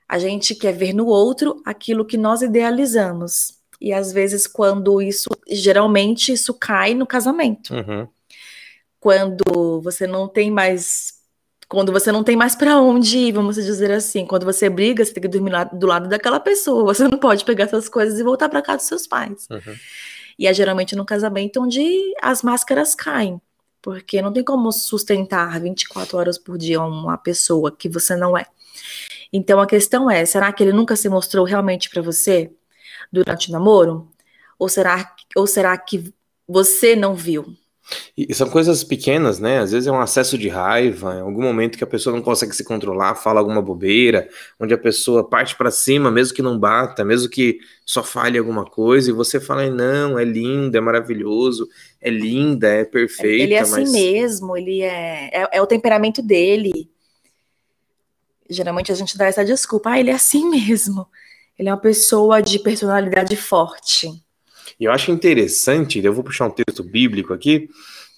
A 0.08 0.18
gente 0.18 0.54
quer 0.54 0.72
ver 0.72 0.92
no 0.92 1.06
outro 1.06 1.60
aquilo 1.64 2.04
que 2.04 2.16
nós 2.16 2.42
idealizamos. 2.42 3.56
E 3.80 3.92
às 3.92 4.12
vezes, 4.12 4.46
quando 4.46 5.02
isso. 5.02 5.28
Geralmente, 5.48 6.32
isso 6.32 6.54
cai 6.54 6.94
no 6.94 7.06
casamento. 7.06 7.74
Uhum. 7.74 8.08
Quando 9.00 9.80
você 9.82 10.06
não 10.06 10.28
tem 10.28 10.50
mais 10.50 11.15
quando 11.68 11.92
você 11.92 12.12
não 12.12 12.22
tem 12.22 12.36
mais 12.36 12.54
para 12.54 12.80
onde 12.80 13.18
ir, 13.18 13.32
vamos 13.32 13.56
dizer 13.56 13.90
assim, 13.90 14.24
quando 14.24 14.44
você 14.44 14.70
briga, 14.70 15.04
você 15.04 15.12
tem 15.12 15.22
que 15.22 15.28
dormir 15.28 15.52
do 15.72 15.86
lado 15.86 16.08
daquela 16.08 16.38
pessoa, 16.38 16.94
você 16.94 17.08
não 17.08 17.18
pode 17.18 17.44
pegar 17.44 17.68
suas 17.68 17.88
coisas 17.88 18.18
e 18.18 18.22
voltar 18.22 18.48
para 18.48 18.62
casa 18.62 18.78
dos 18.78 18.86
seus 18.86 19.06
pais. 19.06 19.46
Uhum. 19.50 19.74
E 20.38 20.46
é 20.46 20.54
geralmente 20.54 20.94
no 20.94 21.04
casamento 21.04 21.60
onde 21.60 21.82
as 22.22 22.42
máscaras 22.42 22.94
caem, 22.94 23.40
porque 23.82 24.22
não 24.22 24.32
tem 24.32 24.44
como 24.44 24.70
sustentar 24.70 25.58
24 25.60 26.16
horas 26.16 26.38
por 26.38 26.56
dia 26.56 26.80
uma 26.80 27.18
pessoa 27.18 27.72
que 27.72 27.88
você 27.88 28.14
não 28.14 28.36
é. 28.36 28.46
Então 29.32 29.60
a 29.60 29.66
questão 29.66 30.10
é, 30.10 30.24
será 30.24 30.52
que 30.52 30.62
ele 30.62 30.72
nunca 30.72 30.94
se 30.94 31.08
mostrou 31.08 31.44
realmente 31.44 31.90
para 31.90 32.02
você 32.02 32.50
durante 33.10 33.48
o 33.48 33.52
namoro? 33.52 34.08
Ou 34.58 34.68
será, 34.68 35.14
ou 35.34 35.46
será 35.46 35.76
que 35.76 36.14
você 36.46 36.94
não 36.94 37.14
viu? 37.14 37.56
E 38.16 38.34
são 38.34 38.48
coisas 38.50 38.82
pequenas, 38.82 39.38
né? 39.38 39.58
Às 39.58 39.70
vezes 39.70 39.86
é 39.86 39.92
um 39.92 40.00
acesso 40.00 40.36
de 40.36 40.48
raiva, 40.48 41.14
em 41.14 41.20
algum 41.20 41.42
momento 41.42 41.78
que 41.78 41.84
a 41.84 41.86
pessoa 41.86 42.14
não 42.14 42.22
consegue 42.22 42.54
se 42.54 42.64
controlar, 42.64 43.14
fala 43.14 43.38
alguma 43.38 43.62
bobeira, 43.62 44.28
onde 44.58 44.74
a 44.74 44.78
pessoa 44.78 45.28
parte 45.28 45.54
para 45.54 45.70
cima, 45.70 46.10
mesmo 46.10 46.34
que 46.34 46.42
não 46.42 46.58
bata, 46.58 47.04
mesmo 47.04 47.28
que 47.28 47.58
só 47.84 48.02
fale 48.02 48.38
alguma 48.38 48.64
coisa, 48.64 49.10
e 49.10 49.12
você 49.12 49.38
fala, 49.38 49.70
não, 49.70 50.18
é 50.18 50.24
lindo, 50.24 50.76
é 50.76 50.80
maravilhoso, 50.80 51.68
é 52.00 52.10
linda, 52.10 52.66
é 52.68 52.84
perfeita. 52.84 53.44
Ele 53.44 53.54
é 53.54 53.60
assim 53.60 53.82
mas... 53.82 53.92
mesmo, 53.92 54.56
ele 54.56 54.82
é, 54.82 55.30
é, 55.32 55.48
é 55.52 55.62
o 55.62 55.66
temperamento 55.66 56.20
dele. 56.20 56.90
Geralmente 58.50 58.90
a 58.90 58.94
gente 58.96 59.16
dá 59.16 59.26
essa 59.26 59.44
desculpa, 59.44 59.90
ah, 59.90 60.00
ele 60.00 60.10
é 60.10 60.14
assim 60.14 60.48
mesmo. 60.48 61.06
Ele 61.58 61.68
é 61.68 61.72
uma 61.72 61.80
pessoa 61.80 62.42
de 62.42 62.58
personalidade 62.58 63.36
forte. 63.36 64.25
E 64.78 64.84
eu 64.84 64.92
acho 64.92 65.10
interessante, 65.10 66.04
eu 66.04 66.12
vou 66.12 66.22
puxar 66.24 66.46
um 66.46 66.50
texto 66.50 66.82
bíblico 66.82 67.32
aqui, 67.32 67.68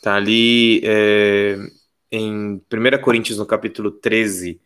tá 0.02 0.14
ali 0.16 0.80
é, 0.84 1.56
em 2.10 2.60
1 2.72 2.98
Coríntios, 3.00 3.38
no 3.38 3.46
capítulo 3.46 3.90
13, 3.92 4.60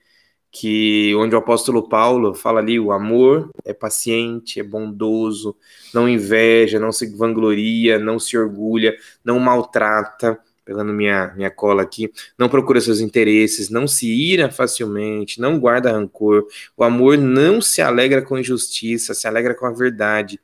que 0.51 1.15
onde 1.17 1.35
o 1.35 1.39
apóstolo 1.39 1.89
Paulo 1.89 2.35
fala 2.35 2.61
ali, 2.61 2.79
o 2.79 2.93
amor 2.93 3.51
é 3.65 3.75
paciente, 3.75 4.61
é 4.61 4.63
bondoso, 4.63 5.57
não 5.95 6.09
inveja, 6.09 6.79
não 6.79 6.93
se 6.93 7.07
vangloria, 7.17 7.99
não 7.99 8.19
se 8.19 8.37
orgulha, 8.39 8.95
não 9.25 9.39
maltrata, 9.39 10.39
pegando 10.65 10.93
minha, 10.93 11.33
minha 11.35 11.51
cola 11.51 11.83
aqui, 11.83 12.11
não 12.39 12.49
procura 12.49 12.81
seus 12.81 13.01
interesses, 13.01 13.69
não 13.69 13.87
se 13.87 14.07
ira 14.09 14.51
facilmente, 14.51 15.41
não 15.41 15.59
guarda 15.59 15.93
rancor, 15.93 16.47
o 16.77 16.85
amor 16.85 17.19
não 17.19 17.61
se 17.61 17.83
alegra 17.83 18.23
com 18.23 18.39
injustiça, 18.39 19.15
se 19.15 19.27
alegra 19.27 19.55
com 19.55 19.67
a 19.67 19.73
verdade, 19.73 20.41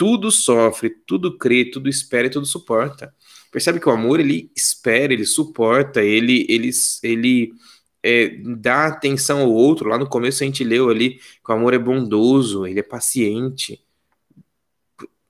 tudo 0.00 0.30
sofre, 0.30 0.88
tudo 1.06 1.36
crê, 1.36 1.62
tudo 1.62 1.86
espera 1.86 2.26
e 2.26 2.30
tudo 2.30 2.46
suporta. 2.46 3.14
Percebe 3.52 3.78
que 3.78 3.86
o 3.86 3.92
amor 3.92 4.18
ele 4.18 4.50
espera, 4.56 5.12
ele 5.12 5.26
suporta, 5.26 6.02
ele 6.02 6.46
ele 6.48 6.70
ele 7.02 7.52
é, 8.02 8.30
dá 8.56 8.86
atenção 8.86 9.40
ao 9.40 9.52
outro. 9.52 9.90
Lá 9.90 9.98
no 9.98 10.08
começo 10.08 10.42
a 10.42 10.46
gente 10.46 10.64
leu 10.64 10.88
ali 10.88 11.18
que 11.44 11.52
o 11.52 11.52
amor 11.52 11.74
é 11.74 11.78
bondoso, 11.78 12.66
ele 12.66 12.80
é 12.80 12.82
paciente. 12.82 13.84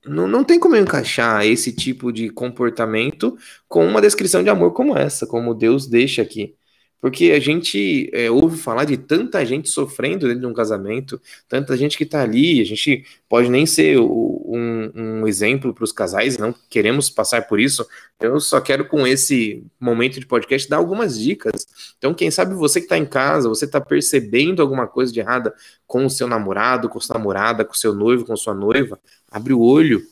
Não, 0.06 0.28
não 0.28 0.44
tem 0.44 0.60
como 0.60 0.76
encaixar 0.76 1.44
esse 1.44 1.72
tipo 1.74 2.12
de 2.12 2.30
comportamento 2.30 3.36
com 3.68 3.84
uma 3.84 4.00
descrição 4.00 4.40
de 4.40 4.50
amor 4.50 4.72
como 4.72 4.96
essa, 4.96 5.26
como 5.26 5.52
Deus 5.52 5.88
deixa 5.88 6.22
aqui. 6.22 6.54
Porque 7.00 7.32
a 7.32 7.40
gente 7.40 8.10
é, 8.12 8.30
ouve 8.30 8.58
falar 8.58 8.84
de 8.84 8.96
tanta 8.96 9.44
gente 9.44 9.70
sofrendo 9.70 10.26
dentro 10.26 10.40
de 10.40 10.46
um 10.46 10.52
casamento, 10.52 11.20
tanta 11.48 11.76
gente 11.76 11.96
que 11.96 12.04
está 12.04 12.22
ali, 12.22 12.60
a 12.60 12.64
gente 12.64 13.06
pode 13.28 13.48
nem 13.48 13.64
ser 13.64 13.98
o, 13.98 14.44
um, 14.46 14.90
um, 14.94 15.26
exemplo 15.26 15.72
para 15.72 15.84
os 15.84 15.92
casais, 15.92 16.36
não 16.36 16.54
queremos 16.68 17.08
passar 17.08 17.46
por 17.48 17.58
isso. 17.58 17.86
Eu 18.20 18.38
só 18.38 18.60
quero, 18.60 18.86
com 18.86 19.06
esse 19.06 19.64
momento 19.80 20.20
de 20.20 20.26
podcast, 20.26 20.68
dar 20.68 20.76
algumas 20.76 21.18
dicas. 21.18 21.66
Então, 21.96 22.12
quem 22.12 22.30
sabe 22.30 22.54
você 22.54 22.80
que 22.80 22.86
está 22.86 22.98
em 22.98 23.06
casa, 23.06 23.48
você 23.48 23.64
está 23.64 23.80
percebendo 23.80 24.60
alguma 24.60 24.86
coisa 24.86 25.10
de 25.10 25.20
errada 25.20 25.54
com 25.86 26.04
o 26.04 26.10
seu 26.10 26.28
namorado, 26.28 26.88
com 26.88 27.00
sua 27.00 27.16
namorada, 27.16 27.64
com 27.64 27.72
seu 27.74 27.94
noivo, 27.94 28.26
com 28.26 28.36
sua 28.36 28.54
noiva, 28.54 29.00
abre 29.30 29.54
o 29.54 29.60
olho, 29.60 30.02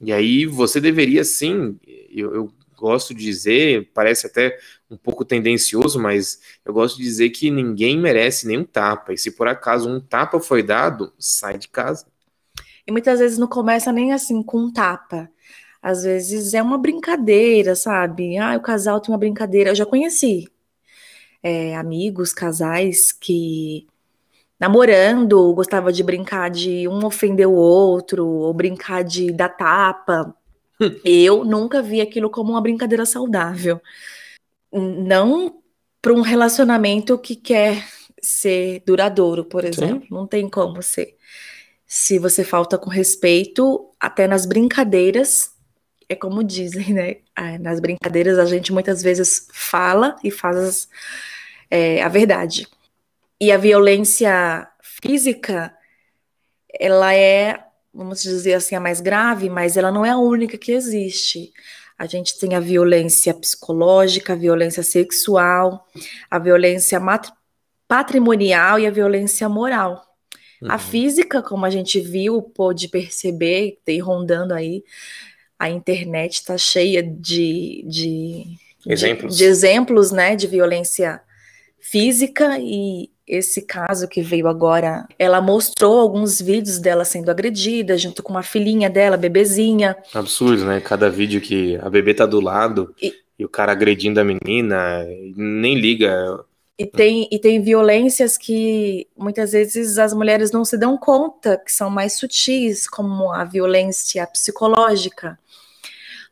E 0.00 0.12
aí 0.12 0.46
você 0.46 0.80
deveria 0.80 1.24
sim, 1.24 1.78
eu, 2.10 2.34
eu 2.34 2.52
gosto 2.78 3.12
de 3.14 3.24
dizer, 3.24 3.90
parece 3.92 4.26
até 4.26 4.58
um 4.90 4.96
pouco 4.96 5.24
tendencioso, 5.24 6.00
mas 6.00 6.40
eu 6.64 6.72
gosto 6.72 6.96
de 6.96 7.02
dizer 7.02 7.30
que 7.30 7.50
ninguém 7.50 7.98
merece 7.98 8.46
nenhum 8.46 8.64
tapa. 8.64 9.12
E 9.12 9.18
se 9.18 9.32
por 9.32 9.48
acaso 9.48 9.88
um 9.88 10.00
tapa 10.00 10.40
foi 10.40 10.62
dado, 10.62 11.12
sai 11.18 11.58
de 11.58 11.68
casa. 11.68 12.06
E 12.86 12.92
muitas 12.92 13.18
vezes 13.18 13.36
não 13.36 13.48
começa 13.48 13.92
nem 13.92 14.12
assim 14.12 14.42
com 14.42 14.58
um 14.58 14.72
tapa. 14.72 15.28
Às 15.82 16.04
vezes 16.04 16.54
é 16.54 16.62
uma 16.62 16.78
brincadeira, 16.78 17.74
sabe? 17.76 18.38
Ah, 18.38 18.56
o 18.56 18.60
casal 18.60 19.00
tem 19.00 19.12
uma 19.12 19.18
brincadeira. 19.18 19.70
Eu 19.70 19.74
já 19.74 19.84
conheci 19.84 20.48
é, 21.42 21.76
amigos, 21.76 22.32
casais 22.32 23.12
que 23.12 23.86
namorando 24.58 25.54
gostava 25.54 25.92
de 25.92 26.02
brincar 26.02 26.50
de 26.50 26.88
um 26.88 27.04
ofender 27.04 27.46
o 27.46 27.52
outro, 27.54 28.26
ou 28.26 28.52
brincar 28.52 29.04
de 29.04 29.32
dar 29.32 29.50
tapa. 29.50 30.34
Eu 31.04 31.44
nunca 31.44 31.82
vi 31.82 32.00
aquilo 32.00 32.30
como 32.30 32.52
uma 32.52 32.60
brincadeira 32.60 33.04
saudável. 33.04 33.80
Não 34.72 35.62
para 36.00 36.12
um 36.12 36.20
relacionamento 36.20 37.18
que 37.18 37.34
quer 37.34 37.84
ser 38.22 38.82
duradouro, 38.86 39.44
por 39.44 39.64
exemplo. 39.64 40.02
Sim. 40.02 40.14
Não 40.14 40.26
tem 40.26 40.48
como 40.48 40.82
ser. 40.82 41.16
Se 41.86 42.18
você 42.18 42.44
falta 42.44 42.76
com 42.76 42.90
respeito, 42.90 43.90
até 43.98 44.26
nas 44.26 44.44
brincadeiras, 44.44 45.52
é 46.08 46.14
como 46.14 46.44
dizem, 46.44 46.92
né? 46.92 47.16
Ah, 47.34 47.58
nas 47.58 47.80
brincadeiras 47.80 48.38
a 48.38 48.44
gente 48.44 48.72
muitas 48.72 49.02
vezes 49.02 49.48
fala 49.52 50.16
e 50.22 50.30
faz 50.30 50.88
é, 51.70 52.02
a 52.02 52.08
verdade. 52.08 52.66
E 53.40 53.52
a 53.52 53.56
violência 53.56 54.68
física, 54.82 55.74
ela 56.78 57.14
é, 57.14 57.67
vamos 57.98 58.22
dizer 58.22 58.54
assim, 58.54 58.76
a 58.76 58.80
mais 58.80 59.00
grave, 59.00 59.50
mas 59.50 59.76
ela 59.76 59.90
não 59.90 60.06
é 60.06 60.10
a 60.10 60.16
única 60.16 60.56
que 60.56 60.70
existe. 60.70 61.52
A 61.98 62.06
gente 62.06 62.38
tem 62.38 62.54
a 62.54 62.60
violência 62.60 63.34
psicológica, 63.34 64.34
a 64.34 64.36
violência 64.36 64.84
sexual, 64.84 65.84
a 66.30 66.38
violência 66.38 67.00
patrimonial 67.88 68.78
e 68.78 68.86
a 68.86 68.90
violência 68.90 69.48
moral. 69.48 70.00
Uhum. 70.62 70.70
A 70.70 70.78
física, 70.78 71.42
como 71.42 71.66
a 71.66 71.70
gente 71.70 72.00
viu, 72.00 72.40
pôde 72.40 72.86
perceber, 72.86 73.80
tem 73.84 73.98
rondando 73.98 74.54
aí, 74.54 74.84
a 75.58 75.68
internet 75.68 76.34
está 76.34 76.56
cheia 76.56 77.02
de, 77.02 77.84
de, 77.84 78.44
exemplos. 78.86 79.36
De, 79.36 79.38
de, 79.38 79.50
exemplos 79.50 80.12
né, 80.12 80.36
de 80.36 80.46
violência 80.46 81.20
física 81.80 82.60
e 82.60 83.10
esse 83.28 83.62
caso 83.62 84.08
que 84.08 84.22
veio 84.22 84.48
agora, 84.48 85.06
ela 85.18 85.40
mostrou 85.40 85.98
alguns 85.98 86.40
vídeos 86.40 86.78
dela 86.78 87.04
sendo 87.04 87.30
agredida 87.30 87.98
junto 87.98 88.22
com 88.22 88.32
uma 88.32 88.42
filhinha 88.42 88.88
dela, 88.88 89.16
bebezinha. 89.16 89.96
Absurdo, 90.14 90.64
né? 90.64 90.80
Cada 90.80 91.10
vídeo 91.10 91.40
que 91.40 91.76
a 91.76 91.90
bebê 91.90 92.14
tá 92.14 92.26
do 92.26 92.40
lado 92.40 92.94
e, 93.00 93.14
e 93.38 93.44
o 93.44 93.48
cara 93.48 93.72
agredindo 93.72 94.20
a 94.20 94.24
menina, 94.24 95.06
nem 95.36 95.78
liga. 95.78 96.40
E 96.78 96.86
tem, 96.86 97.28
e 97.30 97.38
tem 97.38 97.60
violências 97.60 98.38
que 98.38 99.06
muitas 99.16 99.52
vezes 99.52 99.98
as 99.98 100.14
mulheres 100.14 100.52
não 100.52 100.64
se 100.64 100.78
dão 100.78 100.96
conta, 100.96 101.58
que 101.58 101.72
são 101.72 101.90
mais 101.90 102.14
sutis, 102.14 102.88
como 102.88 103.32
a 103.32 103.44
violência 103.44 104.26
psicológica 104.26 105.38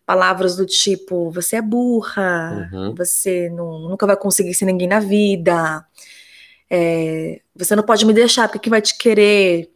palavras 0.07 0.57
do 0.57 0.65
tipo 0.65 1.31
você 1.31 1.57
é 1.57 1.63
burra, 1.63 2.71
uhum. 2.73 2.95
você 2.95 3.51
não, 3.51 3.81
nunca 3.81 4.07
vai 4.07 4.17
conseguir 4.17 4.55
ser 4.55 4.65
ninguém 4.65 4.87
na 4.87 5.01
vida, 5.01 5.85
é, 6.71 7.41
você 7.55 7.77
não 7.77 7.83
pode 7.83 8.05
me 8.05 8.13
deixar 8.13 8.49
porque 8.49 8.61
quem 8.61 8.71
vai 8.71 8.83
te 8.83 8.97
querer, 8.97 9.71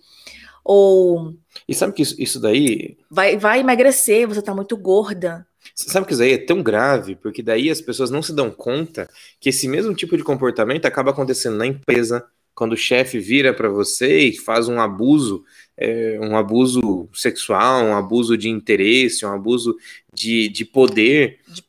ou 0.64 1.34
e 1.66 1.74
sabe 1.74 1.92
que 1.92 2.02
isso, 2.02 2.16
isso 2.18 2.40
daí 2.40 2.96
vai, 3.10 3.36
vai 3.36 3.60
emagrecer, 3.60 4.26
você 4.26 4.42
tá 4.42 4.54
muito 4.54 4.76
gorda. 4.76 5.46
Sabe 5.74 6.06
que 6.06 6.12
isso 6.12 6.22
aí 6.22 6.32
é 6.32 6.38
tão 6.38 6.62
grave, 6.62 7.16
porque 7.16 7.42
daí 7.42 7.70
as 7.70 7.80
pessoas 7.80 8.10
não 8.10 8.22
se 8.22 8.32
dão 8.32 8.50
conta 8.50 9.08
que 9.38 9.48
esse 9.48 9.68
mesmo 9.68 9.94
tipo 9.94 10.16
de 10.16 10.24
comportamento 10.24 10.86
acaba 10.86 11.10
acontecendo 11.10 11.56
na 11.56 11.66
empresa, 11.66 12.26
quando 12.54 12.72
o 12.72 12.76
chefe 12.76 13.18
vira 13.18 13.54
para 13.54 13.68
você 13.68 14.18
e 14.18 14.36
faz 14.36 14.68
um 14.68 14.80
abuso, 14.80 15.44
é, 15.76 16.18
um 16.20 16.36
abuso 16.36 17.08
sexual, 17.14 17.84
um 17.84 17.96
abuso 17.96 18.36
de 18.36 18.48
interesse, 18.48 19.24
um 19.24 19.32
abuso 19.32 19.76
de, 20.12 20.48
de 20.48 20.64
poder. 20.64 21.38
De, 21.48 21.54
de 21.54 21.62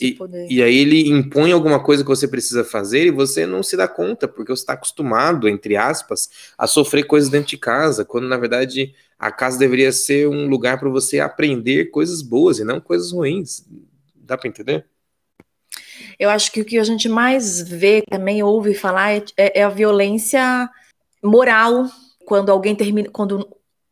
e, 0.00 0.18
e 0.48 0.62
aí 0.62 0.76
ele 0.76 1.08
impõe 1.08 1.52
alguma 1.52 1.82
coisa 1.82 2.02
que 2.02 2.08
você 2.08 2.28
precisa 2.28 2.64
fazer 2.64 3.06
e 3.06 3.10
você 3.10 3.46
não 3.46 3.62
se 3.62 3.76
dá 3.76 3.88
conta, 3.88 4.28
porque 4.28 4.50
você 4.50 4.62
está 4.62 4.74
acostumado, 4.74 5.48
entre 5.48 5.76
aspas, 5.76 6.28
a 6.58 6.66
sofrer 6.66 7.04
coisas 7.04 7.30
dentro 7.30 7.48
de 7.48 7.56
casa, 7.56 8.04
quando 8.04 8.28
na 8.28 8.36
verdade 8.36 8.94
a 9.18 9.30
casa 9.30 9.58
deveria 9.58 9.92
ser 9.92 10.28
um 10.28 10.48
lugar 10.48 10.78
para 10.78 10.90
você 10.90 11.20
aprender 11.20 11.86
coisas 11.86 12.20
boas 12.20 12.58
e 12.58 12.64
não 12.64 12.80
coisas 12.80 13.12
ruins. 13.12 13.64
Dá 14.14 14.36
para 14.36 14.48
entender? 14.48 14.84
Eu 16.18 16.28
acho 16.28 16.52
que 16.52 16.60
o 16.60 16.64
que 16.64 16.78
a 16.78 16.84
gente 16.84 17.08
mais 17.08 17.60
vê, 17.62 18.02
também 18.02 18.42
ouve 18.42 18.74
falar, 18.74 19.14
é, 19.14 19.24
é, 19.36 19.60
é 19.60 19.62
a 19.62 19.68
violência 19.68 20.68
moral 21.22 21.86
quando 22.26 22.50
alguém 22.50 22.74
termina, 22.74 23.08
quando 23.10 23.48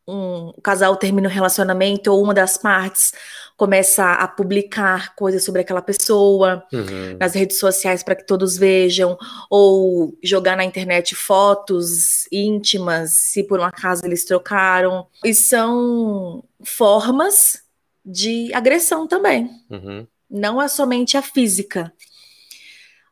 um 0.07 0.53
casal 0.62 0.97
termina 0.97 1.29
um 1.29 1.33
relacionamento 1.33 2.12
ou 2.12 2.23
uma 2.23 2.35
das 2.35 2.57
partes 2.57 3.12
começa 3.61 4.12
a 4.12 4.27
publicar 4.27 5.14
coisas 5.14 5.44
sobre 5.44 5.61
aquela 5.61 5.83
pessoa 5.83 6.64
uhum. 6.73 7.18
nas 7.20 7.35
redes 7.35 7.59
sociais 7.59 8.03
para 8.03 8.14
que 8.14 8.27
todos 8.27 8.57
vejam, 8.57 9.18
ou 9.51 10.16
jogar 10.25 10.57
na 10.57 10.64
internet 10.64 11.14
fotos 11.14 12.27
íntimas, 12.33 13.11
se 13.11 13.44
por 13.44 13.61
um 13.61 13.62
acaso 13.62 14.07
eles 14.07 14.25
trocaram. 14.25 15.07
E 15.23 15.35
são 15.35 16.42
formas 16.64 17.62
de 18.03 18.51
agressão 18.55 19.07
também. 19.07 19.51
Uhum. 19.68 20.07
Não 20.31 20.62
é 20.62 20.66
somente 20.66 21.18
a 21.18 21.23
física. 21.23 21.92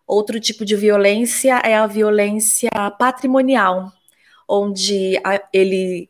Outro 0.07 0.41
tipo 0.41 0.65
de 0.65 0.75
violência 0.75 1.61
é 1.63 1.75
a 1.75 1.87
violência 1.87 2.71
patrimonial, 2.99 3.93
onde 4.49 5.21
ele 5.53 6.09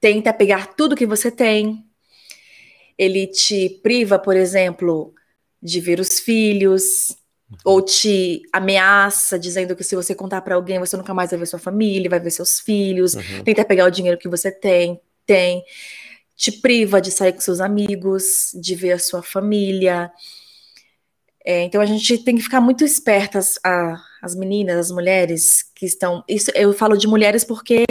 tenta 0.00 0.32
pegar 0.32 0.74
tudo 0.74 0.96
que 0.96 1.06
você 1.06 1.30
tem, 1.30 1.83
ele 2.98 3.26
te 3.26 3.68
priva, 3.82 4.18
por 4.18 4.36
exemplo, 4.36 5.14
de 5.62 5.80
ver 5.80 6.00
os 6.00 6.20
filhos, 6.20 7.16
uhum. 7.50 7.56
ou 7.64 7.82
te 7.82 8.42
ameaça 8.52 9.38
dizendo 9.38 9.74
que 9.74 9.84
se 9.84 9.96
você 9.96 10.14
contar 10.14 10.42
para 10.42 10.54
alguém, 10.54 10.78
você 10.78 10.96
nunca 10.96 11.14
mais 11.14 11.30
vai 11.30 11.38
ver 11.38 11.46
sua 11.46 11.58
família, 11.58 12.10
vai 12.10 12.20
ver 12.20 12.30
seus 12.30 12.60
filhos, 12.60 13.14
uhum. 13.14 13.44
tenta 13.44 13.64
pegar 13.64 13.86
o 13.86 13.90
dinheiro 13.90 14.18
que 14.18 14.28
você 14.28 14.50
tem, 14.50 15.00
tem, 15.26 15.62
te 16.36 16.52
priva 16.52 17.00
de 17.00 17.10
sair 17.10 17.32
com 17.32 17.40
seus 17.40 17.60
amigos, 17.60 18.50
de 18.54 18.74
ver 18.74 18.92
a 18.92 18.98
sua 18.98 19.22
família, 19.22 20.10
é, 21.44 21.62
então 21.64 21.80
a 21.80 21.86
gente 21.86 22.16
tem 22.24 22.36
que 22.36 22.42
ficar 22.42 22.60
muito 22.60 22.82
espertas, 22.82 23.58
a, 23.62 24.02
as 24.22 24.34
meninas, 24.34 24.78
as 24.78 24.90
mulheres 24.90 25.62
que 25.74 25.84
estão. 25.84 26.24
Isso, 26.26 26.50
eu 26.54 26.72
falo 26.72 26.96
de 26.96 27.06
mulheres 27.06 27.44
porque 27.44 27.84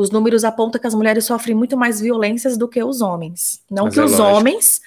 os 0.00 0.10
números 0.10 0.44
apontam 0.44 0.80
que 0.80 0.86
as 0.86 0.94
mulheres 0.94 1.24
sofrem 1.24 1.54
muito 1.54 1.76
mais 1.76 2.00
violências 2.00 2.56
do 2.56 2.68
que 2.68 2.82
os 2.82 3.00
homens. 3.00 3.62
Não 3.70 3.84
mas 3.84 3.94
que 3.94 4.00
é 4.00 4.04
os 4.04 4.12
lógico. 4.12 4.38
homens 4.38 4.80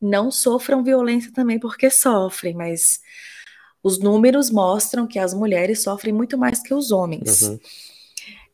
não 0.00 0.30
sofram 0.30 0.82
violência 0.82 1.32
também 1.32 1.58
porque 1.58 1.90
sofrem, 1.90 2.54
mas 2.54 3.00
os 3.82 3.98
números 3.98 4.50
mostram 4.50 5.06
que 5.06 5.18
as 5.18 5.34
mulheres 5.34 5.82
sofrem 5.82 6.12
muito 6.12 6.38
mais 6.38 6.62
que 6.62 6.72
os 6.72 6.90
homens. 6.90 7.42
Uhum. 7.42 7.60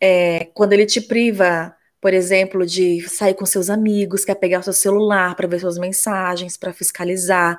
É, 0.00 0.44
quando 0.54 0.72
ele 0.72 0.86
te 0.86 1.00
priva 1.00 1.74
por 2.00 2.14
exemplo, 2.14 2.64
de 2.64 3.08
sair 3.08 3.34
com 3.34 3.44
seus 3.44 3.68
amigos, 3.68 4.24
quer 4.24 4.36
pegar 4.36 4.60
o 4.60 4.62
seu 4.62 4.72
celular 4.72 5.34
para 5.34 5.48
ver 5.48 5.58
suas 5.58 5.78
mensagens, 5.78 6.56
para 6.56 6.72
fiscalizar, 6.72 7.58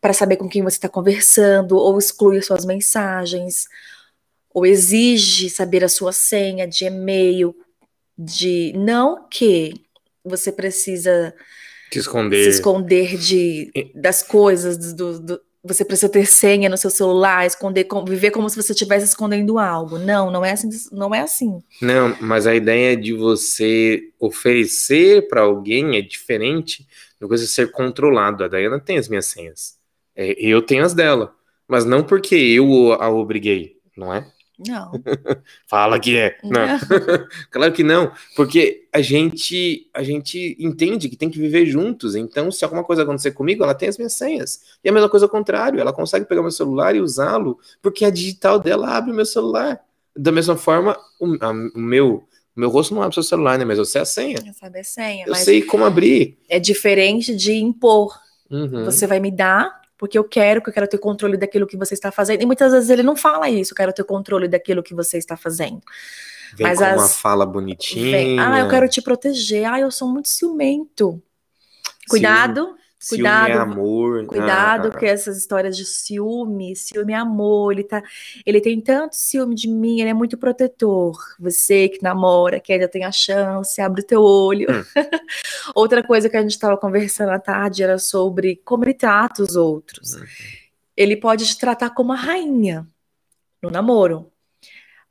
para 0.00 0.12
saber 0.12 0.36
com 0.36 0.48
quem 0.48 0.62
você 0.62 0.76
está 0.76 0.88
conversando, 0.88 1.76
ou 1.76 1.98
excluir 1.98 2.42
suas 2.42 2.64
mensagens, 2.64 3.66
ou 4.54 4.64
exige 4.64 5.50
saber 5.50 5.82
a 5.84 5.88
sua 5.88 6.12
senha 6.12 6.68
de 6.68 6.84
e-mail, 6.84 7.54
de 8.22 8.72
não 8.76 9.26
que 9.30 9.72
você 10.22 10.52
precisa 10.52 11.34
se 11.90 12.00
esconder, 12.00 12.44
se 12.44 12.50
esconder 12.50 13.16
de, 13.16 13.72
das 13.94 14.22
coisas 14.22 14.92
do, 14.92 15.18
do 15.18 15.40
você 15.62 15.84
precisa 15.84 16.10
ter 16.10 16.24
senha 16.26 16.70
no 16.70 16.76
seu 16.76 16.88
celular, 16.88 17.46
esconder, 17.46 17.86
viver 18.06 18.30
como 18.30 18.48
se 18.48 18.56
você 18.56 18.72
estivesse 18.72 19.04
escondendo 19.04 19.58
algo. 19.58 19.98
Não, 19.98 20.30
não 20.30 20.42
é 20.42 20.52
assim, 20.52 20.70
não 20.90 21.14
é 21.14 21.20
assim. 21.20 21.62
Não, 21.82 22.16
mas 22.18 22.46
a 22.46 22.54
ideia 22.54 22.96
de 22.96 23.12
você 23.12 24.04
oferecer 24.18 25.28
para 25.28 25.42
alguém 25.42 25.98
é 25.98 26.00
diferente 26.00 26.86
do 27.20 27.28
que 27.28 27.36
você 27.36 27.46
ser 27.46 27.70
controlado. 27.70 28.42
A 28.42 28.48
Dayana 28.48 28.80
tem 28.80 28.96
as 28.96 29.06
minhas 29.06 29.26
senhas. 29.26 29.76
É, 30.16 30.32
eu 30.38 30.62
tenho 30.62 30.82
as 30.82 30.94
dela. 30.94 31.34
Mas 31.68 31.84
não 31.84 32.02
porque 32.02 32.34
eu 32.34 32.94
a 32.94 33.10
obriguei, 33.10 33.76
não 33.94 34.12
é? 34.12 34.26
Não. 34.66 34.92
Fala 35.66 35.98
que 35.98 36.16
é. 36.16 36.36
Não. 36.44 36.66
não. 36.66 36.78
claro 37.50 37.72
que 37.72 37.82
não, 37.82 38.12
porque 38.36 38.86
a 38.92 39.00
gente 39.00 39.88
a 39.94 40.02
gente 40.02 40.56
entende 40.58 41.08
que 41.08 41.16
tem 41.16 41.30
que 41.30 41.38
viver 41.38 41.66
juntos. 41.66 42.14
Então, 42.14 42.50
se 42.50 42.64
alguma 42.64 42.84
coisa 42.84 43.02
acontecer 43.02 43.30
comigo, 43.32 43.64
ela 43.64 43.74
tem 43.74 43.88
as 43.88 43.96
minhas 43.96 44.14
senhas. 44.14 44.60
E 44.84 44.88
a 44.88 44.92
mesma 44.92 45.08
coisa 45.08 45.26
ao 45.26 45.30
contrário, 45.30 45.80
ela 45.80 45.92
consegue 45.92 46.26
pegar 46.26 46.42
meu 46.42 46.50
celular 46.50 46.94
e 46.94 47.00
usá-lo, 47.00 47.58
porque 47.80 48.04
a 48.04 48.10
digital 48.10 48.58
dela 48.58 48.90
abre 48.90 49.12
o 49.12 49.14
meu 49.14 49.26
celular. 49.26 49.80
Da 50.14 50.32
mesma 50.32 50.56
forma, 50.56 50.96
o, 51.20 51.36
a, 51.40 51.50
o 51.50 51.78
meu 51.78 52.24
Meu 52.54 52.68
rosto 52.68 52.94
não 52.94 53.02
abre 53.02 53.14
seu 53.14 53.22
celular, 53.22 53.58
né? 53.58 53.64
Mas 53.64 53.78
eu 53.78 53.84
sei 53.84 54.02
a 54.02 54.04
senha. 54.04 54.38
Eu 54.44 54.52
sabe 54.52 54.80
a 54.80 54.84
senha. 54.84 55.24
Eu 55.26 55.34
sei 55.34 55.62
como 55.62 55.84
abrir. 55.84 56.36
É 56.48 56.58
diferente 56.58 57.34
de 57.34 57.54
impor. 57.54 58.18
Uhum. 58.50 58.84
Você 58.84 59.06
vai 59.06 59.20
me 59.20 59.30
dar 59.30 59.79
porque 60.00 60.16
eu 60.16 60.24
quero, 60.24 60.62
que 60.62 60.70
eu 60.70 60.72
quero 60.72 60.88
ter 60.88 60.96
controle 60.96 61.36
daquilo 61.36 61.66
que 61.66 61.76
você 61.76 61.92
está 61.92 62.10
fazendo. 62.10 62.40
E 62.42 62.46
muitas 62.46 62.72
vezes 62.72 62.88
ele 62.88 63.02
não 63.02 63.14
fala 63.14 63.50
isso, 63.50 63.72
eu 63.72 63.76
quero 63.76 63.92
ter 63.92 64.02
controle 64.02 64.48
daquilo 64.48 64.82
que 64.82 64.94
você 64.94 65.18
está 65.18 65.36
fazendo. 65.36 65.82
Vem 66.54 66.66
Mas 66.66 66.78
com 66.78 66.84
as- 66.86 66.96
uma 66.98 67.06
fala 67.08 67.44
bonitinha. 67.44 68.10
Vem, 68.10 68.40
ah, 68.40 68.60
eu 68.60 68.68
quero 68.70 68.88
te 68.88 69.02
proteger. 69.02 69.66
Ah, 69.66 69.78
eu 69.78 69.90
sou 69.90 70.08
muito 70.08 70.28
ciumento. 70.30 71.22
Cuidado, 72.08 72.64
Ciúme 72.64 72.79
cuidado, 73.08 73.50
é 73.50 73.56
amor. 73.56 74.26
cuidado 74.26 74.88
Ah, 74.88 74.98
com 74.98 75.06
essas 75.06 75.38
histórias 75.38 75.76
de 75.76 75.84
ciúme, 75.84 76.76
ciúme 76.76 77.12
é 77.12 77.16
amor, 77.16 77.72
ele 77.72 77.84
tá, 77.84 78.02
ele 78.44 78.60
tem 78.60 78.80
tanto 78.80 79.16
ciúme 79.16 79.54
de 79.54 79.68
mim, 79.68 80.00
ele 80.00 80.10
é 80.10 80.14
muito 80.14 80.36
protetor. 80.36 81.16
Você 81.38 81.88
que 81.88 82.02
namora, 82.02 82.60
que 82.60 82.72
ainda 82.72 82.88
tem 82.88 83.04
a 83.04 83.12
chance, 83.12 83.80
abre 83.80 84.02
o 84.02 84.06
teu 84.06 84.20
olho. 84.20 84.68
Hum. 84.70 84.84
Outra 85.74 86.02
coisa 86.02 86.28
que 86.28 86.36
a 86.36 86.42
gente 86.42 86.52
estava 86.52 86.76
conversando 86.76 87.30
à 87.30 87.38
tarde 87.38 87.82
era 87.82 87.98
sobre 87.98 88.56
como 88.64 88.84
ele 88.84 88.94
trata 88.94 89.42
os 89.42 89.56
outros. 89.56 90.14
Uhum. 90.14 90.24
Ele 90.96 91.16
pode 91.16 91.46
te 91.46 91.58
tratar 91.58 91.90
como 91.90 92.12
a 92.12 92.16
rainha 92.16 92.86
no 93.62 93.70
namoro, 93.70 94.30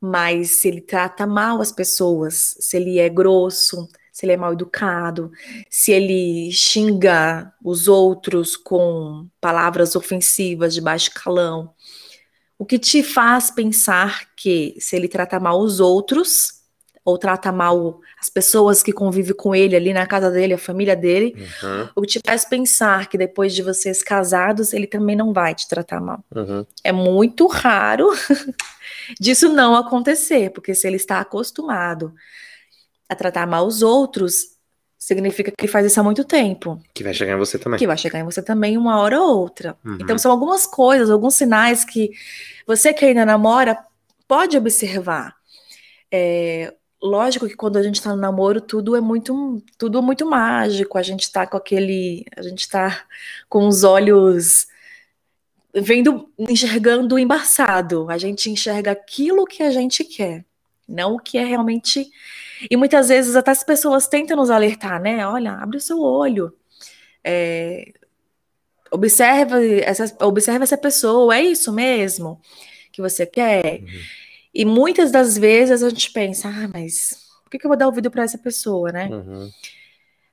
mas 0.00 0.60
se 0.60 0.68
ele 0.68 0.80
trata 0.80 1.26
mal 1.26 1.60
as 1.60 1.72
pessoas, 1.72 2.56
se 2.60 2.76
ele 2.76 2.98
é 2.98 3.08
grosso, 3.08 3.88
se 4.12 4.26
ele 4.26 4.32
é 4.32 4.36
mal 4.36 4.52
educado, 4.52 5.30
se 5.68 5.92
ele 5.92 6.50
xinga 6.52 7.52
os 7.64 7.88
outros 7.88 8.56
com 8.56 9.28
palavras 9.40 9.94
ofensivas 9.96 10.74
de 10.74 10.80
baixo 10.80 11.10
calão, 11.14 11.72
o 12.58 12.66
que 12.66 12.78
te 12.78 13.02
faz 13.02 13.50
pensar 13.50 14.28
que 14.36 14.76
se 14.78 14.94
ele 14.94 15.08
trata 15.08 15.40
mal 15.40 15.60
os 15.60 15.80
outros, 15.80 16.60
ou 17.04 17.16
trata 17.16 17.50
mal 17.50 18.00
as 18.20 18.28
pessoas 18.28 18.82
que 18.82 18.92
convivem 18.92 19.34
com 19.34 19.54
ele 19.54 19.74
ali 19.74 19.92
na 19.92 20.06
casa 20.06 20.30
dele, 20.30 20.54
a 20.54 20.58
família 20.58 20.94
dele, 20.94 21.34
Uhum, 21.62 21.88
o 21.96 22.02
que 22.02 22.08
te 22.08 22.20
faz 22.24 22.44
pensar 22.44 23.08
que 23.08 23.16
depois 23.16 23.54
de 23.54 23.62
vocês 23.62 24.02
casados, 24.02 24.72
ele 24.72 24.86
também 24.86 25.16
não 25.16 25.32
vai 25.32 25.54
te 25.54 25.68
tratar 25.68 26.00
mal. 26.00 26.22
uhum. 26.34 26.66
É 26.84 26.92
muito 26.92 27.46
raro 27.46 28.10
disso 29.18 29.48
não 29.48 29.74
acontecer, 29.74 30.50
porque 30.50 30.74
se 30.74 30.86
ele 30.86 30.96
está 30.96 31.20
acostumado 31.20 32.14
a 33.10 33.14
tratar 33.16 33.46
mal 33.46 33.66
os 33.66 33.82
outros, 33.82 34.56
significa 34.96 35.50
que 35.50 35.66
faz 35.66 35.84
isso 35.86 35.98
há 35.98 36.02
muito 36.02 36.24
tempo, 36.24 36.80
Que 36.94 37.02
vai 37.02 37.12
chegar 37.12 37.32
em 37.34 37.38
você 37.38 37.58
também. 37.58 37.78
que 37.78 37.86
vai 37.86 37.96
chegar 37.98 38.20
em 38.20 38.24
você 38.24 38.42
também 38.42 38.76
uma 38.78 38.98
hora 39.00 39.20
ou 39.20 39.38
outra. 39.38 39.76
Uhum. 39.84 39.98
Então 40.00 40.16
são 40.16 40.30
algumas 40.30 40.66
coisas, 40.66 41.10
alguns 41.10 41.34
sinais 41.34 41.84
que 41.84 42.10
você 42.66 42.92
que 42.92 43.04
ainda 43.04 43.24
namora 43.26 43.78
pode 44.28 44.56
observar. 44.56 45.34
É, 46.12 46.72
lógico 47.02 47.48
que 47.48 47.56
quando 47.56 47.78
a 47.78 47.82
gente 47.82 47.96
está 47.96 48.10
no 48.10 48.20
namoro, 48.20 48.60
tudo 48.60 48.94
é 48.94 49.00
muito, 49.00 49.62
tudo 49.78 49.98
é 49.98 50.02
muito 50.02 50.24
mágico. 50.28 50.98
A 50.98 51.02
gente 51.02 51.22
está 51.22 51.46
com 51.46 51.56
aquele, 51.56 52.24
a 52.36 52.42
gente 52.42 52.60
está 52.60 53.04
com 53.48 53.66
os 53.66 53.82
olhos 53.82 54.66
vendo, 55.74 56.28
enxergando 56.38 57.14
o 57.14 57.18
embaçado. 57.18 58.08
A 58.10 58.18
gente 58.18 58.50
enxerga 58.50 58.90
aquilo 58.92 59.46
que 59.46 59.62
a 59.62 59.70
gente 59.70 60.04
quer, 60.04 60.44
não 60.90 61.14
o 61.14 61.18
que 61.18 61.38
é 61.38 61.44
realmente. 61.44 62.10
E 62.70 62.76
muitas 62.76 63.08
vezes 63.08 63.36
até 63.36 63.50
as 63.50 63.62
pessoas 63.62 64.06
tentam 64.06 64.36
nos 64.36 64.50
alertar, 64.50 65.00
né? 65.00 65.26
Olha, 65.26 65.52
abre 65.52 65.76
o 65.76 65.80
seu 65.80 66.00
olho. 66.00 66.52
É, 67.24 67.92
observa 68.90 69.64
essa, 69.64 70.16
observa 70.24 70.64
essa 70.64 70.76
pessoa, 70.76 71.36
é 71.36 71.42
isso 71.42 71.72
mesmo 71.72 72.40
que 72.92 73.00
você 73.00 73.24
quer? 73.24 73.80
Uhum. 73.80 73.86
E 74.52 74.64
muitas 74.64 75.12
das 75.12 75.38
vezes 75.38 75.82
a 75.82 75.88
gente 75.88 76.10
pensa, 76.12 76.48
ah, 76.48 76.68
mas 76.72 77.28
por 77.44 77.50
que, 77.50 77.58
que 77.58 77.66
eu 77.66 77.68
vou 77.68 77.78
dar 77.78 77.86
ouvido 77.86 78.10
para 78.10 78.24
essa 78.24 78.36
pessoa, 78.36 78.90
né? 78.90 79.08
Uhum. 79.08 79.50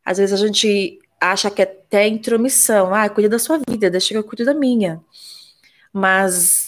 Às 0.04 0.18
vezes 0.18 0.34
a 0.34 0.48
gente 0.48 1.00
acha 1.20 1.52
que 1.52 1.62
é 1.62 1.66
até 1.66 2.08
intromissão, 2.08 2.94
ah, 2.94 3.08
cuida 3.10 3.30
da 3.30 3.40
sua 3.40 3.60
vida, 3.68 3.90
deixa 3.90 4.10
que 4.10 4.18
eu 4.18 4.24
cuido 4.24 4.46
da 4.46 4.54
minha. 4.54 5.02
Mas 5.94 6.67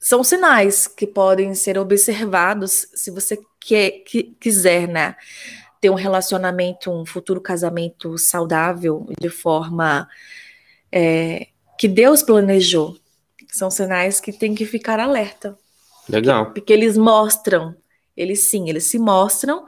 são 0.00 0.24
sinais 0.24 0.86
que 0.86 1.06
podem 1.06 1.54
ser 1.54 1.76
observados 1.78 2.88
se 2.94 3.10
você 3.10 3.38
quer, 3.60 3.90
que, 4.06 4.34
quiser, 4.40 4.88
né? 4.88 5.14
Ter 5.78 5.90
um 5.90 5.94
relacionamento, 5.94 6.90
um 6.90 7.04
futuro 7.04 7.40
casamento 7.40 8.16
saudável, 8.16 9.06
de 9.20 9.28
forma 9.28 10.08
é, 10.90 11.48
que 11.78 11.86
Deus 11.86 12.22
planejou. 12.22 12.96
São 13.52 13.70
sinais 13.70 14.20
que 14.20 14.32
tem 14.32 14.54
que 14.54 14.64
ficar 14.64 14.98
alerta. 14.98 15.56
Legal. 16.08 16.52
Porque 16.52 16.72
eles 16.72 16.96
mostram, 16.96 17.76
eles 18.16 18.48
sim, 18.48 18.70
eles 18.70 18.84
se 18.84 18.98
mostram 18.98 19.66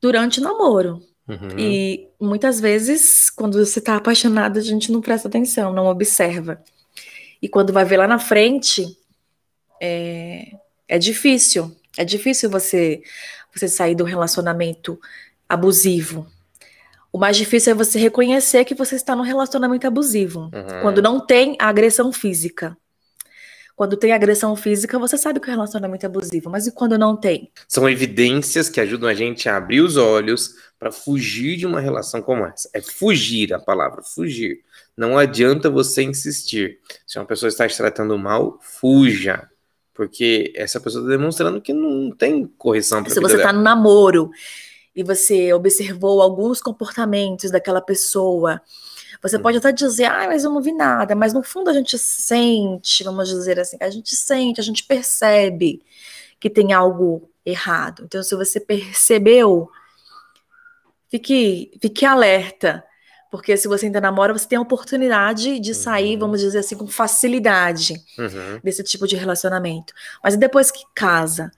durante 0.00 0.40
o 0.40 0.42
namoro. 0.42 1.02
Uhum. 1.28 1.58
E 1.58 2.08
muitas 2.18 2.60
vezes, 2.60 3.28
quando 3.28 3.62
você 3.62 3.78
está 3.78 3.96
apaixonado, 3.96 4.58
a 4.58 4.62
gente 4.62 4.90
não 4.90 5.00
presta 5.00 5.28
atenção, 5.28 5.72
não 5.72 5.86
observa. 5.86 6.62
E 7.42 7.48
quando 7.48 7.72
vai 7.72 7.84
ver 7.84 7.98
lá 7.98 8.06
na 8.06 8.18
frente, 8.18 8.86
é, 9.80 10.52
é 10.88 10.98
difícil. 10.98 11.74
É 11.96 12.04
difícil 12.04 12.50
você, 12.50 13.02
você 13.54 13.68
sair 13.68 13.94
de 13.94 14.02
um 14.02 14.06
relacionamento 14.06 14.98
abusivo. 15.48 16.26
O 17.12 17.18
mais 17.18 17.36
difícil 17.36 17.72
é 17.72 17.74
você 17.74 17.98
reconhecer 17.98 18.64
que 18.64 18.74
você 18.74 18.96
está 18.96 19.14
num 19.14 19.22
relacionamento 19.22 19.86
abusivo. 19.86 20.50
Uhum. 20.52 20.80
Quando 20.82 21.00
não 21.00 21.24
tem 21.24 21.56
a 21.60 21.68
agressão 21.68 22.12
física. 22.12 22.76
Quando 23.76 23.96
tem 23.96 24.12
agressão 24.12 24.54
física, 24.54 24.98
você 24.98 25.18
sabe 25.18 25.40
que 25.40 25.48
o 25.48 25.50
relacionamento 25.50 26.04
é 26.04 26.08
abusivo. 26.08 26.50
Mas 26.50 26.66
e 26.66 26.72
quando 26.72 26.98
não 26.98 27.16
tem? 27.16 27.50
São 27.68 27.88
evidências 27.88 28.68
que 28.68 28.80
ajudam 28.80 29.08
a 29.08 29.14
gente 29.14 29.48
a 29.48 29.56
abrir 29.56 29.80
os 29.80 29.96
olhos 29.96 30.54
para 30.78 30.92
fugir 30.92 31.56
de 31.56 31.66
uma 31.66 31.80
relação 31.80 32.22
como 32.22 32.46
essa. 32.46 32.68
É 32.72 32.80
fugir 32.80 33.52
a 33.52 33.58
palavra, 33.58 34.02
fugir. 34.02 34.60
Não 34.96 35.18
adianta 35.18 35.68
você 35.68 36.02
insistir. 36.02 36.78
Se 37.06 37.18
uma 37.18 37.24
pessoa 37.24 37.48
está 37.48 37.66
te 37.66 37.76
tratando 37.76 38.16
mal, 38.16 38.58
fuja. 38.60 39.48
Porque 39.94 40.52
essa 40.56 40.80
pessoa 40.80 41.02
está 41.02 41.16
demonstrando 41.16 41.60
que 41.60 41.72
não 41.72 42.10
tem 42.10 42.46
correção 42.58 43.02
para 43.02 43.12
Se 43.14 43.20
você 43.20 43.36
está 43.36 43.52
no 43.52 43.62
namoro 43.62 44.30
e 44.94 45.02
você 45.02 45.52
observou 45.52 46.20
alguns 46.20 46.60
comportamentos 46.60 47.50
daquela 47.50 47.80
pessoa, 47.80 48.60
você 49.22 49.38
Hum. 49.38 49.42
pode 49.42 49.58
até 49.58 49.72
dizer, 49.72 50.04
ah, 50.04 50.26
mas 50.26 50.44
eu 50.44 50.50
não 50.50 50.60
vi 50.60 50.72
nada, 50.72 51.14
mas 51.14 51.32
no 51.32 51.42
fundo 51.42 51.70
a 51.70 51.72
gente 51.72 51.96
sente, 51.96 53.02
vamos 53.04 53.28
dizer 53.28 53.58
assim, 53.58 53.76
a 53.80 53.88
gente 53.88 54.14
sente, 54.14 54.60
a 54.60 54.64
gente 54.64 54.84
percebe 54.84 55.82
que 56.38 56.50
tem 56.50 56.72
algo 56.72 57.30
errado. 57.46 58.02
Então, 58.04 58.22
se 58.22 58.34
você 58.34 58.60
percebeu, 58.60 59.70
fique, 61.08 61.70
fique 61.80 62.04
alerta. 62.04 62.84
Porque 63.34 63.56
se 63.56 63.66
você 63.66 63.86
ainda 63.86 64.00
namora, 64.00 64.32
você 64.32 64.46
tem 64.46 64.56
a 64.56 64.60
oportunidade 64.60 65.58
de 65.58 65.74
sair, 65.74 66.12
Uhum. 66.14 66.20
vamos 66.20 66.40
dizer 66.40 66.58
assim, 66.60 66.76
com 66.76 66.86
facilidade 66.86 67.94
Uhum. 68.16 68.60
desse 68.62 68.84
tipo 68.84 69.08
de 69.08 69.16
relacionamento. 69.16 69.92
Mas 70.22 70.36
depois 70.36 70.70
que 70.70 70.84
casa 70.94 71.50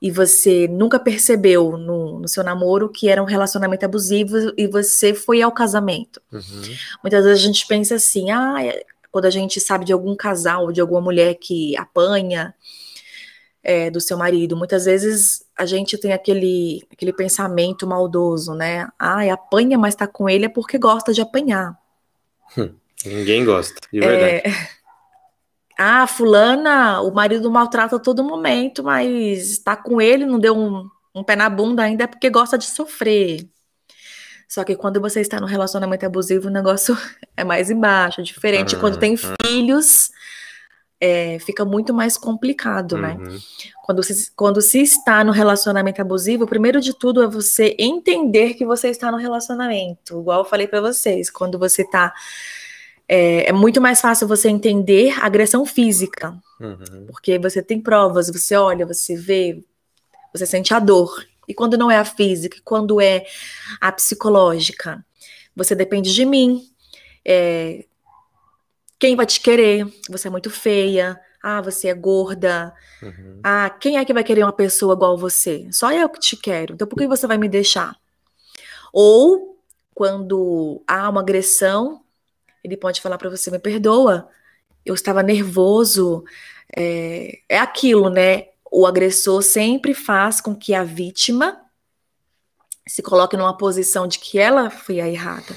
e 0.00 0.08
você 0.08 0.68
nunca 0.68 1.00
percebeu 1.00 1.76
no, 1.76 2.20
no 2.20 2.28
seu 2.28 2.44
namoro 2.44 2.88
que 2.88 3.08
era 3.08 3.20
um 3.20 3.26
relacionamento 3.26 3.84
abusivo 3.84 4.36
e 4.56 4.68
você 4.68 5.12
foi 5.14 5.42
ao 5.42 5.50
casamento. 5.50 6.22
Uhum. 6.30 6.40
Muitas 7.02 7.24
vezes 7.24 7.42
a 7.42 7.46
gente 7.48 7.66
pensa 7.66 7.96
assim, 7.96 8.30
ah, 8.30 8.64
é- 8.64 8.84
quando 9.10 9.24
a 9.24 9.30
gente 9.30 9.58
sabe 9.58 9.84
de 9.84 9.92
algum 9.92 10.14
casal, 10.14 10.70
de 10.70 10.80
alguma 10.80 11.00
mulher 11.00 11.34
que 11.34 11.76
apanha 11.76 12.54
é, 13.64 13.90
do 13.90 14.00
seu 14.00 14.16
marido, 14.16 14.56
muitas 14.56 14.84
vezes 14.84 15.44
a 15.56 15.64
gente 15.64 15.96
tem 15.96 16.12
aquele, 16.12 16.86
aquele 16.92 17.12
pensamento 17.12 17.86
maldoso, 17.86 18.54
né? 18.54 18.88
Ah, 18.98 19.22
apanha, 19.32 19.78
mas 19.78 19.94
tá 19.94 20.06
com 20.06 20.28
ele 20.28 20.44
é 20.44 20.48
porque 20.48 20.78
gosta 20.78 21.12
de 21.12 21.20
apanhar. 21.20 21.76
Ninguém 23.04 23.44
gosta, 23.44 23.80
de 23.92 24.00
verdade. 24.00 24.34
É, 24.34 24.42
ah, 25.78 26.06
fulana, 26.06 27.00
o 27.00 27.12
marido 27.12 27.50
maltrata 27.50 27.96
a 27.96 28.00
todo 28.00 28.22
momento, 28.22 28.82
mas 28.84 29.50
está 29.50 29.76
com 29.76 30.00
ele, 30.00 30.26
não 30.26 30.38
deu 30.38 30.56
um, 30.56 30.88
um 31.14 31.24
pé 31.24 31.36
na 31.36 31.48
bunda 31.48 31.82
ainda 31.82 32.04
é 32.04 32.06
porque 32.06 32.28
gosta 32.28 32.58
de 32.58 32.66
sofrer. 32.66 33.48
Só 34.48 34.62
que 34.62 34.76
quando 34.76 35.00
você 35.00 35.20
está 35.20 35.40
num 35.40 35.46
relacionamento 35.46 36.06
abusivo, 36.06 36.48
o 36.48 36.52
negócio 36.52 36.96
é 37.36 37.44
mais 37.44 37.70
embaixo, 37.70 38.20
é 38.20 38.24
diferente. 38.24 38.76
Quando 38.76 38.98
tem 38.98 39.12
Uhum. 39.12 39.34
filhos, 39.44 40.10
é, 41.00 41.38
fica 41.38 41.64
muito 41.64 41.92
mais 41.92 42.16
complicado, 42.16 42.96
né? 42.96 43.16
Uhum. 43.20 43.38
Quando 43.84 44.02
se, 44.02 44.30
quando 44.34 44.60
se 44.62 44.80
está 44.80 45.22
no 45.22 45.32
relacionamento 45.32 46.00
abusivo, 46.00 46.44
o 46.44 46.48
primeiro 46.48 46.80
de 46.80 46.92
tudo 46.94 47.22
é 47.22 47.26
você 47.26 47.76
entender 47.78 48.54
que 48.54 48.64
você 48.64 48.88
está 48.88 49.10
no 49.12 49.18
relacionamento. 49.18 50.20
Igual 50.20 50.40
eu 50.40 50.44
falei 50.44 50.66
para 50.66 50.80
vocês, 50.80 51.30
quando 51.30 51.58
você 51.58 51.82
está. 51.82 52.12
É, 53.08 53.50
é 53.50 53.52
muito 53.52 53.80
mais 53.80 54.00
fácil 54.00 54.26
você 54.26 54.48
entender 54.48 55.10
a 55.20 55.26
agressão 55.26 55.64
física, 55.64 56.34
Uhum. 56.58 57.06
porque 57.06 57.38
você 57.38 57.62
tem 57.62 57.80
provas, 57.80 58.28
você 58.30 58.56
olha, 58.56 58.86
você 58.86 59.14
vê, 59.14 59.62
você 60.32 60.46
sente 60.46 60.72
a 60.74 60.78
dor. 60.80 61.24
E 61.46 61.54
quando 61.54 61.76
não 61.78 61.90
é 61.90 61.98
a 61.98 62.04
física, 62.04 62.58
quando 62.64 63.00
é 63.00 63.24
a 63.80 63.92
psicológica, 63.92 65.04
você 65.54 65.74
depende 65.74 66.12
de 66.12 66.24
mim. 66.24 66.62
é, 67.24 67.84
quem 68.98 69.16
vai 69.16 69.26
te 69.26 69.40
querer? 69.40 69.86
Você 70.08 70.28
é 70.28 70.30
muito 70.30 70.50
feia. 70.50 71.20
Ah, 71.42 71.60
você 71.60 71.88
é 71.88 71.94
gorda. 71.94 72.74
Uhum. 73.02 73.40
Ah, 73.42 73.70
quem 73.70 73.98
é 73.98 74.04
que 74.04 74.12
vai 74.12 74.24
querer 74.24 74.42
uma 74.42 74.52
pessoa 74.52 74.94
igual 74.94 75.16
você? 75.16 75.68
Só 75.70 75.92
eu 75.92 76.08
que 76.08 76.18
te 76.18 76.36
quero. 76.36 76.74
Então 76.74 76.86
por 76.86 76.96
que 76.96 77.06
você 77.06 77.26
vai 77.26 77.38
me 77.38 77.48
deixar? 77.48 77.96
Ou 78.92 79.58
quando 79.94 80.82
há 80.86 81.08
uma 81.08 81.20
agressão, 81.20 82.02
ele 82.64 82.76
pode 82.76 83.00
falar 83.00 83.18
para 83.18 83.30
você: 83.30 83.50
me 83.50 83.58
perdoa, 83.58 84.28
eu 84.84 84.94
estava 84.94 85.22
nervoso. 85.22 86.24
É, 86.76 87.38
é 87.48 87.58
aquilo, 87.58 88.10
né? 88.10 88.48
O 88.70 88.86
agressor 88.86 89.42
sempre 89.42 89.94
faz 89.94 90.40
com 90.40 90.54
que 90.54 90.74
a 90.74 90.82
vítima 90.82 91.60
se 92.88 93.02
coloque 93.02 93.36
numa 93.36 93.56
posição 93.56 94.06
de 94.06 94.18
que 94.18 94.38
ela 94.38 94.70
foi 94.70 95.00
a 95.00 95.08
errada. 95.08 95.54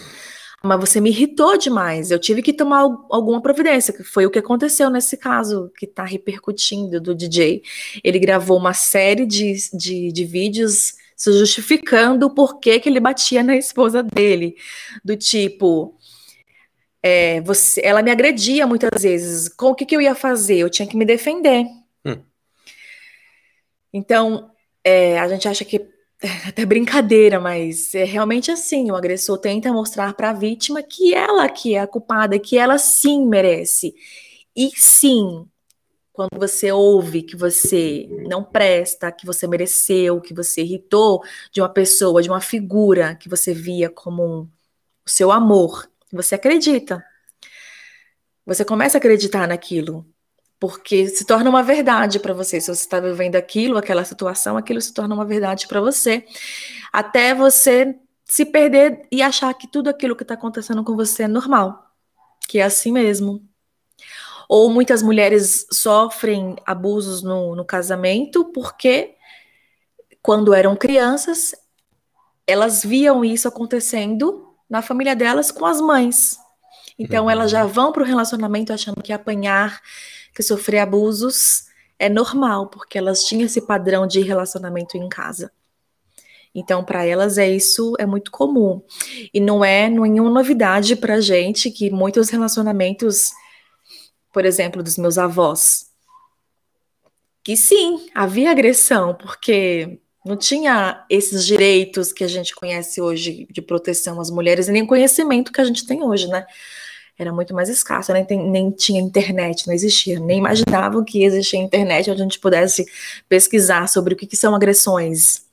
Mas 0.64 0.80
você 0.80 1.00
me 1.00 1.10
irritou 1.10 1.58
demais. 1.58 2.12
Eu 2.12 2.20
tive 2.20 2.42
que 2.42 2.52
tomar 2.52 2.82
alguma 3.10 3.42
providência, 3.42 3.94
que 3.94 4.04
foi 4.04 4.26
o 4.26 4.32
que 4.32 4.40
aconteceu 4.40 4.90
nesse 4.90 5.16
caso 5.16 5.72
que 5.78 5.86
está 5.86 6.04
repercutindo 6.04 7.00
do 7.00 7.16
DJ. 7.16 7.64
Ele 8.04 8.20
gravou 8.20 8.58
uma 8.58 8.74
série 8.74 9.26
de, 9.26 9.56
de, 9.74 10.12
de 10.12 10.26
vídeos 10.26 10.96
se 11.16 11.32
justificando 11.34 12.28
o 12.28 12.34
porquê 12.34 12.80
que 12.80 12.90
ele 12.90 13.00
batia 13.00 13.44
na 13.44 13.56
esposa 13.56 14.04
dele. 14.04 14.56
Do 15.04 15.16
tipo, 15.16 15.96
é, 17.02 17.42
você, 17.42 17.82
ela 17.84 18.02
me 18.02 18.12
agredia 18.12 18.68
muitas 18.68 19.02
vezes. 19.02 19.50
Com 19.50 19.72
o 19.72 19.76
que, 19.76 19.86
que 19.86 19.96
eu 19.96 20.02
ia 20.02 20.16
fazer? 20.16 20.58
Eu 20.58 20.70
tinha 20.70 20.88
que 20.88 20.98
me 20.98 21.06
defender. 21.06 21.66
Hum. 22.06 22.22
Então, 23.94 24.52
é, 24.84 25.20
a 25.20 25.28
gente 25.28 25.48
acha 25.48 25.64
que 25.64 25.88
até 26.48 26.66
brincadeira, 26.66 27.40
mas 27.40 27.94
é 27.96 28.04
realmente 28.04 28.52
assim. 28.52 28.92
O 28.92 28.96
agressor 28.96 29.38
tenta 29.38 29.72
mostrar 29.72 30.14
para 30.14 30.32
a 30.32 30.34
vítima 30.34 30.84
que 30.84 31.14
ela 31.14 31.48
que 31.50 31.76
é 31.76 31.80
a 31.80 31.88
culpada, 31.88 32.40
que 32.40 32.58
ela 32.58 32.78
sim 32.78 33.26
merece. 33.26 33.94
E 34.56 34.72
sim, 34.76 35.48
quando 36.12 36.38
você 36.38 36.72
ouve 36.72 37.24
que 37.24 37.36
você 37.38 38.08
não 38.28 38.44
presta, 38.44 39.12
que 39.12 39.26
você 39.26 39.48
mereceu, 39.48 40.20
que 40.22 40.34
você 40.34 40.62
irritou 40.62 41.24
de 41.52 41.62
uma 41.62 41.70
pessoa, 41.70 42.22
de 42.22 42.30
uma 42.30 42.42
figura 42.42 43.16
que 43.16 43.30
você 43.30 43.54
via 43.54 43.90
como 43.90 44.50
o 45.06 45.10
seu 45.10 45.32
amor, 45.32 45.90
você 46.12 46.36
acredita. 46.36 47.04
Você 48.46 48.66
começa 48.66 48.98
a 48.98 49.00
acreditar 49.00 49.48
naquilo, 49.48 50.06
porque 50.60 51.08
se 51.08 51.26
torna 51.26 51.50
uma 51.50 51.64
verdade 51.64 52.20
para 52.20 52.34
você. 52.34 52.60
Se 52.60 52.68
você 52.68 52.84
está 52.84 53.00
vivendo 53.00 53.36
aquilo, 53.36 53.78
aquela 53.78 54.04
situação, 54.04 54.58
aquilo 54.58 54.82
se 54.82 54.94
torna 54.94 55.16
uma 55.16 55.26
verdade 55.26 55.68
para 55.68 55.80
você, 55.80 56.26
até 56.92 57.34
você 57.34 57.96
se 58.26 58.46
perder 58.46 59.08
e 59.12 59.22
achar 59.22 59.54
que 59.54 59.68
tudo 59.68 59.90
aquilo 59.90 60.16
que 60.16 60.24
está 60.24 60.34
acontecendo 60.34 60.84
com 60.84 60.96
você 60.96 61.24
é 61.24 61.28
normal, 61.28 61.92
que 62.48 62.60
é 62.60 62.64
assim 62.64 62.92
mesmo. 62.92 63.44
Ou 64.48 64.70
muitas 64.70 65.02
mulheres 65.02 65.66
sofrem 65.72 66.56
abusos 66.66 67.24
no, 67.24 67.56
no 67.56 67.64
casamento 67.64 68.46
porque, 68.52 69.16
quando 70.22 70.54
eram 70.54 70.76
crianças, 70.76 71.56
elas 72.46 72.84
viam 72.84 73.24
isso 73.24 73.48
acontecendo 73.48 74.56
na 74.70 74.82
família 74.82 75.16
delas 75.16 75.52
com 75.52 75.66
as 75.66 75.80
mães. 75.80 76.38
Então, 76.98 77.26
uhum. 77.26 77.30
elas 77.30 77.50
já 77.50 77.64
vão 77.64 77.92
para 77.92 78.04
o 78.04 78.06
relacionamento 78.06 78.74
achando 78.74 79.02
que 79.02 79.14
apanhar 79.14 79.80
que 80.34 80.44
sofrer 80.44 80.80
abusos 80.80 81.66
é 81.98 82.08
normal, 82.08 82.68
porque 82.68 82.98
elas 82.98 83.26
tinham 83.26 83.46
esse 83.46 83.62
padrão 83.62 84.08
de 84.08 84.22
relacionamento 84.22 84.98
em 84.98 85.10
casa. 85.10 85.52
Então, 86.54 86.84
para 86.84 87.06
elas 87.06 87.38
é 87.38 87.50
isso 87.50 87.94
é 88.00 88.06
muito 88.06 88.32
comum. 88.32 88.82
E 89.34 89.40
não 89.40 89.64
é 89.64 89.90
nenhuma 89.90 90.30
novidade 90.30 90.96
para 90.96 91.22
gente 91.22 91.70
que 91.70 91.92
muitos 91.92 92.30
relacionamentos, 92.30 93.32
por 94.34 94.46
exemplo, 94.46 94.82
dos 94.82 94.98
meus 94.98 95.18
avós, 95.18 95.90
que 97.44 97.56
sim, 97.56 98.10
havia 98.14 98.52
agressão, 98.52 99.14
porque 99.14 100.00
não 100.26 100.36
tinha 100.36 101.06
esses 101.10 101.46
direitos 101.46 102.12
que 102.12 102.24
a 102.24 102.28
gente 102.28 102.54
conhece 102.54 103.02
hoje 103.02 103.48
de 103.50 103.62
proteção 103.62 104.20
às 104.20 104.30
mulheres 104.30 104.68
e 104.68 104.72
nem 104.72 104.86
conhecimento 104.86 105.52
que 105.52 105.62
a 105.62 105.64
gente 105.64 105.86
tem 105.86 106.04
hoje, 106.04 106.28
né? 106.28 106.46
Era 107.20 107.34
muito 107.34 107.54
mais 107.54 107.68
escasso, 107.68 108.14
nem, 108.14 108.24
tem, 108.24 108.50
nem 108.50 108.72
tinha 108.72 109.02
internet, 109.02 109.68
não 109.68 109.74
existia, 109.74 110.18
nem 110.22 110.38
imaginavam 110.38 111.04
que 111.04 111.22
existia 111.22 111.60
internet 111.60 112.10
onde 112.10 112.22
a 112.22 112.24
gente 112.24 112.40
pudesse 112.40 112.86
pesquisar 113.28 113.90
sobre 113.90 114.14
o 114.14 114.18
que, 114.18 114.26
que 114.26 114.38
são 114.38 114.56
agressões. 114.56 115.44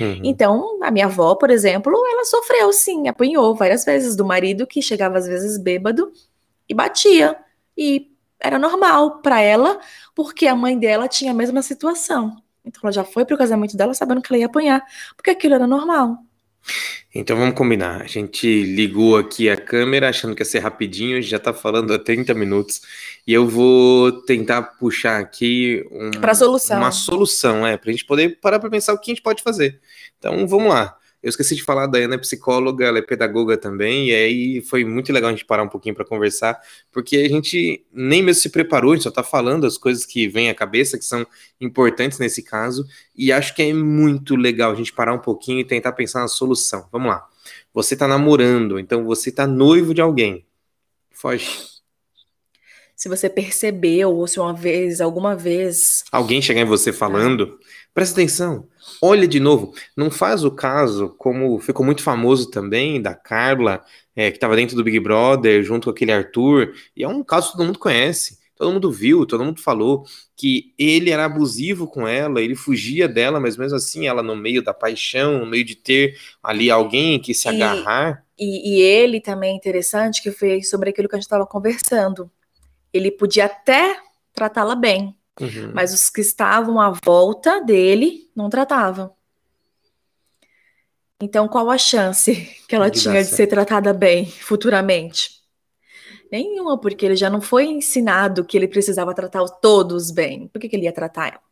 Uhum. 0.00 0.20
Então, 0.22 0.78
a 0.82 0.90
minha 0.90 1.06
avó, 1.06 1.34
por 1.34 1.50
exemplo, 1.50 1.92
ela 1.92 2.24
sofreu 2.24 2.72
sim, 2.72 3.08
apanhou 3.08 3.56
várias 3.56 3.84
vezes 3.84 4.14
do 4.14 4.24
marido 4.24 4.68
que 4.68 4.80
chegava 4.80 5.18
às 5.18 5.26
vezes 5.26 5.58
bêbado 5.58 6.12
e 6.68 6.74
batia. 6.74 7.36
E 7.76 8.08
era 8.38 8.58
normal 8.58 9.18
para 9.20 9.40
ela, 9.40 9.80
porque 10.14 10.46
a 10.46 10.54
mãe 10.54 10.78
dela 10.78 11.08
tinha 11.08 11.32
a 11.32 11.34
mesma 11.34 11.60
situação. 11.60 12.36
Então 12.64 12.80
ela 12.84 12.92
já 12.92 13.04
foi 13.04 13.24
para 13.24 13.34
o 13.34 13.38
casamento 13.38 13.76
dela 13.76 13.94
sabendo 13.94 14.22
que 14.22 14.32
ela 14.32 14.38
ia 14.38 14.46
apanhar, 14.46 14.82
porque 15.16 15.30
aquilo 15.30 15.54
era 15.54 15.66
normal. 15.66 16.18
Então 17.14 17.36
vamos 17.36 17.54
combinar. 17.54 18.02
A 18.02 18.06
gente 18.06 18.62
ligou 18.62 19.16
aqui 19.16 19.48
a 19.48 19.56
câmera 19.56 20.08
achando 20.08 20.34
que 20.34 20.42
ia 20.42 20.46
ser 20.46 20.58
rapidinho, 20.58 21.22
já 21.22 21.38
está 21.38 21.52
falando 21.52 21.94
há 21.94 21.98
30 21.98 22.34
minutos. 22.34 22.82
E 23.26 23.32
eu 23.32 23.48
vou 23.48 24.12
tentar 24.22 24.62
puxar 24.62 25.18
aqui 25.18 25.82
um, 25.90 26.10
solução. 26.34 26.78
uma 26.78 26.90
solução, 26.90 27.66
é, 27.66 27.76
para 27.76 27.90
a 27.90 27.92
gente 27.92 28.04
poder 28.04 28.38
parar 28.40 28.58
para 28.58 28.68
pensar 28.68 28.92
o 28.92 28.98
que 28.98 29.10
a 29.10 29.14
gente 29.14 29.22
pode 29.22 29.42
fazer. 29.42 29.80
Então 30.18 30.46
vamos 30.46 30.68
lá. 30.68 30.96
Eu 31.26 31.30
esqueci 31.30 31.56
de 31.56 31.64
falar, 31.64 31.82
a 31.82 31.86
Dayana 31.88 32.14
é 32.14 32.18
psicóloga, 32.18 32.86
ela 32.86 33.00
é 33.00 33.02
pedagoga 33.02 33.58
também, 33.58 34.10
e 34.10 34.14
aí 34.14 34.60
foi 34.60 34.84
muito 34.84 35.12
legal 35.12 35.28
a 35.28 35.32
gente 35.32 35.44
parar 35.44 35.64
um 35.64 35.68
pouquinho 35.68 35.92
para 35.92 36.04
conversar, 36.04 36.56
porque 36.92 37.16
a 37.16 37.28
gente 37.28 37.84
nem 37.92 38.22
mesmo 38.22 38.42
se 38.42 38.48
preparou, 38.48 38.92
a 38.92 38.94
gente 38.94 39.02
só 39.02 39.08
está 39.08 39.24
falando 39.24 39.66
as 39.66 39.76
coisas 39.76 40.06
que 40.06 40.28
vêm 40.28 40.50
à 40.50 40.54
cabeça, 40.54 40.96
que 40.96 41.04
são 41.04 41.26
importantes 41.60 42.20
nesse 42.20 42.44
caso, 42.44 42.86
e 43.12 43.32
acho 43.32 43.56
que 43.56 43.62
é 43.62 43.72
muito 43.72 44.36
legal 44.36 44.70
a 44.70 44.76
gente 44.76 44.92
parar 44.92 45.14
um 45.14 45.18
pouquinho 45.18 45.58
e 45.58 45.64
tentar 45.64 45.90
pensar 45.94 46.20
na 46.20 46.28
solução. 46.28 46.86
Vamos 46.92 47.08
lá. 47.08 47.26
Você 47.74 47.94
está 47.94 48.06
namorando, 48.06 48.78
então 48.78 49.04
você 49.04 49.30
está 49.30 49.48
noivo 49.48 49.92
de 49.92 50.00
alguém. 50.00 50.46
Foge. 51.10 51.50
Se 52.94 53.08
você 53.08 53.28
percebeu, 53.28 54.12
ou 54.12 54.28
se 54.28 54.38
uma 54.38 54.54
vez, 54.54 55.00
alguma 55.00 55.34
vez. 55.34 56.04
Alguém 56.12 56.40
chegar 56.40 56.60
em 56.60 56.66
você 56.66 56.92
falando, 56.92 57.58
presta 57.92 58.14
atenção 58.14 58.68
Olha 59.02 59.26
de 59.26 59.40
novo, 59.40 59.74
não 59.96 60.10
faz 60.10 60.44
o 60.44 60.50
caso, 60.50 61.14
como 61.18 61.58
ficou 61.58 61.84
muito 61.84 62.02
famoso 62.02 62.50
também, 62.50 63.00
da 63.00 63.14
Carla, 63.14 63.84
é, 64.14 64.30
que 64.30 64.36
estava 64.36 64.56
dentro 64.56 64.76
do 64.76 64.84
Big 64.84 64.98
Brother, 65.00 65.62
junto 65.62 65.84
com 65.84 65.90
aquele 65.90 66.12
Arthur, 66.12 66.72
e 66.96 67.04
é 67.04 67.08
um 67.08 67.22
caso 67.22 67.50
que 67.50 67.56
todo 67.56 67.66
mundo 67.66 67.78
conhece, 67.78 68.38
todo 68.56 68.72
mundo 68.72 68.90
viu, 68.90 69.26
todo 69.26 69.44
mundo 69.44 69.60
falou 69.60 70.04
que 70.34 70.74
ele 70.78 71.10
era 71.10 71.24
abusivo 71.24 71.86
com 71.86 72.08
ela, 72.08 72.40
ele 72.40 72.54
fugia 72.54 73.06
dela, 73.06 73.38
mas 73.38 73.56
mesmo 73.56 73.76
assim, 73.76 74.06
ela 74.06 74.22
no 74.22 74.34
meio 74.34 74.62
da 74.62 74.72
paixão, 74.72 75.38
no 75.38 75.46
meio 75.46 75.64
de 75.64 75.74
ter 75.76 76.18
ali 76.42 76.70
alguém 76.70 77.20
que 77.20 77.34
se 77.34 77.48
agarrar. 77.48 78.24
E, 78.38 78.76
e 78.76 78.80
ele 78.82 79.20
também 79.20 79.52
é 79.52 79.56
interessante, 79.56 80.22
que 80.22 80.30
foi 80.30 80.62
sobre 80.62 80.90
aquilo 80.90 81.08
que 81.08 81.14
a 81.14 81.18
gente 81.18 81.24
estava 81.24 81.46
conversando. 81.46 82.30
Ele 82.92 83.10
podia 83.10 83.46
até 83.46 83.96
tratá-la 84.32 84.74
bem, 84.74 85.15
Uhum. 85.40 85.72
Mas 85.74 85.92
os 85.92 86.08
que 86.08 86.20
estavam 86.20 86.80
à 86.80 86.90
volta 86.90 87.60
dele 87.60 88.30
não 88.34 88.48
tratavam. 88.48 89.14
Então, 91.20 91.48
qual 91.48 91.70
a 91.70 91.78
chance 91.78 92.34
que 92.68 92.74
ela 92.74 92.90
tinha 92.90 93.22
de 93.22 93.30
ser 93.30 93.46
tratada 93.46 93.92
bem 93.92 94.26
futuramente? 94.26 95.36
Nenhuma, 96.30 96.78
porque 96.78 97.06
ele 97.06 97.16
já 97.16 97.30
não 97.30 97.40
foi 97.40 97.66
ensinado 97.66 98.44
que 98.44 98.56
ele 98.56 98.68
precisava 98.68 99.14
tratar 99.14 99.46
todos 99.46 100.10
bem. 100.10 100.48
Por 100.48 100.60
que, 100.60 100.68
que 100.68 100.76
ele 100.76 100.84
ia 100.84 100.92
tratar 100.92 101.28
ela? 101.28 101.45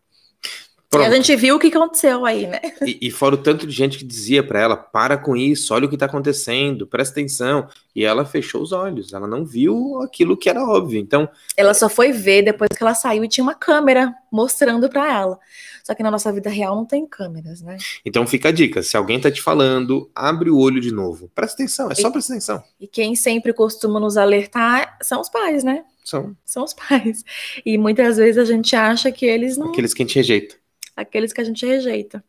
Pronto. 0.95 1.11
E 1.11 1.13
a 1.13 1.17
gente 1.17 1.37
viu 1.37 1.57
o 1.57 1.59
que 1.59 1.67
aconteceu 1.67 2.25
aí, 2.25 2.47
né? 2.47 2.61
E, 2.87 3.09
e 3.09 3.11
fora 3.11 3.35
o 3.35 3.39
tanto 3.39 3.67
de 3.67 3.73
gente 3.75 3.99
que 3.99 4.05
dizia 4.05 4.43
para 4.43 4.61
ela: 4.61 4.77
para 4.77 5.17
com 5.17 5.37
isso, 5.37 5.75
olha 5.75 5.87
o 5.87 5.89
que 5.89 5.97
tá 5.97 6.07
acontecendo, 6.07 6.87
presta 6.87 7.13
atenção. 7.13 7.69
E 7.95 8.05
ela 8.05 8.25
fechou 8.25 8.63
os 8.63 8.73
olhos, 8.73 9.13
ela 9.13 9.27
não 9.27 9.45
viu 9.45 10.01
aquilo 10.03 10.37
que 10.37 10.49
era 10.49 10.65
óbvio. 10.65 10.99
Então. 10.99 11.29
Ela 11.57 11.75
só 11.75 11.89
foi 11.89 12.13
ver 12.13 12.43
depois 12.43 12.69
que 12.77 12.83
ela 12.83 12.95
saiu 12.95 13.25
e 13.25 13.29
tinha 13.29 13.45
uma 13.45 13.55
câmera 13.55 14.13
mostrando 14.31 14.89
para 14.89 15.13
ela. 15.13 15.39
Só 15.85 15.95
que 15.95 16.03
na 16.03 16.11
nossa 16.11 16.33
vida 16.33 16.49
real 16.49 16.75
não 16.75 16.87
tem 16.87 17.07
câmeras, 17.07 17.61
né? 17.61 17.77
Então 18.05 18.27
fica 18.27 18.49
a 18.49 18.53
dica: 18.53 18.83
se 18.83 18.97
alguém 18.97 19.21
tá 19.21 19.31
te 19.31 19.43
falando, 19.43 20.11
abre 20.15 20.51
o 20.51 20.59
olho 20.59 20.81
de 20.81 20.93
novo. 20.93 21.31
Presta 21.35 21.63
atenção, 21.63 21.91
é 21.91 21.95
só 21.95 22.11
presta 22.11 22.33
atenção. 22.33 22.63
E 22.81 22.87
quem 22.87 23.15
sempre 23.15 23.53
costuma 23.53 24.01
nos 24.01 24.17
alertar 24.17 24.97
são 25.03 25.21
os 25.21 25.29
pais, 25.29 25.63
né? 25.63 25.85
São. 26.05 26.37
São 26.45 26.65
os 26.65 26.75
pais. 26.75 27.25
E 27.65 27.79
muitas 27.79 28.17
vezes 28.17 28.39
a 28.39 28.45
gente 28.45 28.75
acha 28.75 29.11
que 29.13 29.25
eles 29.25 29.57
não. 29.57 29.69
Aqueles 29.69 29.95
que 29.95 30.03
a 30.03 30.07
gente 30.07 30.17
rejeita 30.17 30.64
aqueles 30.97 31.33
que 31.33 31.41
a 31.41 31.45
gente 31.45 31.65
rejeita. 31.67 32.25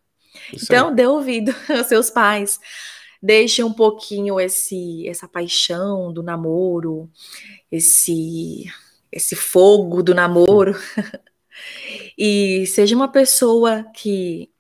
Isso 0.54 0.66
então, 0.66 0.90
aí. 0.90 0.96
dê 0.96 1.08
ouvido 1.08 1.54
aos 1.70 1.88
seus 1.88 2.10
pais. 2.10 2.60
Deixe 3.22 3.64
um 3.64 3.74
pouquinho 3.74 4.40
esse 4.40 5.08
essa 5.08 5.28
paixão 5.28 6.14
do 6.14 6.22
namoro, 6.22 7.10
esse 7.72 8.66
esse 9.12 9.36
fogo 9.36 10.04
do 10.04 10.14
namoro. 10.14 10.76
e 12.18 12.66
seja 12.68 12.96
uma 12.96 13.08
pessoa 13.08 13.86
que 13.96 14.52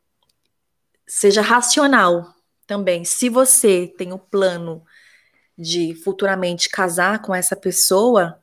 seja 1.05 1.41
racional 1.41 2.33
também. 2.65 3.03
Se 3.05 3.29
você 3.29 3.93
tem 3.97 4.13
o 4.13 4.19
plano 4.19 4.83
de 5.57 5.93
futuramente 5.95 6.69
casar 6.69 7.21
com 7.21 7.33
essa 7.33 7.55
pessoa, 7.55 8.41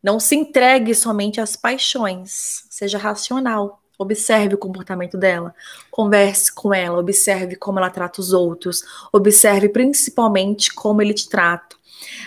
Não 0.00 0.20
se 0.20 0.36
entregue 0.36 0.94
somente 0.94 1.40
às 1.40 1.56
paixões, 1.56 2.64
seja 2.70 2.98
racional. 2.98 3.82
Observe 3.98 4.54
o 4.54 4.58
comportamento 4.58 5.18
dela, 5.18 5.52
converse 5.90 6.54
com 6.54 6.72
ela, 6.72 6.98
observe 6.98 7.56
como 7.56 7.78
ela 7.78 7.90
trata 7.90 8.20
os 8.20 8.32
outros, 8.32 8.84
observe 9.12 9.68
principalmente 9.68 10.72
como 10.72 11.02
ele 11.02 11.12
te 11.12 11.28
trata. 11.28 11.76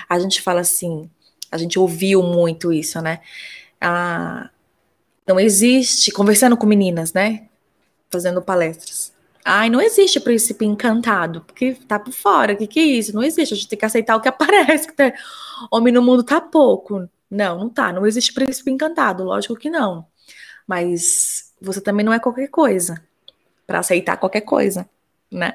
A 0.10 0.20
gente 0.20 0.42
fala 0.42 0.60
assim, 0.60 1.10
a 1.50 1.58
gente 1.58 1.80
ouviu 1.80 2.22
muito 2.22 2.74
isso, 2.74 3.02
né? 3.02 3.22
Ah, 3.80 4.50
não 5.26 5.40
existe, 5.40 6.12
conversando 6.12 6.58
com 6.58 6.66
meninas, 6.66 7.14
né? 7.14 7.48
Fazendo 8.10 8.42
palestras. 8.42 9.14
Ai, 9.44 9.70
não 9.70 9.82
existe 9.82 10.20
príncipe 10.20 10.66
encantado, 10.66 11.42
porque 11.42 11.74
tá 11.88 12.00
por 12.00 12.14
fora. 12.14 12.54
O 12.54 12.58
que, 12.58 12.68
que 12.68 12.80
é 12.80 12.84
isso? 12.84 13.16
Não 13.16 13.24
existe. 13.24 13.54
A 13.54 13.58
gente 13.58 13.68
tem 13.68 13.80
que 13.80 13.86
aceitar 13.86 14.16
o 14.16 14.22
que 14.22 14.28
aparece. 14.30 14.88
Que 14.88 14.94
tá... 14.94 15.14
Homem 15.72 15.94
no 15.94 16.02
mundo 16.02 16.24
tá 16.24 16.40
pouco. 16.40 17.10
Não, 17.30 17.58
não 17.58 17.70
tá. 17.70 17.92
Não 17.92 18.06
existe 18.06 18.34
príncipe 18.34 18.72
encantado. 18.72 19.24
Lógico 19.24 19.56
que 19.56 19.70
não. 19.70 20.06
Mas 20.68 21.41
você 21.62 21.82
também 21.82 22.06
não 22.06 22.14
é 22.14 22.20
qualquer 22.20 22.48
coisa 22.48 23.02
para 23.68 23.80
aceitar 23.80 24.18
qualquer 24.18 24.42
coisa, 24.42 24.90
né? 25.32 25.54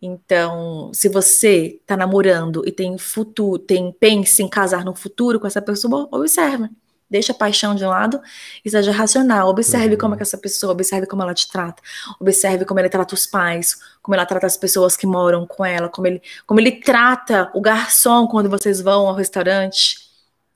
Então, 0.00 0.92
se 0.94 1.08
você 1.08 1.80
tá 1.84 1.96
namorando 1.96 2.62
e 2.66 2.70
tem 2.70 2.96
futuro, 2.96 3.58
tem 3.58 3.92
pensa 3.92 4.42
em 4.42 4.48
casar 4.48 4.84
no 4.84 4.94
futuro 4.94 5.40
com 5.40 5.46
essa 5.46 5.60
pessoa, 5.60 6.08
observe. 6.12 6.70
Deixa 7.10 7.32
a 7.32 7.34
paixão 7.34 7.74
de 7.74 7.84
lado 7.84 8.20
e 8.62 8.70
seja 8.70 8.92
racional. 8.92 9.48
Observe 9.48 9.94
uhum. 9.94 9.98
como 9.98 10.14
é 10.14 10.16
que 10.18 10.22
essa 10.22 10.36
pessoa, 10.36 10.72
observe 10.72 11.06
como 11.06 11.22
ela 11.22 11.32
te 11.32 11.50
trata. 11.50 11.82
Observe 12.20 12.66
como 12.66 12.78
ele 12.80 12.88
trata 12.88 13.14
os 13.14 13.26
pais, 13.26 13.78
como 14.02 14.14
ela 14.14 14.26
trata 14.26 14.46
as 14.46 14.58
pessoas 14.58 14.94
que 14.96 15.06
moram 15.06 15.46
com 15.46 15.64
ela, 15.64 15.88
como 15.88 16.06
ele, 16.06 16.22
como 16.46 16.60
ele 16.60 16.72
trata 16.72 17.50
o 17.54 17.60
garçom 17.60 18.26
quando 18.26 18.50
vocês 18.50 18.80
vão 18.80 19.08
ao 19.08 19.14
restaurante. 19.14 19.96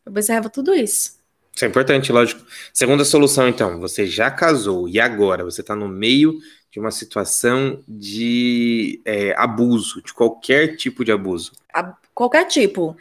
Observa 0.07 0.51
tudo 0.51 0.75
isso. 0.75 1.22
Isso 1.55 1.65
é 1.65 1.69
importante, 1.69 2.11
lógico. 2.11 2.45
Segunda 2.73 3.05
solução, 3.05 3.49
então, 3.49 3.79
você 3.79 4.07
já 4.07 4.31
casou 4.31 4.89
e 4.89 4.99
agora 4.99 5.45
você 5.45 5.61
está 5.61 5.77
no 5.77 5.89
meio 5.89 6.39
de 6.71 6.81
uma 6.81 6.91
situação 6.91 7.83
de 7.87 9.01
é, 9.05 9.35
abuso, 9.37 10.03
de 10.03 10.15
qualquer 10.15 10.77
tipo 10.77 11.05
de 11.05 11.13
abuso. 11.13 11.53
A, 11.73 11.95
qualquer 12.15 12.47
tipo. 12.47 12.97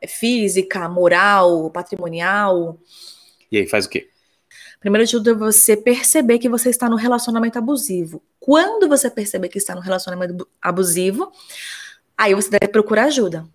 É 0.00 0.06
física, 0.08 0.88
moral, 0.88 1.70
patrimonial. 1.70 2.76
E 3.52 3.58
aí, 3.58 3.68
faz 3.68 3.86
o 3.86 3.88
quê? 3.88 4.08
Primeiro 4.80 5.06
de 5.06 5.12
tudo 5.12 5.30
é 5.30 5.34
você 5.34 5.76
perceber 5.76 6.40
que 6.40 6.48
você 6.48 6.68
está 6.68 6.88
no 6.88 6.96
relacionamento 6.96 7.56
abusivo. 7.56 8.20
Quando 8.40 8.88
você 8.88 9.08
perceber 9.08 9.48
que 9.48 9.58
está 9.58 9.76
no 9.76 9.80
relacionamento 9.80 10.48
abusivo, 10.60 11.30
aí 12.18 12.34
você 12.34 12.50
deve 12.50 12.66
procurar 12.66 13.04
ajuda. 13.04 13.46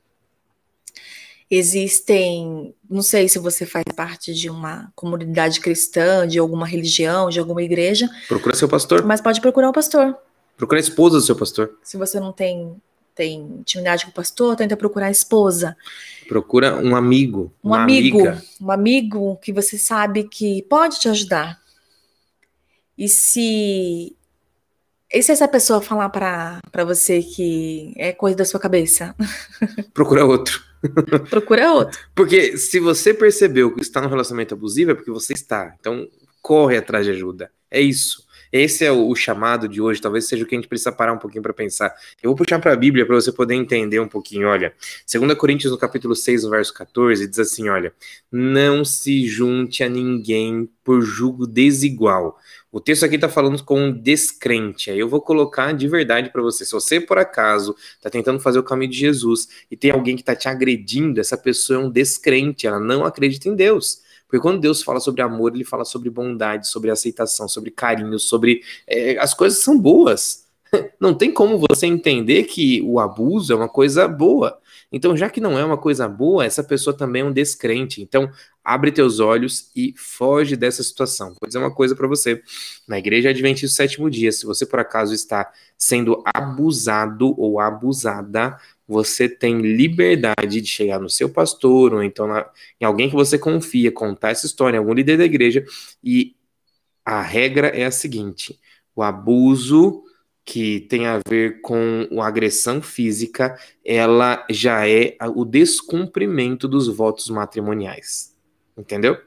Existem, 1.49 2.75
não 2.89 3.01
sei 3.01 3.29
se 3.29 3.39
você 3.39 3.65
faz 3.65 3.85
parte 3.95 4.33
de 4.33 4.49
uma 4.49 4.91
comunidade 4.93 5.61
cristã, 5.61 6.27
de 6.27 6.37
alguma 6.37 6.67
religião, 6.67 7.29
de 7.29 7.39
alguma 7.39 7.63
igreja. 7.63 8.09
Procura 8.27 8.55
seu 8.55 8.67
pastor. 8.67 9.05
Mas 9.05 9.21
pode 9.21 9.39
procurar 9.39 9.69
o 9.69 9.73
pastor. 9.73 10.17
Procura 10.57 10.79
a 10.79 10.81
esposa 10.81 11.17
do 11.17 11.21
seu 11.21 11.35
pastor. 11.35 11.77
Se 11.83 11.95
você 11.95 12.19
não 12.19 12.33
tem 12.33 12.75
tem 13.15 13.41
intimidade 13.59 14.05
com 14.05 14.11
o 14.11 14.13
pastor, 14.13 14.55
tenta 14.55 14.77
procurar 14.77 15.07
a 15.07 15.11
esposa. 15.11 15.75
Procura 16.27 16.75
um 16.75 16.95
amigo, 16.95 17.51
um 17.63 17.73
amigo, 17.73 18.19
amiga. 18.19 18.43
um 18.61 18.69
amigo 18.71 19.35
que 19.37 19.51
você 19.51 19.75
sabe 19.75 20.25
que 20.25 20.61
pode 20.69 20.99
te 20.99 21.09
ajudar. 21.09 21.59
E 22.95 23.09
se 23.09 24.15
e 25.11 25.23
se 25.23 25.31
essa 25.31 25.47
pessoa 25.47 25.81
falar 25.81 26.09
para 26.09 26.83
você 26.85 27.23
que 27.23 27.93
é 27.95 28.11
coisa 28.11 28.37
da 28.37 28.45
sua 28.45 28.59
cabeça? 28.59 29.15
Procura 29.95 30.25
outro. 30.25 30.66
Procura 31.29 31.71
outro. 31.71 31.99
Porque 32.13 32.57
se 32.57 32.79
você 32.79 33.13
percebeu 33.13 33.73
que 33.73 33.81
está 33.81 34.01
no 34.01 34.09
relacionamento 34.09 34.53
abusivo, 34.53 34.91
é 34.91 34.95
porque 34.95 35.11
você 35.11 35.33
está. 35.33 35.75
Então, 35.79 36.07
corre 36.41 36.77
atrás 36.77 37.05
de 37.05 37.11
ajuda. 37.11 37.51
É 37.69 37.81
isso. 37.81 38.26
Esse 38.51 38.85
é 38.85 38.91
o, 38.91 39.13
chamado 39.15 39.67
de 39.67 39.81
hoje, 39.81 40.01
talvez 40.01 40.27
seja 40.27 40.43
o 40.43 40.47
que 40.47 40.55
a 40.55 40.57
gente 40.57 40.67
precisa 40.67 40.91
parar 40.91 41.13
um 41.13 41.17
pouquinho 41.17 41.43
para 41.43 41.53
pensar. 41.53 41.93
Eu 42.21 42.29
vou 42.29 42.35
puxar 42.35 42.59
para 42.59 42.73
a 42.73 42.75
Bíblia 42.75 43.05
para 43.05 43.15
você 43.15 43.31
poder 43.31 43.55
entender 43.55 43.99
um 43.99 44.07
pouquinho. 44.07 44.47
Olha, 44.47 44.73
2 45.11 45.33
Coríntios, 45.35 45.71
no 45.71 45.77
capítulo 45.77 46.15
6, 46.15 46.43
no 46.43 46.49
verso 46.49 46.73
14, 46.73 47.27
diz 47.27 47.39
assim: 47.39 47.69
Olha, 47.69 47.93
não 48.31 48.85
se 48.85 49.27
junte 49.27 49.83
a 49.83 49.89
ninguém 49.89 50.69
por 50.83 51.01
julgo 51.01 51.45
desigual. 51.45 52.37
O 52.71 52.79
texto 52.79 53.03
aqui 53.03 53.15
está 53.15 53.27
falando 53.27 53.63
com 53.63 53.81
um 53.81 53.91
descrente. 53.91 54.91
Aí 54.91 54.99
eu 54.99 55.09
vou 55.09 55.21
colocar 55.21 55.71
de 55.71 55.87
verdade 55.87 56.29
para 56.29 56.41
você. 56.41 56.63
Se 56.63 56.71
você, 56.73 56.99
por 56.99 57.17
acaso, 57.17 57.75
está 57.95 58.09
tentando 58.09 58.39
fazer 58.39 58.59
o 58.59 58.63
caminho 58.63 58.91
de 58.91 58.97
Jesus 58.97 59.47
e 59.71 59.75
tem 59.75 59.91
alguém 59.91 60.15
que 60.15 60.21
está 60.21 60.35
te 60.35 60.47
agredindo, 60.47 61.19
essa 61.19 61.37
pessoa 61.37 61.81
é 61.81 61.85
um 61.85 61.89
descrente, 61.89 62.67
ela 62.67 62.79
não 62.79 63.03
acredita 63.03 63.49
em 63.49 63.55
Deus. 63.55 64.01
Porque 64.27 64.41
quando 64.41 64.59
Deus 64.59 64.83
fala 64.83 64.99
sobre 64.99 65.21
amor, 65.21 65.55
ele 65.55 65.63
fala 65.63 65.85
sobre 65.85 66.09
bondade, 66.09 66.67
sobre 66.67 66.91
aceitação, 66.91 67.47
sobre 67.47 67.71
carinho, 67.71 68.19
sobre. 68.19 68.61
É, 68.85 69.17
as 69.17 69.33
coisas 69.33 69.59
são 69.59 69.79
boas. 69.79 70.45
Não 70.99 71.13
tem 71.13 71.31
como 71.31 71.57
você 71.69 71.87
entender 71.87 72.43
que 72.43 72.81
o 72.81 72.99
abuso 72.99 73.53
é 73.53 73.55
uma 73.55 73.69
coisa 73.69 74.07
boa. 74.07 74.59
Então, 74.91 75.17
já 75.17 75.29
que 75.29 75.41
não 75.41 75.59
é 75.59 75.65
uma 75.65 75.77
coisa 75.77 76.07
boa, 76.07 76.45
essa 76.45 76.63
pessoa 76.63 76.95
também 76.95 77.21
é 77.21 77.25
um 77.25 77.31
descrente. 77.31 78.01
Então, 78.01 78.31
abre 78.63 78.91
teus 78.91 79.19
olhos 79.19 79.69
e 79.75 79.93
foge 79.97 80.55
dessa 80.55 80.81
situação. 80.81 81.29
Vou 81.39 81.47
dizer 81.47 81.59
uma 81.59 81.73
coisa 81.73 81.93
para 81.95 82.07
você. 82.07 82.41
Na 82.87 82.97
igreja 82.97 83.29
Adventista 83.29 83.67
do 83.67 83.75
sétimo 83.75 84.09
dia, 84.09 84.31
se 84.31 84.45
você 84.45 84.65
por 84.65 84.79
acaso 84.79 85.13
está 85.13 85.51
sendo 85.77 86.23
abusado 86.33 87.35
ou 87.37 87.59
abusada, 87.59 88.57
você 88.87 89.27
tem 89.27 89.59
liberdade 89.59 90.61
de 90.61 90.67
chegar 90.67 90.99
no 90.99 91.09
seu 91.09 91.29
pastor 91.29 91.93
ou 91.93 92.01
então 92.01 92.27
na, 92.27 92.49
em 92.79 92.85
alguém 92.85 93.09
que 93.09 93.15
você 93.15 93.37
confia, 93.37 93.91
contar 93.91 94.29
essa 94.29 94.45
história, 94.45 94.79
algum 94.79 94.93
líder 94.93 95.17
da 95.17 95.25
igreja, 95.25 95.65
e 96.03 96.35
a 97.03 97.21
regra 97.21 97.67
é 97.67 97.85
a 97.85 97.91
seguinte: 97.91 98.59
o 98.95 99.03
abuso 99.03 100.03
que 100.47 100.79
tem 100.89 101.05
a 101.05 101.19
ver 101.27 101.59
com 101.59 102.07
a 102.21 102.27
agressão 102.27 102.81
física, 102.81 103.59
ela 103.83 104.45
já 104.49 104.87
é 104.87 105.17
o 105.35 105.43
descumprimento 105.43 106.69
dos 106.69 106.87
votos 106.87 107.29
matrimoniais. 107.29 108.33
Entendeu? 108.77 109.17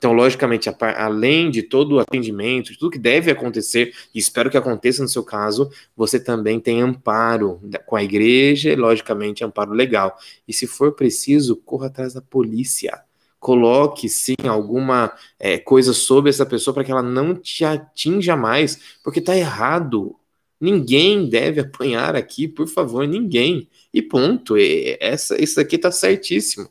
Então, 0.00 0.14
logicamente, 0.14 0.70
além 0.96 1.50
de 1.50 1.62
todo 1.62 1.96
o 1.96 1.98
atendimento, 2.00 2.72
de 2.72 2.78
tudo 2.78 2.90
que 2.90 2.98
deve 2.98 3.30
acontecer, 3.30 3.94
e 4.14 4.18
espero 4.18 4.48
que 4.48 4.56
aconteça 4.56 5.02
no 5.02 5.08
seu 5.10 5.22
caso, 5.22 5.70
você 5.94 6.18
também 6.18 6.58
tem 6.58 6.80
amparo 6.80 7.60
com 7.84 7.96
a 7.96 8.02
igreja, 8.02 8.74
logicamente, 8.74 9.44
amparo 9.44 9.74
legal. 9.74 10.16
E 10.48 10.54
se 10.54 10.66
for 10.66 10.92
preciso, 10.92 11.54
corra 11.54 11.88
atrás 11.88 12.14
da 12.14 12.22
polícia. 12.22 12.98
Coloque, 13.38 14.08
sim, 14.08 14.36
alguma 14.48 15.12
é, 15.38 15.58
coisa 15.58 15.92
sobre 15.92 16.30
essa 16.30 16.46
pessoa 16.46 16.72
para 16.72 16.82
que 16.82 16.90
ela 16.90 17.02
não 17.02 17.34
te 17.34 17.62
atinja 17.62 18.34
mais, 18.34 18.80
porque 19.04 19.18
está 19.18 19.36
errado. 19.36 20.16
Ninguém 20.58 21.28
deve 21.28 21.60
apanhar 21.60 22.16
aqui, 22.16 22.48
por 22.48 22.66
favor, 22.66 23.06
ninguém. 23.06 23.68
E 23.92 24.00
ponto. 24.00 24.54
Essa, 24.98 25.38
isso 25.38 25.60
aqui 25.60 25.76
está 25.76 25.92
certíssimo. 25.92 26.70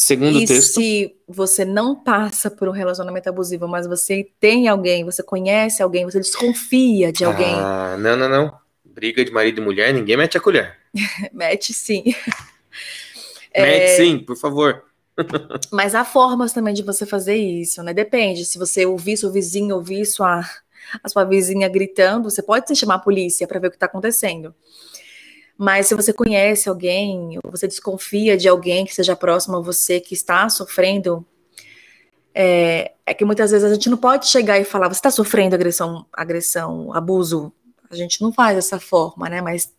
Segundo 0.00 0.38
e 0.38 0.46
texto. 0.46 0.74
se 0.74 1.16
você 1.26 1.64
não 1.64 1.92
passa 1.92 2.48
por 2.48 2.68
um 2.68 2.70
relacionamento 2.70 3.28
abusivo, 3.28 3.66
mas 3.66 3.84
você 3.84 4.30
tem 4.38 4.68
alguém, 4.68 5.04
você 5.04 5.24
conhece 5.24 5.82
alguém, 5.82 6.04
você 6.04 6.20
desconfia 6.20 7.10
de 7.10 7.24
alguém. 7.24 7.52
Ah, 7.56 7.96
não, 7.98 8.16
não, 8.16 8.28
não. 8.28 8.56
Briga 8.84 9.24
de 9.24 9.32
marido 9.32 9.60
e 9.60 9.64
mulher, 9.64 9.92
ninguém 9.92 10.16
mete 10.16 10.38
a 10.38 10.40
colher. 10.40 10.76
mete 11.34 11.74
sim. 11.74 12.04
Mete 13.52 13.82
é... 13.82 13.96
sim, 13.96 14.20
por 14.20 14.36
favor. 14.36 14.84
mas 15.72 15.96
há 15.96 16.04
formas 16.04 16.52
também 16.52 16.74
de 16.74 16.84
você 16.84 17.04
fazer 17.04 17.34
isso, 17.34 17.82
né? 17.82 17.92
Depende. 17.92 18.44
Se 18.44 18.56
você 18.56 18.86
ouvir 18.86 19.16
seu 19.16 19.32
vizinho, 19.32 19.74
ouvir 19.74 20.06
sua, 20.06 20.44
a 21.02 21.08
sua 21.08 21.24
vizinha 21.24 21.68
gritando, 21.68 22.30
você 22.30 22.40
pode 22.40 22.72
chamar 22.76 22.94
a 22.96 23.00
polícia 23.00 23.48
para 23.48 23.58
ver 23.58 23.66
o 23.66 23.70
que 23.70 23.76
está 23.76 23.86
acontecendo. 23.86 24.54
Mas 25.58 25.88
se 25.88 25.94
você 25.96 26.12
conhece 26.12 26.68
alguém, 26.68 27.36
ou 27.42 27.50
você 27.50 27.66
desconfia 27.66 28.36
de 28.36 28.48
alguém 28.48 28.84
que 28.84 28.94
seja 28.94 29.16
próximo 29.16 29.56
a 29.56 29.60
você 29.60 29.98
que 29.98 30.14
está 30.14 30.48
sofrendo, 30.48 31.26
é, 32.32 32.92
é 33.04 33.12
que 33.12 33.24
muitas 33.24 33.50
vezes 33.50 33.68
a 33.68 33.74
gente 33.74 33.90
não 33.90 33.98
pode 33.98 34.28
chegar 34.28 34.60
e 34.60 34.64
falar, 34.64 34.86
você 34.86 35.00
está 35.00 35.10
sofrendo 35.10 35.56
agressão, 35.56 36.06
agressão, 36.12 36.94
abuso. 36.94 37.52
A 37.90 37.96
gente 37.96 38.22
não 38.22 38.32
faz 38.32 38.54
dessa 38.54 38.78
forma, 38.78 39.28
né? 39.28 39.40
Mas 39.40 39.72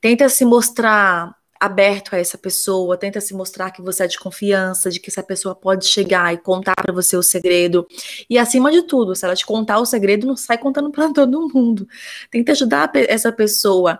tenta 0.00 0.28
se 0.28 0.44
mostrar 0.44 1.36
aberto 1.60 2.14
a 2.14 2.18
essa 2.18 2.38
pessoa, 2.38 2.96
tenta 2.96 3.20
se 3.20 3.34
mostrar 3.34 3.72
que 3.72 3.82
você 3.82 4.04
é 4.04 4.06
de 4.06 4.20
confiança, 4.20 4.90
de 4.90 5.00
que 5.00 5.10
essa 5.10 5.24
pessoa 5.24 5.52
pode 5.54 5.86
chegar 5.86 6.32
e 6.32 6.38
contar 6.38 6.76
para 6.76 6.92
você 6.92 7.16
o 7.16 7.22
segredo. 7.24 7.84
E 8.30 8.38
acima 8.38 8.70
de 8.70 8.82
tudo, 8.82 9.16
se 9.16 9.24
ela 9.24 9.34
te 9.34 9.44
contar 9.44 9.80
o 9.80 9.84
segredo, 9.84 10.28
não 10.28 10.36
sai 10.36 10.58
contando 10.58 10.92
para 10.92 11.10
todo 11.12 11.48
mundo. 11.52 11.88
Tenta 12.30 12.52
ajudar 12.52 12.92
essa 12.94 13.32
pessoa 13.32 13.98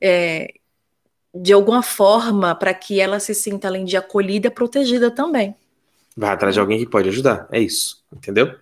é, 0.00 0.52
de 1.34 1.52
alguma 1.52 1.82
forma 1.82 2.54
para 2.54 2.74
que 2.74 3.00
ela 3.00 3.20
se 3.20 3.34
sinta, 3.34 3.68
além 3.68 3.84
de 3.84 3.96
acolhida, 3.96 4.50
protegida 4.50 5.10
também. 5.10 5.54
Vai 6.16 6.30
atrás 6.30 6.54
de 6.54 6.60
alguém 6.60 6.78
que 6.78 6.86
pode 6.86 7.08
ajudar, 7.08 7.46
é 7.52 7.60
isso, 7.60 8.02
entendeu? 8.12 8.54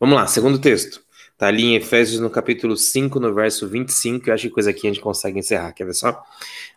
Vamos 0.00 0.16
lá, 0.16 0.26
segundo 0.26 0.58
texto. 0.58 1.02
Tá 1.36 1.48
ali 1.48 1.64
em 1.64 1.76
Efésios, 1.76 2.20
no 2.20 2.30
capítulo 2.30 2.76
5, 2.76 3.18
no 3.18 3.34
verso 3.34 3.68
25, 3.68 4.28
eu 4.28 4.34
acho 4.34 4.44
que 4.44 4.54
coisa 4.54 4.70
aqui 4.70 4.86
a 4.86 4.90
gente 4.90 5.00
consegue 5.00 5.38
encerrar, 5.38 5.72
quer 5.72 5.84
ver 5.84 5.94
só? 5.94 6.22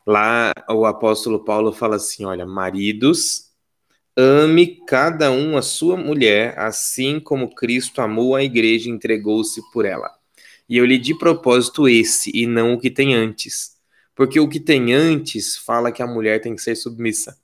Lá 0.05 0.51
o 0.69 0.85
apóstolo 0.85 1.43
Paulo 1.43 1.71
fala 1.71 1.97
assim: 1.97 2.25
olha, 2.25 2.45
maridos, 2.45 3.45
Ame 4.17 4.77
cada 4.87 5.29
um 5.29 5.57
a 5.57 5.61
sua 5.61 5.97
mulher, 5.97 6.57
assim 6.57 7.19
como 7.19 7.53
Cristo 7.53 7.99
amou 7.99 8.33
a 8.33 8.41
igreja 8.41 8.87
e 8.87 8.91
entregou-se 8.91 9.61
por 9.73 9.83
ela. 9.83 10.09
E 10.69 10.77
eu 10.77 10.85
lhe 10.85 10.97
di 10.97 11.13
propósito 11.17 11.85
esse, 11.89 12.31
e 12.33 12.47
não 12.47 12.73
o 12.73 12.79
que 12.79 12.89
tem 12.89 13.13
antes. 13.13 13.74
Porque 14.15 14.39
o 14.39 14.47
que 14.47 14.59
tem 14.59 14.93
antes 14.93 15.57
fala 15.57 15.91
que 15.91 16.01
a 16.01 16.07
mulher 16.07 16.39
tem 16.39 16.55
que 16.55 16.61
ser 16.61 16.75
submissa. 16.75 17.37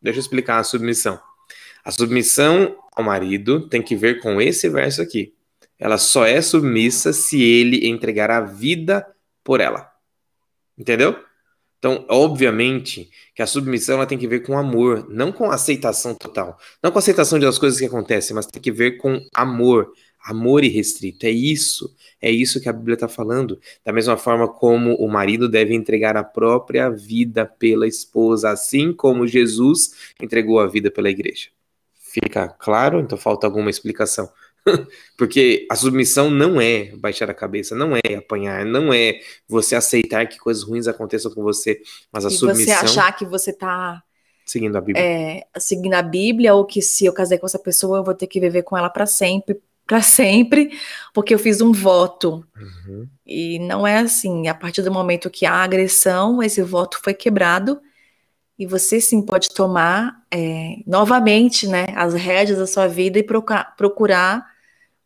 Deixa 0.00 0.18
eu 0.18 0.22
explicar 0.22 0.58
a 0.58 0.64
submissão. 0.64 1.18
A 1.82 1.90
submissão 1.90 2.76
ao 2.94 3.02
marido 3.02 3.68
tem 3.68 3.82
que 3.82 3.96
ver 3.96 4.20
com 4.20 4.40
esse 4.40 4.68
verso 4.68 5.00
aqui. 5.00 5.34
Ela 5.78 5.98
só 5.98 6.26
é 6.26 6.40
submissa 6.40 7.12
se 7.12 7.42
ele 7.42 7.88
entregar 7.88 8.30
a 8.30 8.40
vida 8.40 9.06
por 9.42 9.60
ela. 9.60 9.90
Entendeu? 10.76 11.18
Então, 11.78 12.06
obviamente, 12.08 13.10
que 13.34 13.42
a 13.42 13.46
submissão 13.46 13.96
ela 13.96 14.06
tem 14.06 14.16
que 14.16 14.26
ver 14.26 14.40
com 14.40 14.56
amor, 14.56 15.06
não 15.10 15.30
com 15.30 15.50
aceitação 15.50 16.14
total. 16.14 16.58
Não 16.82 16.90
com 16.90 16.98
aceitação 16.98 17.38
das 17.38 17.58
coisas 17.58 17.78
que 17.78 17.84
acontecem, 17.84 18.34
mas 18.34 18.46
tem 18.46 18.62
que 18.62 18.72
ver 18.72 18.92
com 18.92 19.20
amor, 19.34 19.92
amor 20.24 20.64
irrestrito. 20.64 21.26
É 21.26 21.30
isso, 21.30 21.94
é 22.20 22.30
isso 22.30 22.60
que 22.60 22.68
a 22.68 22.72
Bíblia 22.72 22.94
está 22.94 23.06
falando. 23.06 23.60
Da 23.84 23.92
mesma 23.92 24.16
forma 24.16 24.48
como 24.48 24.94
o 24.94 25.06
marido 25.06 25.48
deve 25.48 25.74
entregar 25.74 26.16
a 26.16 26.24
própria 26.24 26.88
vida 26.88 27.44
pela 27.44 27.86
esposa, 27.86 28.50
assim 28.50 28.92
como 28.92 29.26
Jesus 29.26 30.12
entregou 30.20 30.58
a 30.58 30.66
vida 30.66 30.90
pela 30.90 31.10
igreja. 31.10 31.48
Fica 31.92 32.48
claro? 32.48 33.00
Então 33.00 33.18
falta 33.18 33.46
alguma 33.46 33.68
explicação. 33.68 34.30
Porque 35.18 35.66
a 35.70 35.76
submissão 35.76 36.30
não 36.30 36.58
é 36.58 36.96
baixar 36.96 37.28
a 37.28 37.34
cabeça, 37.34 37.74
não 37.74 37.94
é 37.94 38.14
apanhar, 38.16 38.64
não 38.64 38.94
é 38.94 39.20
você 39.46 39.76
aceitar 39.76 40.26
que 40.26 40.38
coisas 40.38 40.62
ruins 40.62 40.88
aconteçam 40.88 41.30
com 41.32 41.42
você, 41.42 41.82
mas 42.10 42.24
a 42.24 42.28
e 42.28 42.32
submissão. 42.32 42.64
você 42.64 42.84
achar 42.84 43.12
que 43.12 43.26
você 43.26 43.50
está 43.50 44.02
seguindo 44.46 44.76
a 44.76 44.80
Bíblia. 44.80 45.04
É, 45.04 45.46
seguindo 45.58 45.94
a 45.94 46.02
Bíblia, 46.02 46.54
ou 46.54 46.64
que 46.64 46.80
se 46.80 47.04
eu 47.04 47.12
casei 47.12 47.36
com 47.36 47.46
essa 47.46 47.58
pessoa, 47.58 47.98
eu 47.98 48.04
vou 48.04 48.14
ter 48.14 48.26
que 48.26 48.40
viver 48.40 48.62
com 48.62 48.76
ela 48.76 48.88
para 48.88 49.06
sempre, 49.06 49.60
para 49.86 50.00
sempre, 50.02 50.78
porque 51.12 51.34
eu 51.34 51.38
fiz 51.38 51.60
um 51.60 51.72
voto. 51.72 52.44
Uhum. 52.56 53.08
E 53.26 53.58
não 53.58 53.86
é 53.86 53.98
assim. 53.98 54.48
A 54.48 54.54
partir 54.54 54.82
do 54.82 54.92
momento 54.92 55.30
que 55.30 55.46
há 55.46 55.62
agressão, 55.62 56.42
esse 56.42 56.62
voto 56.62 56.98
foi 57.02 57.14
quebrado. 57.14 57.80
E 58.58 58.66
você 58.66 59.00
sim 59.00 59.20
pode 59.20 59.48
tomar 59.48 60.22
é, 60.30 60.76
novamente 60.86 61.66
né, 61.66 61.86
as 61.96 62.14
rédeas 62.14 62.58
da 62.58 62.66
sua 62.66 62.86
vida 62.86 63.18
e 63.18 63.22
procurar, 63.22 63.74
procurar 63.76 64.46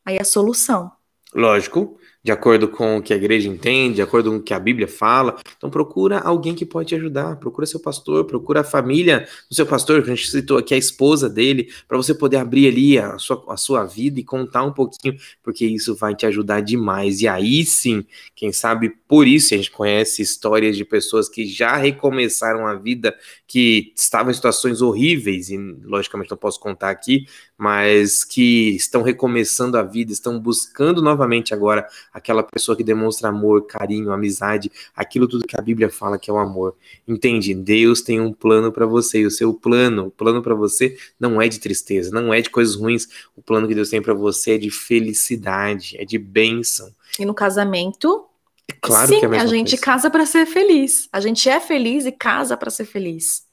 aí 0.05 0.19
a 0.21 0.25
solução. 0.25 0.93
Lógico, 1.35 1.99
de 2.23 2.33
acordo 2.33 2.69
com 2.69 2.99
o 2.99 3.03
que 3.03 3.13
a 3.13 3.17
igreja 3.17 3.49
entende, 3.49 3.97
de 3.97 4.03
acordo 4.03 4.31
com 4.31 4.37
o 4.37 4.43
que 4.43 4.53
a 4.53 4.59
Bíblia 4.59 4.89
fala. 4.89 5.37
Então 5.57 5.71
procura 5.71 6.19
alguém 6.19 6.55
que 6.55 6.67
pode 6.67 6.89
te 6.89 6.95
ajudar, 6.95 7.37
procura 7.37 7.67
seu 7.67 7.81
pastor, 7.81 8.25
procura 8.25 8.61
a 8.61 8.65
família 8.65 9.27
do 9.49 9.55
seu 9.55 9.65
pastor, 9.65 10.03
que 10.03 10.11
a 10.11 10.15
gente 10.15 10.29
citou 10.29 10.59
aqui, 10.59 10.75
a 10.75 10.77
esposa 10.79 11.29
dele, 11.29 11.73
para 11.87 11.97
você 11.97 12.13
poder 12.13 12.39
abrir 12.39 12.69
ali 12.69 12.99
a 12.99 13.19
sua, 13.19 13.45
a 13.49 13.57
sua 13.57 13.85
vida 13.85 14.19
e 14.19 14.25
contar 14.25 14.65
um 14.65 14.73
pouquinho, 14.73 15.17
porque 15.43 15.65
isso 15.65 15.95
vai 15.95 16.15
te 16.15 16.27
ajudar 16.27 16.61
demais. 16.61 17.21
E 17.21 17.29
aí 17.29 17.65
sim, 17.65 18.05
quem 18.35 18.53
sabe 18.53 18.91
por 19.07 19.27
isso 19.27 19.55
a 19.55 19.57
gente 19.57 19.71
conhece 19.71 20.21
histórias 20.21 20.77
de 20.77 20.85
pessoas 20.85 21.29
que 21.29 21.47
já 21.47 21.77
recomeçaram 21.77 22.67
a 22.67 22.75
vida, 22.75 23.15
que 23.47 23.93
estavam 23.97 24.31
em 24.31 24.35
situações 24.35 24.83
horríveis, 24.83 25.51
e 25.51 25.57
logicamente 25.57 26.31
não 26.31 26.37
posso 26.37 26.61
contar 26.61 26.91
aqui, 26.91 27.27
mas 27.57 28.23
que 28.25 28.71
estão 28.77 29.03
recomeçando 29.03 29.79
a 29.79 29.83
vida, 29.83 30.13
estão 30.13 30.39
buscando 30.39 31.01
novamente 31.01 31.55
agora 31.55 31.87
aquela 32.19 32.43
pessoa 32.43 32.77
que 32.77 32.85
demonstra 32.85 33.29
amor, 33.29 33.67
carinho, 33.67 34.13
amizade, 34.13 34.71
aquilo 34.95 35.27
tudo 35.27 35.47
que 35.47 35.59
a 35.59 35.63
Bíblia 35.63 35.89
fala 35.89 36.19
que 36.19 36.31
é 36.31 36.33
o 36.33 36.39
amor. 36.39 36.77
Entende? 37.07 37.55
Deus 37.55 38.03
tem 38.03 38.21
um 38.21 38.33
plano 38.33 38.71
para 38.71 38.87
você, 38.87 39.21
e 39.21 39.27
o 39.27 39.31
seu 39.31 39.55
plano, 39.55 40.07
o 40.07 40.11
plano 40.11 40.43
para 40.43 40.55
você 40.55 40.97
não 41.19 41.41
é 41.41 41.49
de 41.49 41.59
tristeza, 41.59 42.11
não 42.11 42.33
é 42.33 42.41
de 42.41 42.51
coisas 42.51 42.75
ruins. 42.75 43.09
O 43.37 43.43
plano 43.43 43.67
que 43.67 43.75
Deus 43.75 43.89
tem 43.89 44.03
para 44.03 44.15
você 44.15 44.53
é 44.53 44.59
de 44.59 44.71
felicidade, 44.71 45.97
é 45.99 46.05
de 46.05 46.19
bênção. 46.19 46.93
E 47.19 47.25
no 47.25 47.35
casamento, 47.35 48.27
é 48.69 48.75
claro 48.81 49.09
sim, 49.09 49.21
que 49.21 49.27
é 49.27 49.39
a, 49.39 49.43
a 49.43 49.47
gente 49.47 49.71
coisa. 49.71 49.83
casa 49.83 50.11
para 50.11 50.27
ser 50.27 50.47
feliz. 50.47 51.09
A 51.13 51.21
gente 51.21 51.49
é 51.49 51.59
feliz 51.59 52.05
e 52.05 52.13
casa 52.13 52.57
para 52.57 52.71
ser 52.71 52.85
feliz. 52.85 53.47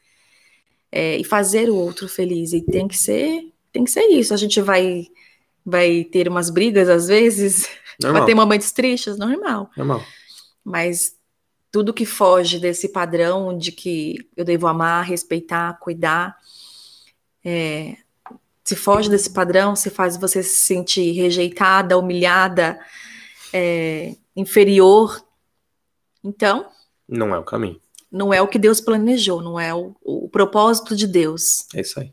É, 0.91 1.17
e 1.17 1.23
fazer 1.23 1.69
o 1.69 1.75
outro 1.75 2.07
feliz. 2.07 2.53
E 2.53 2.61
tem 2.61 2.87
que 2.87 2.97
ser 2.97 3.51
tem 3.71 3.83
que 3.83 3.91
ser 3.91 4.07
isso. 4.07 4.33
A 4.33 4.37
gente 4.37 4.61
vai 4.61 5.07
vai 5.65 6.03
ter 6.03 6.27
umas 6.27 6.49
brigas 6.49 6.87
às 6.87 7.07
vezes, 7.07 7.67
normal. 8.01 8.21
vai 8.21 8.25
ter 8.25 8.35
momentos 8.35 8.71
tristes, 8.71 9.17
normal. 9.17 9.69
Normal. 9.75 10.03
Mas 10.63 11.15
tudo 11.71 11.93
que 11.93 12.05
foge 12.05 12.59
desse 12.59 12.89
padrão 12.89 13.57
de 13.57 13.71
que 13.71 14.29
eu 14.35 14.45
devo 14.45 14.67
amar, 14.67 15.03
respeitar, 15.03 15.77
cuidar, 15.79 16.37
é, 17.43 17.97
se 18.63 18.75
foge 18.75 19.09
desse 19.09 19.29
padrão, 19.29 19.75
se 19.75 19.89
faz 19.89 20.17
você 20.17 20.41
se 20.41 20.55
sentir 20.55 21.11
rejeitada, 21.11 21.97
humilhada, 21.97 22.79
é, 23.53 24.15
inferior, 24.35 25.23
então 26.23 26.67
não 27.07 27.33
é 27.35 27.39
o 27.39 27.43
caminho. 27.43 27.79
Não 28.11 28.33
é 28.33 28.41
o 28.41 28.47
que 28.47 28.57
Deus 28.57 28.81
planejou, 28.81 29.41
não 29.41 29.59
é 29.59 29.73
o, 29.73 29.95
o 30.01 30.29
propósito 30.29 30.95
de 30.95 31.05
Deus. 31.05 31.67
É 31.75 31.81
isso 31.81 31.99
aí. 31.99 32.11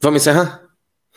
Vamos 0.00 0.22
encerrar? 0.22 0.62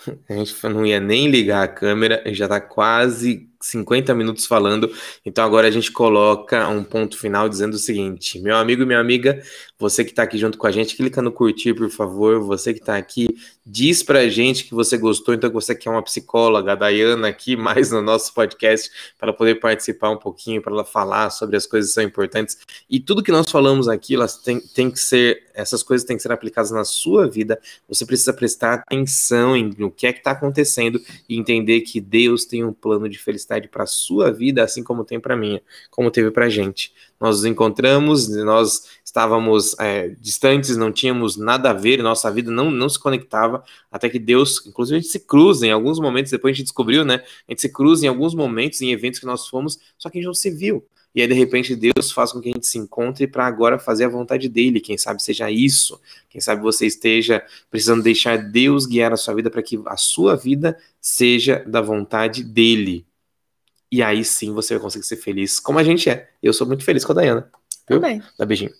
A 0.29 0.33
gente 0.33 0.55
não 0.63 0.85
ia 0.85 0.99
nem 0.99 1.29
ligar 1.29 1.63
a 1.63 1.67
câmera, 1.67 2.21
já 2.27 2.47
tá 2.47 2.59
quase 2.61 3.49
50 3.65 4.13
minutos 4.13 4.45
falando, 4.45 4.91
então 5.25 5.43
agora 5.43 5.67
a 5.67 5.71
gente 5.71 5.91
coloca 5.91 6.67
um 6.69 6.83
ponto 6.83 7.17
final 7.17 7.49
dizendo 7.49 7.73
o 7.73 7.79
seguinte: 7.79 8.39
meu 8.39 8.55
amigo 8.55 8.83
e 8.83 8.85
minha 8.85 8.99
amiga, 8.99 9.41
você 9.77 10.05
que 10.05 10.11
está 10.11 10.23
aqui 10.23 10.37
junto 10.37 10.57
com 10.57 10.65
a 10.67 10.71
gente, 10.71 10.95
clica 10.95 11.21
no 11.21 11.33
curtir, 11.33 11.73
por 11.73 11.89
favor. 11.89 12.39
Você 12.39 12.73
que 12.73 12.79
está 12.79 12.95
aqui, 12.95 13.27
diz 13.65 14.01
pra 14.01 14.25
gente 14.29 14.63
que 14.63 14.73
você 14.73 14.97
gostou, 14.97 15.33
então 15.33 15.49
que 15.49 15.53
você 15.53 15.75
quer 15.75 15.89
uma 15.89 16.01
psicóloga, 16.01 16.71
a 16.71 16.75
Dayana, 16.75 17.27
aqui 17.27 17.57
mais 17.57 17.91
no 17.91 18.01
nosso 18.01 18.33
podcast, 18.33 18.89
para 19.19 19.33
poder 19.33 19.55
participar 19.55 20.11
um 20.11 20.17
pouquinho, 20.17 20.61
para 20.61 20.71
ela 20.71 20.85
falar 20.85 21.29
sobre 21.29 21.57
as 21.57 21.65
coisas 21.65 21.91
que 21.91 21.95
são 21.95 22.03
importantes. 22.03 22.57
E 22.89 23.01
tudo 23.01 23.21
que 23.21 23.33
nós 23.33 23.51
falamos 23.51 23.89
aqui, 23.89 24.15
elas 24.15 24.37
têm, 24.37 24.61
têm 24.61 24.89
que 24.89 24.99
ser, 24.99 25.43
essas 25.53 25.83
coisas 25.83 26.07
têm 26.07 26.15
que 26.15 26.23
ser 26.23 26.31
aplicadas 26.31 26.71
na 26.71 26.85
sua 26.85 27.27
vida. 27.27 27.59
Você 27.89 28.05
precisa 28.05 28.31
prestar 28.31 28.75
atenção 28.75 29.57
em 29.57 29.73
no 29.77 29.91
que 29.91 30.07
é 30.07 30.13
que 30.13 30.19
está 30.19 30.31
acontecendo 30.31 31.01
e 31.27 31.37
entender 31.37 31.81
que 31.81 31.99
Deus 31.99 32.45
tem 32.45 32.63
um 32.63 32.71
plano 32.71 33.09
de 33.09 33.17
felicidade 33.17 33.54
para 33.67 33.83
a 33.83 33.87
sua 33.87 34.31
vida, 34.31 34.63
assim 34.63 34.83
como 34.83 35.03
tem 35.03 35.19
para 35.19 35.35
minha, 35.35 35.61
como 35.89 36.11
teve 36.11 36.31
para 36.31 36.49
gente. 36.49 36.93
Nós 37.19 37.37
nos 37.37 37.45
encontramos, 37.45 38.27
nós 38.29 38.87
estávamos 39.03 39.75
é, 39.79 40.09
distantes, 40.19 40.75
não 40.77 40.91
tínhamos 40.91 41.37
nada 41.37 41.71
a 41.71 41.73
ver, 41.73 42.03
nossa 42.03 42.29
vida 42.31 42.51
não, 42.51 42.69
não 42.69 42.89
se 42.89 42.99
conectava, 42.99 43.63
até 43.91 44.09
que 44.09 44.19
Deus, 44.19 44.65
inclusive 44.65 44.97
a 44.97 45.01
gente 45.01 45.11
se 45.11 45.19
cruza 45.19 45.65
em 45.65 45.71
alguns 45.71 45.99
momentos, 45.99 46.31
depois 46.31 46.51
a 46.51 46.55
gente 46.55 46.65
descobriu, 46.65 47.05
né? 47.05 47.23
A 47.47 47.51
gente 47.51 47.61
se 47.61 47.69
cruza 47.69 48.05
em 48.05 48.09
alguns 48.09 48.35
momentos, 48.35 48.81
em 48.81 48.91
eventos 48.91 49.19
que 49.19 49.25
nós 49.25 49.47
fomos, 49.47 49.79
só 49.97 50.09
que 50.09 50.17
a 50.17 50.21
gente 50.21 50.27
não 50.27 50.33
se 50.33 50.51
viu. 50.51 50.85
E 51.15 51.21
aí, 51.21 51.27
de 51.29 51.33
repente, 51.33 51.77
Deus 51.77 52.11
faz 52.11 52.33
com 52.33 52.41
que 52.41 52.49
a 52.49 52.51
gente 52.51 52.67
se 52.67 52.77
encontre 52.77 53.25
para 53.25 53.47
agora 53.47 53.79
fazer 53.79 54.03
a 54.03 54.09
vontade 54.09 54.49
dele. 54.49 54.81
Quem 54.81 54.97
sabe 54.97 55.23
seja 55.23 55.49
isso. 55.49 55.97
Quem 56.29 56.41
sabe 56.41 56.61
você 56.61 56.85
esteja 56.85 57.41
precisando 57.71 58.03
deixar 58.03 58.37
Deus 58.37 58.85
guiar 58.85 59.13
a 59.13 59.17
sua 59.17 59.33
vida 59.33 59.49
para 59.49 59.63
que 59.63 59.81
a 59.85 59.95
sua 59.95 60.35
vida 60.35 60.77
seja 60.99 61.63
da 61.65 61.79
vontade 61.79 62.43
dele. 62.43 63.04
E 63.95 64.03
aí 64.03 64.25
sim 64.25 64.51
você 64.51 64.73
vai 64.73 64.83
conseguir 64.83 65.05
ser 65.05 65.15
feliz, 65.15 65.57
como 65.57 65.79
a 65.79 65.83
gente 65.83 66.09
é. 66.09 66.27
Eu 66.43 66.51
sou 66.51 66.67
muito 66.67 66.83
feliz 66.83 67.05
com 67.05 67.13
a 67.13 67.15
Dayana. 67.15 67.49
Viu? 67.89 68.01
Também. 68.01 68.21
Dá 68.37 68.45
beijinho. 68.45 68.71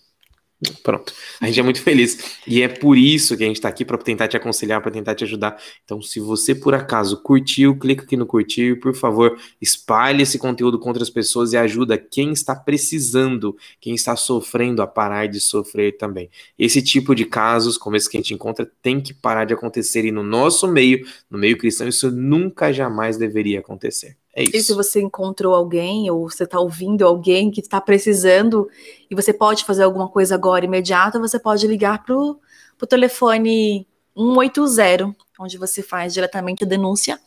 Pronto. 0.82 1.14
A 1.40 1.46
gente 1.46 1.58
é 1.58 1.62
muito 1.62 1.80
feliz. 1.80 2.36
E 2.46 2.60
é 2.60 2.68
por 2.68 2.98
isso 2.98 3.34
que 3.34 3.42
a 3.42 3.46
gente 3.46 3.56
está 3.56 3.70
aqui 3.70 3.82
para 3.82 3.96
tentar 3.96 4.28
te 4.28 4.36
aconselhar, 4.36 4.82
para 4.82 4.90
tentar 4.90 5.14
te 5.14 5.24
ajudar. 5.24 5.58
Então, 5.86 6.02
se 6.02 6.20
você 6.20 6.54
por 6.54 6.74
acaso 6.74 7.22
curtiu, 7.22 7.78
clica 7.78 8.04
aqui 8.04 8.14
no 8.14 8.26
curtir, 8.26 8.78
por 8.78 8.94
favor, 8.94 9.40
espalhe 9.58 10.22
esse 10.22 10.38
conteúdo 10.38 10.78
com 10.78 10.90
outras 10.90 11.08
pessoas 11.08 11.54
e 11.54 11.56
ajuda 11.56 11.96
quem 11.96 12.32
está 12.32 12.54
precisando, 12.54 13.56
quem 13.80 13.94
está 13.94 14.16
sofrendo 14.16 14.82
a 14.82 14.86
parar 14.86 15.28
de 15.28 15.40
sofrer 15.40 15.96
também. 15.96 16.28
Esse 16.58 16.82
tipo 16.82 17.14
de 17.14 17.24
casos, 17.24 17.78
como 17.78 17.96
esse 17.96 18.10
que 18.10 18.18
a 18.18 18.20
gente 18.20 18.34
encontra, 18.34 18.70
tem 18.82 19.00
que 19.00 19.14
parar 19.14 19.46
de 19.46 19.54
acontecer. 19.54 20.04
E 20.04 20.12
no 20.12 20.22
nosso 20.22 20.68
meio, 20.68 21.06
no 21.30 21.38
meio 21.38 21.56
cristão, 21.56 21.88
isso 21.88 22.10
nunca 22.10 22.70
jamais 22.70 23.16
deveria 23.16 23.60
acontecer. 23.60 24.18
É 24.36 24.42
isso. 24.42 24.56
E 24.56 24.60
se 24.60 24.74
você 24.74 25.00
encontrou 25.00 25.54
alguém 25.54 26.10
ou 26.10 26.28
você 26.28 26.44
está 26.44 26.60
ouvindo 26.60 27.06
alguém 27.06 27.50
que 27.50 27.60
está 27.60 27.80
precisando 27.80 28.68
e 29.10 29.14
você 29.14 29.32
pode 29.32 29.64
fazer 29.64 29.84
alguma 29.84 30.10
coisa 30.10 30.34
agora 30.34 30.66
imediata, 30.66 31.18
você 31.18 31.38
pode 31.38 31.66
ligar 31.66 32.04
para 32.04 32.14
o 32.14 32.38
telefone 32.86 33.88
180, 34.14 35.16
onde 35.40 35.56
você 35.56 35.82
faz 35.82 36.12
diretamente 36.12 36.64
a 36.64 36.66
denúncia 36.66 37.18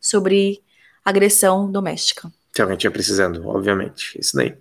sobre 0.00 0.62
agressão 1.04 1.70
doméstica. 1.70 2.32
Se 2.54 2.62
alguém 2.62 2.76
estiver 2.78 2.92
precisando, 2.92 3.46
obviamente. 3.46 4.18
Isso 4.18 4.34
daí. 4.34 4.56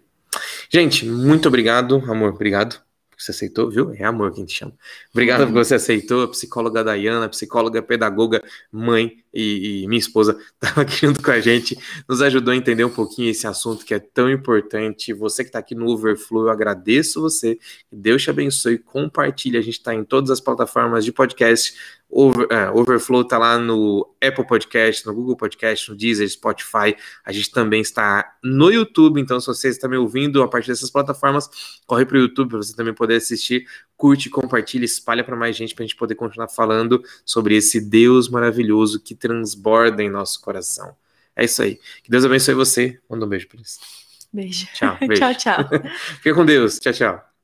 Gente, 0.69 1.05
muito 1.05 1.47
obrigado, 1.47 2.03
amor. 2.11 2.33
Obrigado 2.33 2.84
você 3.17 3.31
aceitou, 3.31 3.69
viu? 3.69 3.93
É 3.93 4.03
amor 4.03 4.31
que 4.31 4.37
a 4.37 4.41
gente 4.41 4.53
chama. 4.53 4.73
Obrigado 5.11 5.41
uhum. 5.41 5.47
por 5.47 5.65
você 5.65 5.75
aceitou, 5.75 6.23
a 6.23 6.27
psicóloga 6.27 6.83
Dayana, 6.83 7.29
psicóloga, 7.29 7.81
pedagoga, 7.81 8.43
mãe. 8.71 9.17
e, 9.33 9.83
e 9.83 9.87
minha 9.87 9.99
esposa 9.99 10.37
estava 10.61 10.81
aqui 10.81 11.05
junto 11.05 11.21
com 11.21 11.31
a 11.31 11.39
gente, 11.39 11.77
nos 12.07 12.21
ajudou 12.21 12.53
a 12.53 12.55
entender 12.55 12.85
um 12.85 12.89
pouquinho 12.89 13.29
esse 13.29 13.45
assunto 13.45 13.85
que 13.85 13.93
é 13.93 13.99
tão 13.99 14.29
importante. 14.29 15.13
Você 15.13 15.43
que 15.43 15.49
está 15.49 15.59
aqui 15.59 15.75
no 15.75 15.87
Overflow, 15.87 16.43
eu 16.45 16.49
agradeço 16.49 17.21
você. 17.21 17.59
Deus 17.91 18.23
te 18.23 18.29
abençoe. 18.29 18.77
Compartilhe. 18.77 19.57
A 19.57 19.61
gente 19.61 19.77
está 19.77 19.93
em 19.93 20.03
todas 20.03 20.31
as 20.31 20.39
plataformas 20.39 21.03
de 21.03 21.11
podcast. 21.11 21.75
Over, 22.09 22.45
uh, 22.45 22.77
Overflow 22.79 23.21
está 23.21 23.37
lá 23.37 23.57
no 23.57 24.15
Apple 24.23 24.45
Podcast, 24.47 25.05
no 25.05 25.13
Google 25.13 25.35
Podcast, 25.35 25.89
no 25.89 25.97
Deezer, 25.97 26.29
Spotify. 26.29 26.95
A 27.25 27.31
gente 27.31 27.51
também 27.51 27.81
está 27.81 28.37
no 28.43 28.71
YouTube. 28.71 29.19
Então, 29.19 29.39
se 29.39 29.47
você 29.47 29.69
está 29.69 29.87
me 29.87 29.97
ouvindo 29.97 30.41
a 30.41 30.47
partir 30.47 30.69
dessas 30.69 30.89
plataformas, 30.89 31.49
corre 31.85 32.05
para 32.05 32.17
o 32.17 32.21
YouTube 32.21 32.49
para 32.49 32.57
você 32.57 32.75
também 32.75 32.93
poder 32.93 33.15
assistir. 33.15 33.67
Curte, 33.97 34.29
compartilha, 34.29 34.85
espalha 34.85 35.23
para 35.23 35.35
mais 35.35 35.55
gente 35.55 35.75
para 35.75 35.83
a 35.83 35.87
gente 35.87 35.97
poder 35.97 36.15
continuar 36.15 36.47
falando 36.47 37.03
sobre 37.25 37.55
esse 37.55 37.81
Deus 37.81 38.29
maravilhoso 38.29 39.01
que 39.01 39.15
transborda 39.15 40.01
em 40.01 40.09
nosso 40.09 40.41
coração. 40.41 40.95
É 41.35 41.43
isso 41.43 41.61
aí. 41.61 41.79
Que 42.03 42.09
Deus 42.09 42.23
abençoe 42.23 42.55
você. 42.55 42.99
Manda 43.09 43.25
um 43.25 43.29
beijo, 43.29 43.47
Pris. 43.47 43.79
Beijo. 44.31 44.67
Tchau. 44.73 44.97
Beijo. 45.05 45.21
tchau, 45.21 45.35
tchau. 45.35 45.69
Fica 46.21 46.33
com 46.33 46.45
Deus. 46.45 46.79
Tchau, 46.79 46.93
tchau. 46.93 47.34